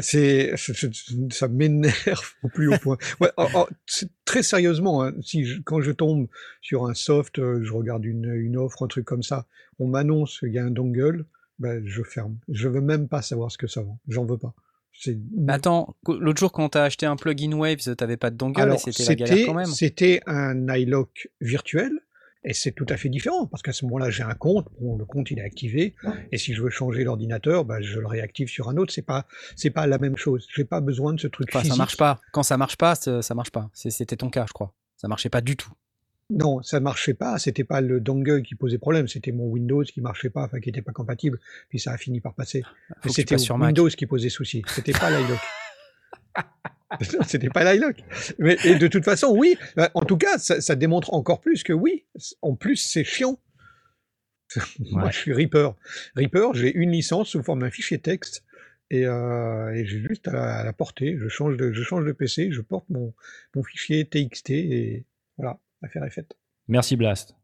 [0.00, 0.52] c'est
[1.30, 2.98] ça m'énerve au plus haut point.
[3.20, 6.28] Ouais, oh, oh, c'est- très sérieusement, hein, si je- quand je tombe
[6.62, 9.46] sur un soft, euh, je regarde une, une offre, un truc comme ça,
[9.78, 11.24] on m'annonce qu'il y a un dongle,
[11.58, 12.36] ben, je ferme.
[12.48, 13.98] Je veux même pas savoir ce que ça vend.
[14.08, 14.54] J'en veux pas.
[14.92, 15.18] C'est
[15.48, 18.78] Attends, l'autre jour, quand t'as acheté un plugin Waves, t'avais pas de dongle alors et
[18.92, 19.66] c'était la galère quand même.
[19.66, 21.90] c'était un iLock virtuel
[22.44, 25.04] et c'est tout à fait différent parce qu'à ce moment-là j'ai un compte, bon, le
[25.04, 25.96] compte il est activé
[26.30, 28.92] et si je veux changer l'ordinateur, ben, je le réactive sur un autre.
[28.92, 29.26] C'est pas
[29.56, 30.46] c'est pas la même chose.
[30.54, 32.20] J'ai pas besoin de ce truc Enfin, ça marche pas.
[32.32, 33.70] Quand ça marche pas, ça ça marche pas.
[33.72, 34.74] C'est- C'était ton cas, je crois.
[34.96, 35.72] Ça marchait pas du tout.
[36.30, 37.38] Non, ça marchait pas.
[37.38, 40.70] C'était pas le dongle qui posait problème, c'était mon Windows qui marchait pas, enfin qui
[40.70, 41.38] était pas compatible.
[41.68, 42.62] Puis ça a fini par passer.
[43.04, 43.68] Mais tu C'était sur Mac.
[43.68, 44.62] Windows qui posait souci.
[44.68, 45.38] C'était pas l'iLock.
[47.26, 47.96] C'était pas l'iLock.
[48.38, 49.56] Mais et de toute façon, oui.
[49.76, 52.04] Bah, En tout cas, ça, ça démontre encore plus que oui.
[52.40, 53.38] En plus, c'est chiant.
[54.78, 55.12] Moi, Ouais.
[55.12, 55.74] je suis Reaper.
[56.16, 58.44] Reaper, j'ai une licence sous forme d'un fichier texte.
[58.90, 61.16] Et, euh, et j'ai juste à la, à la porter.
[61.18, 63.12] Je change de, je change de PC, je porte mon,
[63.54, 65.04] mon fichier TXT et
[65.36, 66.36] voilà, l'affaire est faite.
[66.68, 67.34] Merci Blast.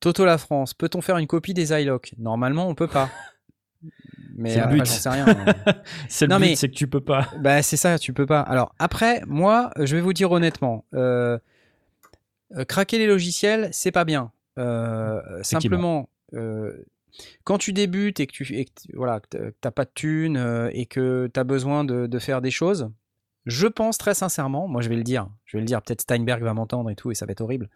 [0.00, 2.14] Toto la France, peut-on faire une copie des iLock?
[2.18, 3.10] Normalement, on peut pas.
[4.36, 4.86] Mais C'est le après, but.
[4.86, 5.26] j'en sais rien.
[5.28, 5.54] hein.
[6.08, 7.28] C'est le Non, but, mais- c'est que tu peux pas.
[7.40, 8.40] Bah c'est ça, tu peux pas.
[8.40, 11.38] Alors après, moi, je vais vous dire honnêtement, euh,
[12.56, 14.30] euh, craquer les logiciels, c'est pas bien.
[14.58, 16.84] Euh, simplement, euh,
[17.42, 20.86] quand tu débutes et que tu et que voilà, que t'as- pas de thunes et
[20.86, 22.90] que tu as besoin de, de faire des choses,
[23.48, 26.42] je pense très sincèrement, moi je vais le dire, je vais le dire, peut-être Steinberg
[26.42, 27.68] va m'entendre et tout et ça va être horrible.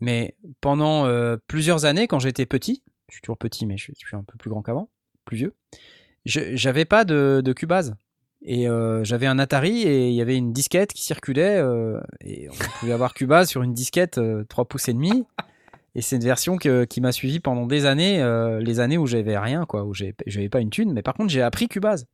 [0.00, 4.16] Mais pendant euh, plusieurs années, quand j'étais petit, je suis toujours petit, mais je suis,
[4.16, 4.88] un peu plus grand qu'avant,
[5.26, 5.54] plus vieux,
[6.24, 7.94] j'avais pas de, Cubase.
[8.44, 12.48] Et euh, j'avais un Atari et il y avait une disquette qui circulait euh, et
[12.48, 15.24] on pouvait avoir Cubase sur une disquette euh, 3 pouces et demi.
[15.94, 18.24] Et c'est une version qui m'a suivi pendant des années,
[18.60, 20.94] les années où j'avais rien, quoi, où j'avais pas une thune.
[20.94, 22.06] Mais par contre, j'ai appris Cubase.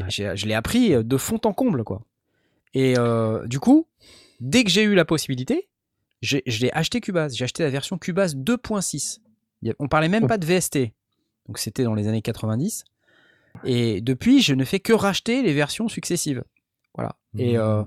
[0.00, 0.36] Ouais.
[0.36, 2.02] je l'ai appris euh, de fond en comble, quoi.
[2.72, 3.86] Et euh, du coup,
[4.40, 5.68] dès que j'ai eu la possibilité,
[6.22, 7.36] je l'ai acheté Cubase.
[7.36, 9.18] J'ai acheté la version Cubase 2.6.
[9.62, 10.92] Il y a- On parlait même pas de VST.
[11.46, 12.84] Donc c'était dans les années 90.
[13.64, 16.42] Et depuis, je ne fais que racheter les versions successives.
[16.94, 17.16] Voilà.
[17.38, 17.82] Et euh,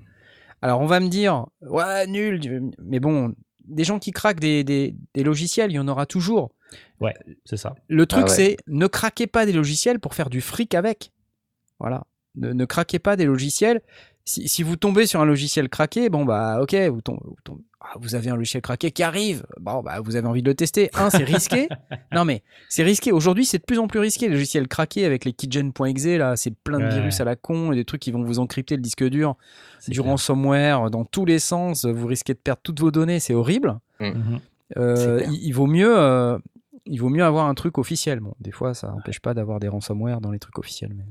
[0.62, 2.72] alors, on va me dire, ouais, nul.
[2.82, 3.34] Mais bon,
[3.66, 6.52] des gens qui craquent des, des- des logiciels, il y en aura toujours.
[7.02, 7.14] Ouais,
[7.46, 7.76] c'est ça.
[7.88, 8.30] Le truc, ouais.
[8.34, 11.12] c'est ne craquez pas des logiciels pour faire du fric avec.
[11.80, 12.04] Voilà.
[12.36, 13.82] Ne, ne craquez pas des logiciels.
[14.26, 17.64] Si, si vous tombez sur un logiciel craqué, bon, bah, ok, vous, tombez, vous, tombez-
[17.80, 19.46] ah, vous avez un logiciel craqué qui arrive.
[19.60, 20.90] Bon, bah, vous avez envie de le tester.
[20.96, 21.70] Un, c'est risqué.
[22.12, 23.14] non, mais c'est risqué.
[23.14, 24.28] Aujourd'hui, c'est de plus en plus risqué.
[24.28, 26.94] Les logiciels craqués avec les keygen.exe, là, c'est plein de Ouais.
[26.94, 29.38] virus à la con et des trucs qui vont vous encrypter le disque dur
[29.80, 30.12] C'est du clair.
[30.12, 31.86] ransomware dans tous les sens.
[31.86, 33.20] Vous risquez de perdre toutes vos données.
[33.22, 33.80] C'est horrible.
[34.02, 34.40] Mhm.
[34.78, 36.38] Euh, il vaut mieux, euh,
[36.86, 38.20] il vaut mieux avoir un truc officiel.
[38.20, 40.94] Bon, des fois, ça n'empêche pas d'avoir des ransomware dans les trucs officiels.
[40.94, 41.06] Mais...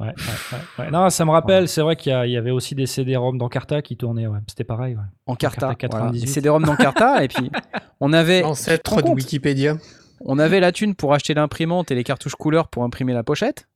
[0.00, 0.12] Ouais, ouais,
[0.52, 0.90] ouais, ouais.
[0.92, 4.28] Non, ça me rappelle, c'est vrai qu'il y, avait aussi des CD-ROM d'Encarta qui tournaient.
[4.28, 4.38] Ouais.
[4.46, 4.94] C'était pareil.
[4.94, 5.02] Ouais.
[5.26, 5.74] Encarta, voilà.
[5.74, 6.26] 98.
[6.28, 7.24] c'est des ROM d'Encarta.
[7.24, 7.50] et puis,
[8.00, 9.76] on avait, L'ancêtre de Wikipédia.
[10.24, 13.66] on avait la thune pour acheter l'imprimante et les cartouches couleurs pour imprimer la pochette.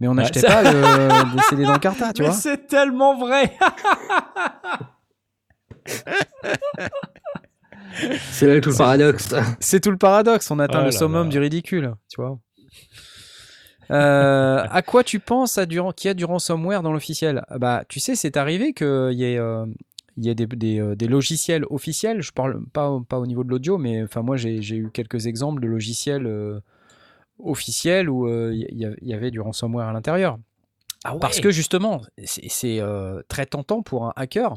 [0.00, 2.36] Mais on Ouais, n'achetait ça- pas le, des CD d'Encarta, tu Mais vois.
[2.36, 3.52] c'est tellement vrai.
[8.30, 9.34] C'est là tout le paradoxe.
[9.60, 10.50] C'est tout le paradoxe.
[10.50, 11.30] On atteint Oh le là summum là.
[11.30, 12.38] du ridicule, tu vois.
[13.90, 17.44] Euh, à quoi tu penses à qu'il y a du ransomware dans l'officiel?
[17.48, 19.66] Ah Bah, tu sais, c'est arrivé qu'il y ait, euh,
[20.16, 22.20] il y ait des, des, euh, des logiciels officiels.
[22.20, 24.90] Je parle pas, au- pas au niveau de l'audio, mais enfin moi j'ai, j'ai eu
[24.92, 26.60] quelques exemples de logiciels euh,
[27.38, 30.38] officiels où euh, il y, avait du ransomware à l'intérieur.
[31.20, 34.56] Parce que justement, c'est, c'est, euh, très tentant pour un hacker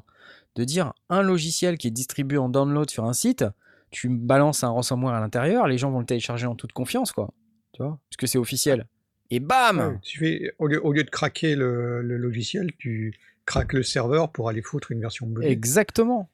[0.55, 3.45] de dire un logiciel qui est distribué en download sur un site,
[3.91, 7.29] tu balances un ransomware à l'intérieur, les gens vont le télécharger en toute confiance, quoi.
[7.73, 7.99] Tu vois?
[8.09, 8.87] Parce que c'est officiel.
[9.31, 13.17] Et bam Ouais, tu fais, au, lieu, au lieu de craquer le, le logiciel, tu
[13.45, 15.49] craques le serveur pour aller foutre une version buggée.
[15.49, 16.29] Exactement.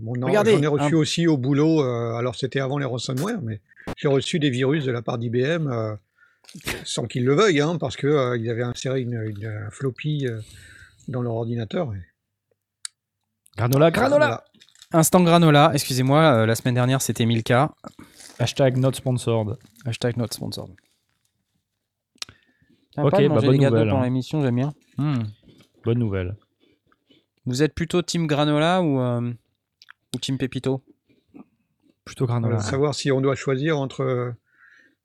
[0.00, 2.84] Bon, non, Regardez, J'en ai reçu un- aussi au boulot, euh, alors c'était avant les
[2.84, 3.60] ransomware, mais
[3.96, 5.66] j'ai reçu des virus de la part d'IBM.
[5.68, 5.94] euh,
[6.84, 10.40] sans qu'ils le veuillent, hein, parce qu'ils ils avaient inséré une, une- un floppy euh,
[11.08, 11.92] dans leur ordinateur.
[11.94, 12.02] et-
[13.56, 14.44] Granola, granola.
[14.92, 17.72] Instant granola, excusez-moi, euh, la semaine dernière c'était Milka.
[18.38, 19.56] Hashtag not sponsored.
[19.86, 20.68] Hashtag notre sponsor.
[22.96, 24.04] Ok, de bah, manger bonne gâteaux nouvelle, pendant hein.
[24.04, 24.72] l'émission, j'aime bien.
[24.98, 25.22] Hmm.
[25.84, 26.36] Bonne nouvelle.
[27.46, 29.32] Vous êtes plutôt team granola ou, euh,
[30.14, 30.82] ou team pépito
[32.04, 32.58] Plutôt Euh, granola.
[32.60, 34.34] savoir si on doit choisir entre,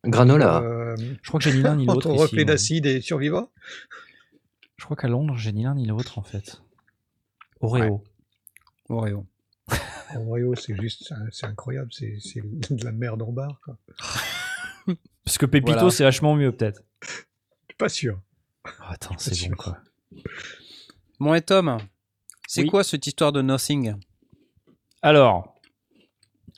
[0.06, 0.62] Granola.
[0.62, 2.08] euh, Je crois que j'ai ni l'un ni l'autre.
[2.08, 2.54] entre ici, reflet moi.
[2.54, 3.52] d'acide et survivant.
[4.78, 6.62] Je crois qu'à Londres, j'ai ni l'un ni l'autre en fait.
[7.62, 8.04] Oreo.
[8.88, 9.26] Oreo.
[10.16, 13.60] Oreo, c'est juste, c'est- c'est incroyable, c'est c'est de la merde en barre.
[13.64, 13.78] quoi.
[15.26, 15.90] Parce que Pépito, Voilà.
[15.92, 16.82] c'est vachement mieux peut-être.
[17.80, 18.20] Pas sûr.
[18.68, 19.50] Oh, attends, c'est sûr.
[19.50, 19.78] bon quoi.
[21.20, 21.78] Bon et Tom,
[22.48, 22.68] c'est Oui.
[22.68, 23.96] quoi cette histoire de Nothing?
[25.02, 25.56] Alors,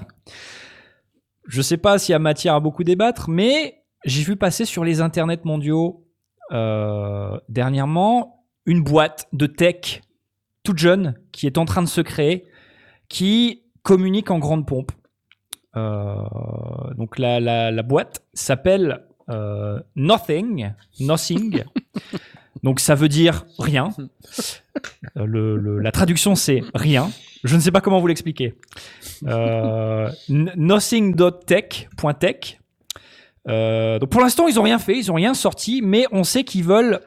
[1.48, 4.84] je sais pas s'il y a matière à beaucoup débattre, mais j'ai vu passer sur
[4.84, 6.06] les internets mondiaux
[6.52, 10.02] euh, dernièrement une boîte de tech
[10.64, 12.46] toute jeune qui est en train de se créer,
[13.10, 14.92] qui communique en grande pompe.
[15.76, 16.16] Euh,
[16.96, 21.64] donc la, la, la boîte s'appelle euh, Nothing, Nothing.
[22.64, 23.90] donc ça veut dire rien.
[25.18, 27.12] Euh, la traduction c'est rien.
[27.44, 28.56] Je ne sais pas comment vous l'expliquer.
[29.26, 32.60] Euh, Nothing.tech.tech.
[33.48, 36.44] Euh, donc pour l'instant, ils n'ont rien fait, ils n'ont rien sorti, mais on sait
[36.44, 37.02] qu'ils veulent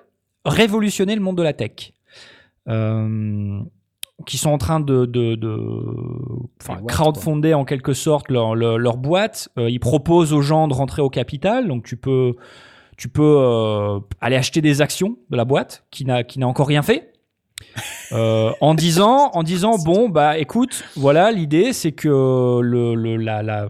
[0.45, 1.93] révolutionner le monde de la tech.
[2.69, 3.61] Euh,
[4.27, 5.51] qui sont en train de, de, de
[6.89, 9.49] crowdfonder en quelque sorte leur, leur, leur boîte.
[9.59, 12.35] Euh, ils proposent aux gens de rentrer au capital, donc tu peux,
[12.97, 16.67] tu peux euh, aller acheter des actions de la boîte qui n'a qui n'a encore
[16.69, 17.13] rien fait.
[18.13, 22.09] Euh, en disant, en disant bon bah écoute, voilà l'idée c'est que
[22.61, 23.69] le, le- la, la,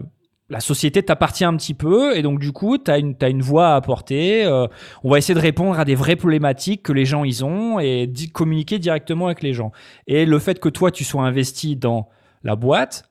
[0.51, 3.69] la société t'appartient un petit peu et donc du coup tu as une, une voix
[3.69, 4.43] à apporter.
[4.43, 4.67] Euh,
[5.03, 8.05] on va essayer de répondre à des vraies problématiques que les gens ils ont et
[8.05, 9.71] di- communiquer directement avec les gens.
[10.07, 12.09] Et le fait que toi tu sois investi dans
[12.43, 13.09] la boîte,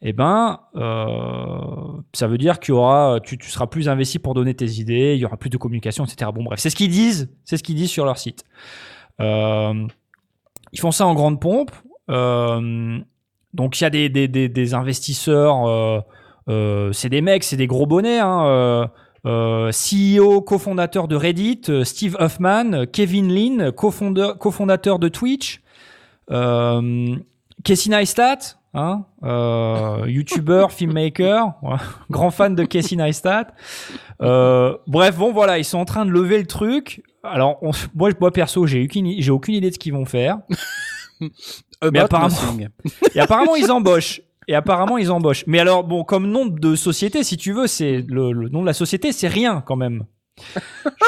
[0.00, 4.32] eh ben, euh, ça veut dire qu'il y aura, tu, tu seras plus investi pour
[4.32, 6.30] donner tes idées, il y aura plus de communication, etc.
[6.34, 8.44] Bon, bref, c'est ce qu'ils disent, c'est ce qu'ils disent sur leur site.
[9.20, 9.86] Euh,
[10.72, 11.72] ils font ça en grande pompe.
[13.54, 16.04] Donc il y a des, des, des, investisseurs,
[16.92, 18.18] c'est des mecs, c'est des gros bonnets.
[18.20, 18.86] Hein, euh,
[19.26, 25.60] euh, CEO, cofondateur de Reddit, euh, Steve Huffman, Kevin Lin, cofondateur, de Twitch,
[26.30, 27.16] euh,
[27.64, 28.38] Casey Neistat,
[28.74, 31.80] hein, euh, YouTuber, filmmaker, voilà,
[32.10, 33.48] grand fan de Casey Neistat.
[34.22, 37.02] Euh, bref, bon voilà, ils sont en train de lever le truc.
[37.24, 40.38] Alors, on- moi, moi perso, j'ai aucune, j'ai aucune idée de ce qu'ils vont faire.
[41.92, 42.68] Mais apparemment- Nothing.
[43.14, 44.20] Et apparemment, ils embauchent.
[44.48, 45.44] Et apparemment, ils embauchent.
[45.46, 48.66] Mais alors, bon, comme nom de société, si tu veux, c'est le, le nom de
[48.66, 50.04] la société, c'est rien quand même.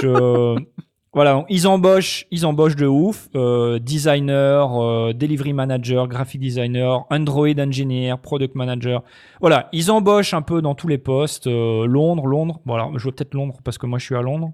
[0.02, 0.56] Je-
[1.12, 3.28] Voilà, ils embauchent, ils embauchent de ouf.
[3.34, 9.02] Euh, designer, euh, delivery manager, graphic designer, Android engineer, product manager.
[9.40, 11.48] Voilà, ils embauchent un peu dans tous les postes.
[11.48, 12.60] Euh, Londres, Londres.
[12.64, 14.52] Voilà, je vois peut-être Londres parce que moi je suis à Londres.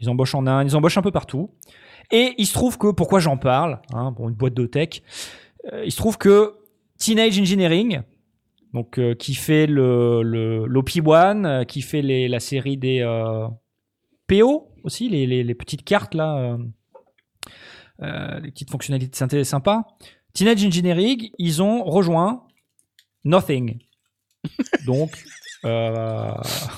[0.00, 1.50] Ils embauchent en Inde, ils embauchent un peu partout.
[2.10, 5.02] Et il se trouve que, pourquoi j'en parle hein, Pour une boîte de tech,
[5.72, 6.54] euh, il se trouve que
[6.98, 8.00] Teenage Engineering,
[8.72, 13.46] donc euh, qui fait le, le l'OP1, euh, qui fait les, la série des euh,
[14.28, 16.58] PO aussi, les, les, les petites cartes là, euh,
[18.02, 19.84] euh, les petites fonctionnalités synthé sympas.
[20.32, 22.44] Teenage Engineering, ils ont rejoint
[23.24, 23.78] Nothing.
[24.86, 25.10] Donc,
[25.64, 26.30] euh,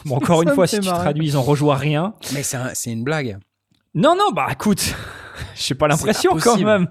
[0.05, 1.01] bon, encore Ça une fois, si tu marrer.
[1.01, 2.15] traduis, ils ont rejoint rien.
[2.35, 3.39] Mais c'est un- c'est une blague.
[3.95, 4.95] Non, non, bah écoute,
[5.55, 6.66] j'ai pas l'impression pas quand possible.
[6.70, 6.89] même.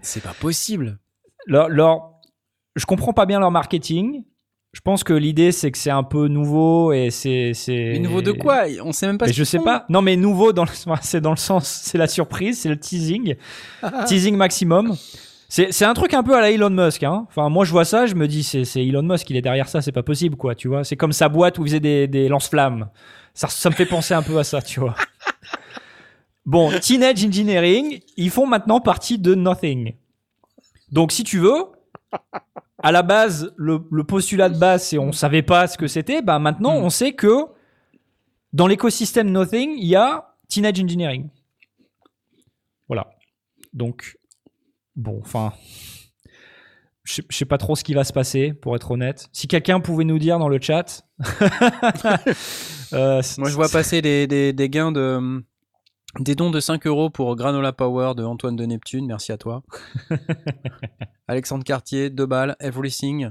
[0.00, 0.98] C'est pas possible.
[1.46, 2.12] leur, leur-
[2.76, 4.22] je comprends pas bien leur marketing.
[4.72, 7.92] Je pense que l'idée c'est que c'est un peu nouveau et c'est c'est.
[7.94, 8.64] Mais nouveau de quoi?
[8.84, 9.64] On sait même pas Mais ce je sais font.
[9.64, 9.86] pas.
[9.88, 10.70] Non, mais nouveau dans le,
[11.02, 13.36] c'est dans le sens, c'est la surprise, c'est le teasing,
[14.06, 14.94] teasing maximum.
[15.48, 17.02] C'est c'est un truc un peu à la Elon Musk.
[17.04, 17.26] Hein.
[17.28, 19.68] Enfin, moi je vois ça, je me dis c'est c'est Elon Musk, il est derrière
[19.68, 20.84] ça, c'est pas possible quoi, tu vois.
[20.84, 22.90] C'est comme sa boîte où il faisait des, des lance-flammes.
[23.32, 24.94] Ça, ça me fait penser un peu à ça, tu vois.
[26.46, 29.94] Bon, Teenage Engineering, ils font maintenant partie de Nothing.
[30.92, 31.64] Donc, si tu veux,
[32.86, 36.22] à la base, le, le postulat de base, c'est on savait pas ce que c'était.
[36.22, 37.34] Bah, maintenant, on sait que
[38.52, 41.28] dans l'écosystème Nothing, il y a Teenage Engineering.
[42.86, 43.08] Voilà.
[43.72, 44.16] Donc,
[44.94, 45.52] bon, enfin.
[47.02, 49.28] Je sais- je sais pas trop ce qui va se passer, pour être honnête.
[49.32, 51.04] Si quelqu'un pouvait nous dire dans le chat.
[52.92, 55.42] Euh, Moi, je vois passer des, des, des gains de.
[56.18, 59.62] Des dons de 5 euros pour Granola Power de Antoine de Neptune, merci à toi.
[61.28, 63.30] Alexandre Cartier, 2 balles, Everything.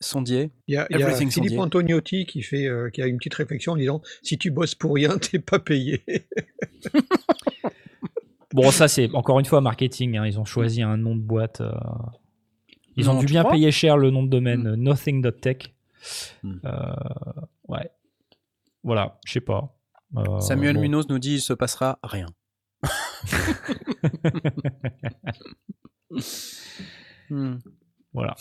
[0.00, 0.50] sondier.
[0.66, 1.58] Il y a, y Philippe sondier.
[1.58, 4.94] Antoniotti qui, fait, euh, qui a une petite réflexion en disant Si tu bosses pour
[4.94, 6.04] rien, t'es pas payé.
[8.52, 10.16] Bon, ça, c'est encore une fois marketing.
[10.16, 10.24] hein.
[10.26, 11.60] Ils ont choisi un nom de boîte.
[11.60, 11.72] euh,
[12.96, 15.74] Ils Non, ont dû bien payer cher le nom de domaine euh, nothing.tech.
[16.42, 16.54] Hmm.
[16.64, 16.94] Euh,
[17.68, 17.90] ouais.
[18.82, 19.75] Voilà, je sais pas.
[20.16, 20.82] Euh, Samuel bon.
[20.82, 22.28] Munoz nous dit il se passera rien.
[27.30, 27.56] Hmm.
[28.14, 28.34] Voilà.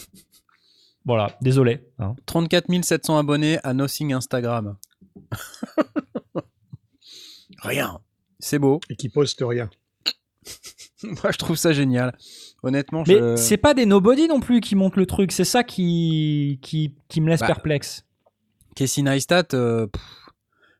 [1.04, 1.86] Voilà, désolé.
[2.00, 2.16] hein.
[2.26, 4.78] 34 700 abonnés à Nothing Instagram.
[7.62, 8.00] rien.
[8.40, 8.80] C'est beau.
[8.90, 9.70] Et qui poste rien.
[11.04, 12.18] Moi, je trouve ça génial.
[12.64, 13.36] Honnêtement, Mais je...
[13.36, 15.34] c'est pas des nobody non plus qui montent le truc.
[15.34, 18.06] C'est ça qui, qui, qui me laisse Bah, perplexe.
[18.76, 20.02] Casey Neistat, euh, pff,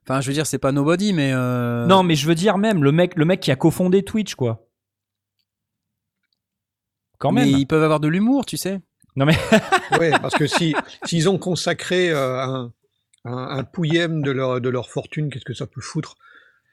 [0.08, 1.32] enfin, je veux dire, c'est pas nobody, mais.
[1.34, 4.36] euh, Non, mais je veux dire même le mec, le mec qui a cofondé Twitch,
[4.36, 4.68] quoi.
[7.18, 7.56] Quand mais même.
[7.60, 8.82] ils peuvent avoir de l'humour, tu sais.
[9.16, 9.36] Non mais
[10.00, 10.76] Ouais, parce que si
[11.06, 12.74] s'ils ont consacré euh, un,
[13.24, 16.16] un, un pouillème de leur, de leur fortune, qu'est-ce que ça peut foutre?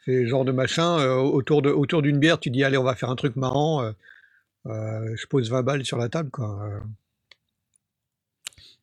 [0.05, 2.83] C'est le genre de machin, euh, autour de autour d'une bière, tu dis allez, on
[2.83, 3.93] va faire un truc marrant, euh,
[4.67, 6.59] euh, je pose 20 balles sur la table, quoi.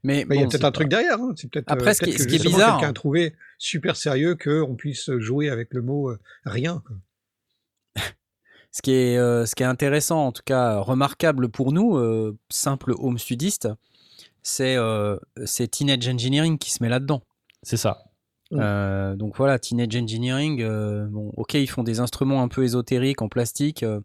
[0.04, 1.34] Mais mais il y a peut-être un truc derrière, hein.
[1.36, 3.96] c'est peut-être Après, euh, ce qui- peut-être ce qui est bizarre- quelqu'un a trouvé super
[3.98, 6.82] sérieux qu'on puisse jouer avec le mot euh, rien.
[6.88, 6.96] quoi.
[8.72, 12.38] Ce qui est, euh, ce qui est intéressant, en tout cas remarquable pour nous, euh,
[12.50, 13.68] simples home studistes,
[14.44, 17.24] c'est euh, c'est Teenage Engineering qui se met là-dedans.
[17.64, 18.04] c'est ça.
[18.52, 18.60] Mm.
[18.62, 23.22] Euh, donc voilà, Teenage Engineering, euh, bon, ok, ils font des instruments un peu ésotériques
[23.24, 23.84] en plastique.
[23.84, 24.00] euh.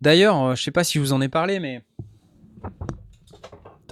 [0.00, 1.82] D'ailleurs, euh, je sais pas si je vous en ai parlé, mais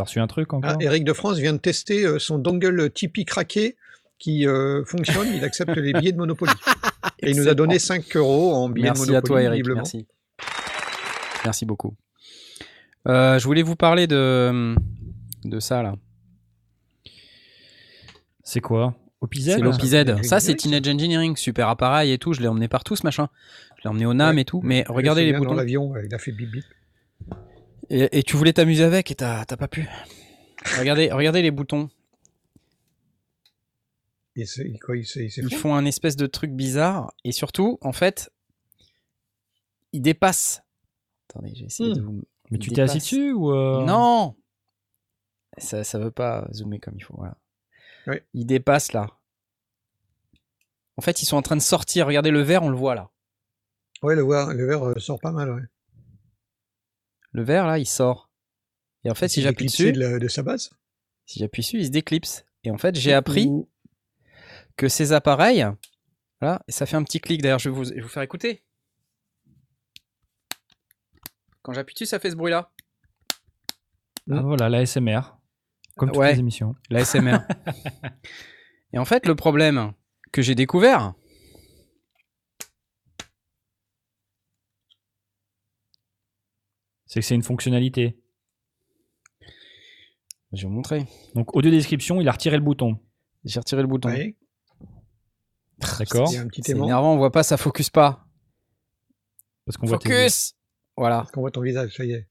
[0.00, 2.90] T'as reçu un truc Ah, encore Eric de France vient de tester euh, son dongle
[2.90, 3.76] Tipeee craqué
[4.18, 6.52] qui euh, fonctionne, il accepte les billets de Monopoly.
[7.22, 9.16] Et il nous a donné 5 euros en billets de merci Monopoly.
[9.16, 9.66] à toi, Eric.
[9.74, 10.06] Merci.
[11.44, 11.94] Merci beaucoup.
[13.08, 14.74] Euh, je voulais vous parler de,
[15.44, 15.94] de ça là.
[18.42, 18.94] C'est quoi?
[19.20, 20.22] OPZ C'est ça, l'OPZ.
[20.22, 21.36] Ça, c'est Teenage Engineering.
[21.36, 22.32] Super appareil et tout.
[22.32, 23.28] Je l'ai emmené partout ce machin.
[23.76, 24.42] Je l'ai emmené au NAM Ouais.
[24.42, 24.60] et tout.
[24.64, 25.50] Mais regardez les boutons.
[25.50, 26.64] Dans l'avion, il a fait bip bip.
[27.90, 29.88] Et, et tu voulais t'amuser avec et t'as t'as pas pu.
[30.78, 31.88] regardez, regardez les boutons.
[34.36, 37.12] Et c'est quoi, il s'est il s'est Ils font un espèce de truc bizarre.
[37.24, 38.30] Et surtout, en fait,
[39.92, 40.62] ils dépassent.
[41.28, 41.94] Attendez, j'ai essayé Hmm.
[41.96, 42.22] de vous.
[42.50, 44.36] Mais ils tu t'es assis dessus ou euh, Non
[45.58, 47.14] ça, ça veut pas zoomer comme il faut.
[47.16, 47.36] Voilà.
[48.06, 48.24] Ouais.
[48.34, 49.08] Ils dépassent là.
[50.96, 52.06] En fait, ils sont en train de sortir.
[52.06, 53.10] Regardez le verre, on le voit là.
[54.02, 55.50] Ouais, le verre, le verre euh, sort pas mal.
[55.52, 55.62] Ouais.
[57.32, 58.28] Le verre là, il sort.
[59.04, 60.70] Et en fait, si j'appuie dessus, de, la- de sa base?
[61.26, 62.44] si j'appuie dessus, il se déclipse.
[62.64, 63.48] Et en fait, j'ai appris
[64.76, 65.66] que ces appareils,
[66.40, 67.40] voilà, et ça fait un petit clic.
[67.42, 68.64] D'ailleurs, je vais vous, je vais vous faire écouter.
[71.62, 72.72] Quand j'appuie dessus, ça fait ce bruit-là.
[74.30, 75.20] Ah, voilà, l'ASMR.
[75.96, 76.32] Comme toutes Ouais.
[76.32, 76.74] les émissions.
[76.88, 77.38] L'ASMR.
[78.92, 79.92] et en fait, le problème
[80.32, 81.14] que j'ai découvert,
[87.10, 88.16] C'est que c'est une fonctionnalité.
[90.52, 91.06] je vais vous montrer.
[91.34, 93.00] Donc, audio description, il a retiré le bouton.
[93.44, 94.10] J'ai retiré le bouton.
[94.10, 94.36] Ouais,
[95.98, 96.84] D'accord un C'est aimant.
[96.84, 98.26] énervant, on voit pas, ça focus pas.
[99.66, 99.98] Parce qu'on voit.
[99.98, 100.54] Focus
[100.96, 101.18] Voilà.
[101.18, 102.28] Parce qu'on voit ton visage, ça y est.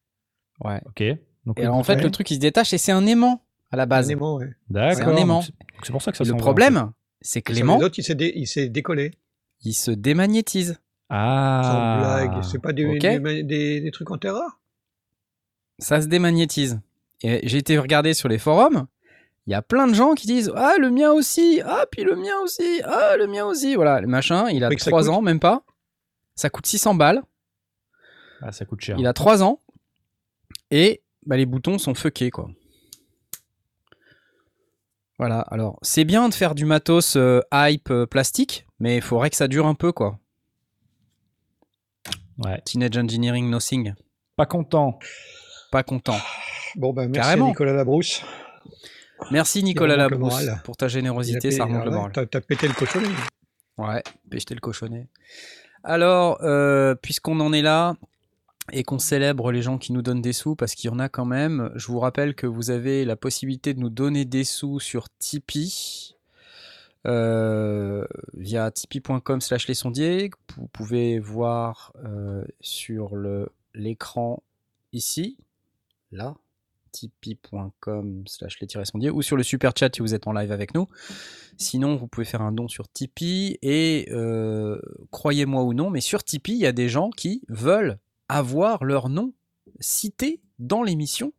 [0.63, 0.79] Ouais.
[0.85, 1.03] Ok.
[1.45, 3.75] Donc, Et alors, en fait, le truc, il se détache et c'est un aimant à
[3.75, 4.09] la Un base.
[4.11, 4.49] aimant, ouais.
[4.69, 4.95] D'accord.
[4.97, 5.41] c'est un aimant.
[5.83, 9.11] C'est pour ça que ça le en problème, c'est que l'aimant, il s'est dé- décollé.
[9.63, 10.79] il se démagnétise.
[11.09, 11.61] Ah.
[11.65, 11.99] Sans
[12.31, 12.43] blague.
[12.43, 14.59] C'est pas des, des, des- des trucs en terre rare
[15.79, 16.79] ça se démagnétise.
[17.21, 18.87] Et j'ai été regarder sur les forums,
[19.47, 22.15] il y a plein de gens qui disent Ah, le mien aussi Ah, puis le
[22.15, 25.01] mien aussi Ah, le mien aussi Voilà, le machin, il a Oui, que ça 3
[25.03, 25.11] coûte.
[25.11, 25.63] ans, même pas.
[26.35, 27.23] Ça coûte 600 balles.
[28.41, 28.95] Ah, ça coûte cher.
[28.99, 29.59] Il a 3 ans.
[30.71, 32.49] Et bah, les boutons sont fuckés, quoi.
[35.17, 39.29] Voilà, alors c'est bien de faire du matos euh, hype euh, plastique, mais il faudrait
[39.29, 40.17] que ça dure un peu, quoi.
[42.37, 42.61] Ouais.
[42.65, 43.95] Teenage Engineering Nothing.
[44.37, 44.97] Pas content.
[45.71, 46.17] Pas content.
[46.75, 47.45] Bon, ben merci Carrément.
[47.45, 48.23] à Nicolas Labrousse.
[49.31, 52.11] Merci Nicolas Labrousse pour ta générosité, ça remonte le moral.
[52.29, 53.07] T'as pété le cochonnet.
[53.77, 55.07] Ouais, pêcher le cochonnet.
[55.83, 57.95] Alors, euh, puisqu'on en est là
[58.71, 61.09] et qu'on célèbre les gens qui nous donnent des sous, parce qu'il y en a
[61.09, 64.79] quand même, je vous rappelle que vous avez la possibilité de nous donner des sous
[64.79, 66.15] sur Tipeee.
[67.07, 73.11] euh, via tipeee.com slash les sondiers vous pouvez voir euh, sur
[73.73, 74.43] l'écran
[74.91, 75.37] ici
[76.11, 76.35] là
[76.91, 80.87] tipeee.com slash les ou sur le super chat si vous êtes en live avec nous
[81.57, 84.79] Sinon, vous pouvez faire un don sur Tipeee et euh,
[85.11, 87.99] croyez-moi ou non, mais sur Tipeee, il y a des gens qui veulent
[88.29, 89.33] avoir leur nom
[89.81, 91.33] cité dans l'émission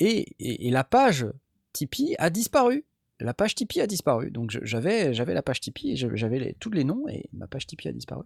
[0.00, 0.34] et,
[0.70, 1.26] la page
[1.74, 2.86] Tipeee a disparu.
[3.20, 4.30] La page Tipeee a disparu.
[4.30, 8.24] Donc j'avais la page Tipeee, j'avais tous les noms et ma page Tipeee a disparu.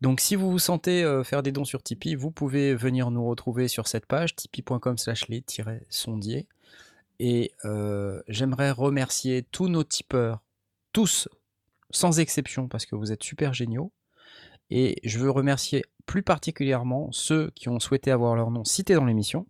[0.00, 3.26] Donc si vous vous sentez euh, faire des dons sur Tipeee, vous pouvez venir nous
[3.26, 6.48] retrouver sur cette page tipeee.com slash les-sondier.
[7.18, 10.40] Et euh, j'aimerais remercier tous nos tipeurs,
[10.94, 11.28] tous,
[11.90, 13.92] sans exception, parce que vous êtes super géniaux.
[14.70, 19.04] Et je veux remercier plus particulièrement ceux qui ont souhaité avoir leur nom cité dans
[19.04, 19.46] l'émission.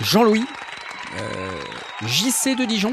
[0.00, 0.44] Jean-Louis,
[1.18, 1.60] euh,
[2.06, 2.92] JC de Dijon,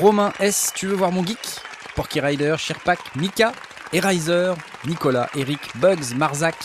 [0.00, 1.38] Romain S, tu veux voir mon geek?
[1.94, 3.52] Porky Rider, Sherpak, Mika,
[3.92, 4.54] Erizer,
[4.86, 6.56] Nicolas, Eric, Bugs, Marzac,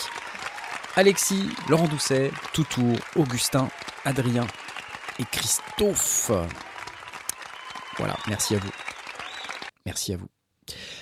[0.96, 3.68] Alexis, Laurent Doucet, Toutour, Augustin,
[4.04, 4.46] Adrien
[5.18, 6.30] et Christophe.
[7.98, 8.70] Voilà, merci à vous.
[9.86, 10.28] Merci à vous.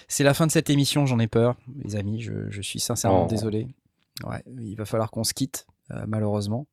[0.09, 3.25] C'est la fin de cette émission, j'en ai peur, les amis, je, je suis sincèrement
[3.27, 3.29] Oh.
[3.29, 3.69] désolé.
[4.25, 6.67] Ouais, il va falloir qu'on se quitte, euh, malheureusement.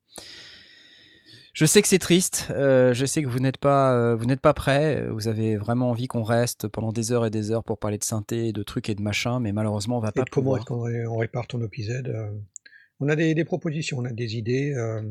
[1.57, 4.41] Je sais que c'est triste, euh, je sais que vous n'êtes pas, euh, vous n'êtes
[4.41, 7.63] pas prêts, euh, vous avez vraiment envie qu'on reste pendant des heures et des heures
[7.63, 10.25] pour parler de synthé, de trucs et de machins, mais malheureusement on va Et pas
[10.29, 10.57] comment pouvoir.
[10.59, 12.29] est-ce qu'on ré- on répare ton OPZ euh,
[12.99, 14.71] On a des, des propositions, on a des idées.
[14.75, 15.01] euh,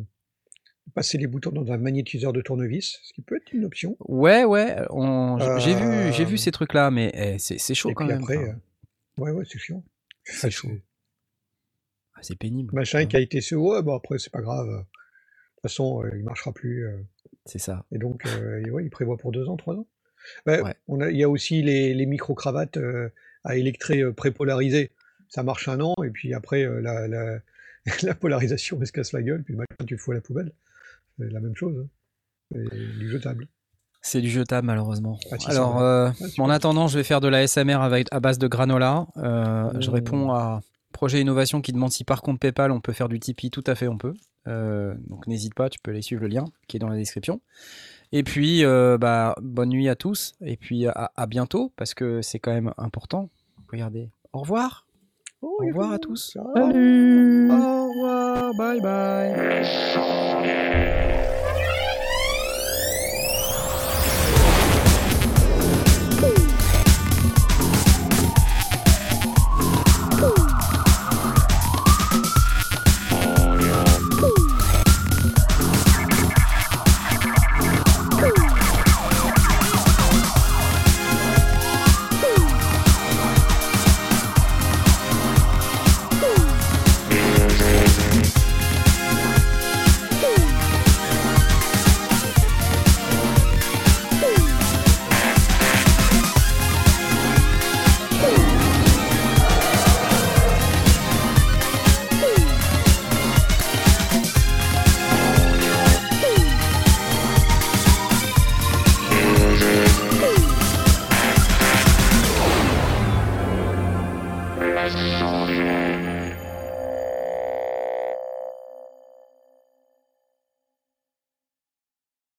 [0.95, 3.97] passer les boutons dans un magnétiseur de tournevis, ce qui peut être une option.
[4.07, 7.95] Ouais, ouais, on- j'ai vu, j'ai Euh, vu ces trucs-là, mais eh, c'est chaud Et
[7.95, 8.23] quand puis même.
[8.23, 8.47] après, enfin.
[9.19, 9.83] euh, ouais, ouais, c'est chiant.
[10.23, 10.71] C'est chaud.
[12.15, 12.73] Ah, c'est pénible.
[12.73, 14.85] Machin qui a été ce, ouais, bon après c'est pas grave.
[15.67, 16.87] De toute façon, euh, il marchera plus.
[16.87, 16.97] euh,
[17.45, 17.85] C'est ça.
[17.93, 19.87] et donc, euh, et ouais, il prévoit pour deux ans, trois ans.
[20.47, 20.75] Ouais, Ouais.
[20.89, 22.79] on a, il y a aussi les, les micro-cravates
[23.45, 24.91] à électrer euh, prépolarisées.
[25.29, 27.39] Ça marche un an, et puis après, la, la,
[28.03, 30.53] la polarisation elle se casse la gueule, puis machin, tu le fous à la poubelle.
[31.19, 31.77] C'est la même chose.
[31.85, 31.89] hein.
[32.53, 33.49] C'est du jetable.
[34.03, 35.19] C'est du jetable malheureusement.
[35.33, 38.21] Ah, si, Alors, euh, Ah, en attendant, je vais faire de la SMR avec, à
[38.21, 39.07] base de granola.
[39.17, 39.95] Euh, Je Mmh.
[39.95, 40.63] réponds à
[40.93, 43.51] Projet Innovation qui demande si par contre PayPal on peut faire du Tipeee.
[43.51, 44.15] Tout à fait, on peut.
[44.47, 47.41] Euh, donc n'hésite pas, tu peux aller suivre le lien qui est dans la description.
[48.13, 50.35] Et puis, euh, bah, bonne nuit à tous.
[50.41, 53.31] Et puis à, à bientôt parce que c'est quand même important.
[53.71, 54.11] Regardez.
[54.33, 54.87] Au revoir.
[55.43, 56.37] Oh, Au revoir à tous.
[56.55, 57.51] Salut.
[57.51, 58.55] Au revoir.
[58.55, 59.67] Bye bye.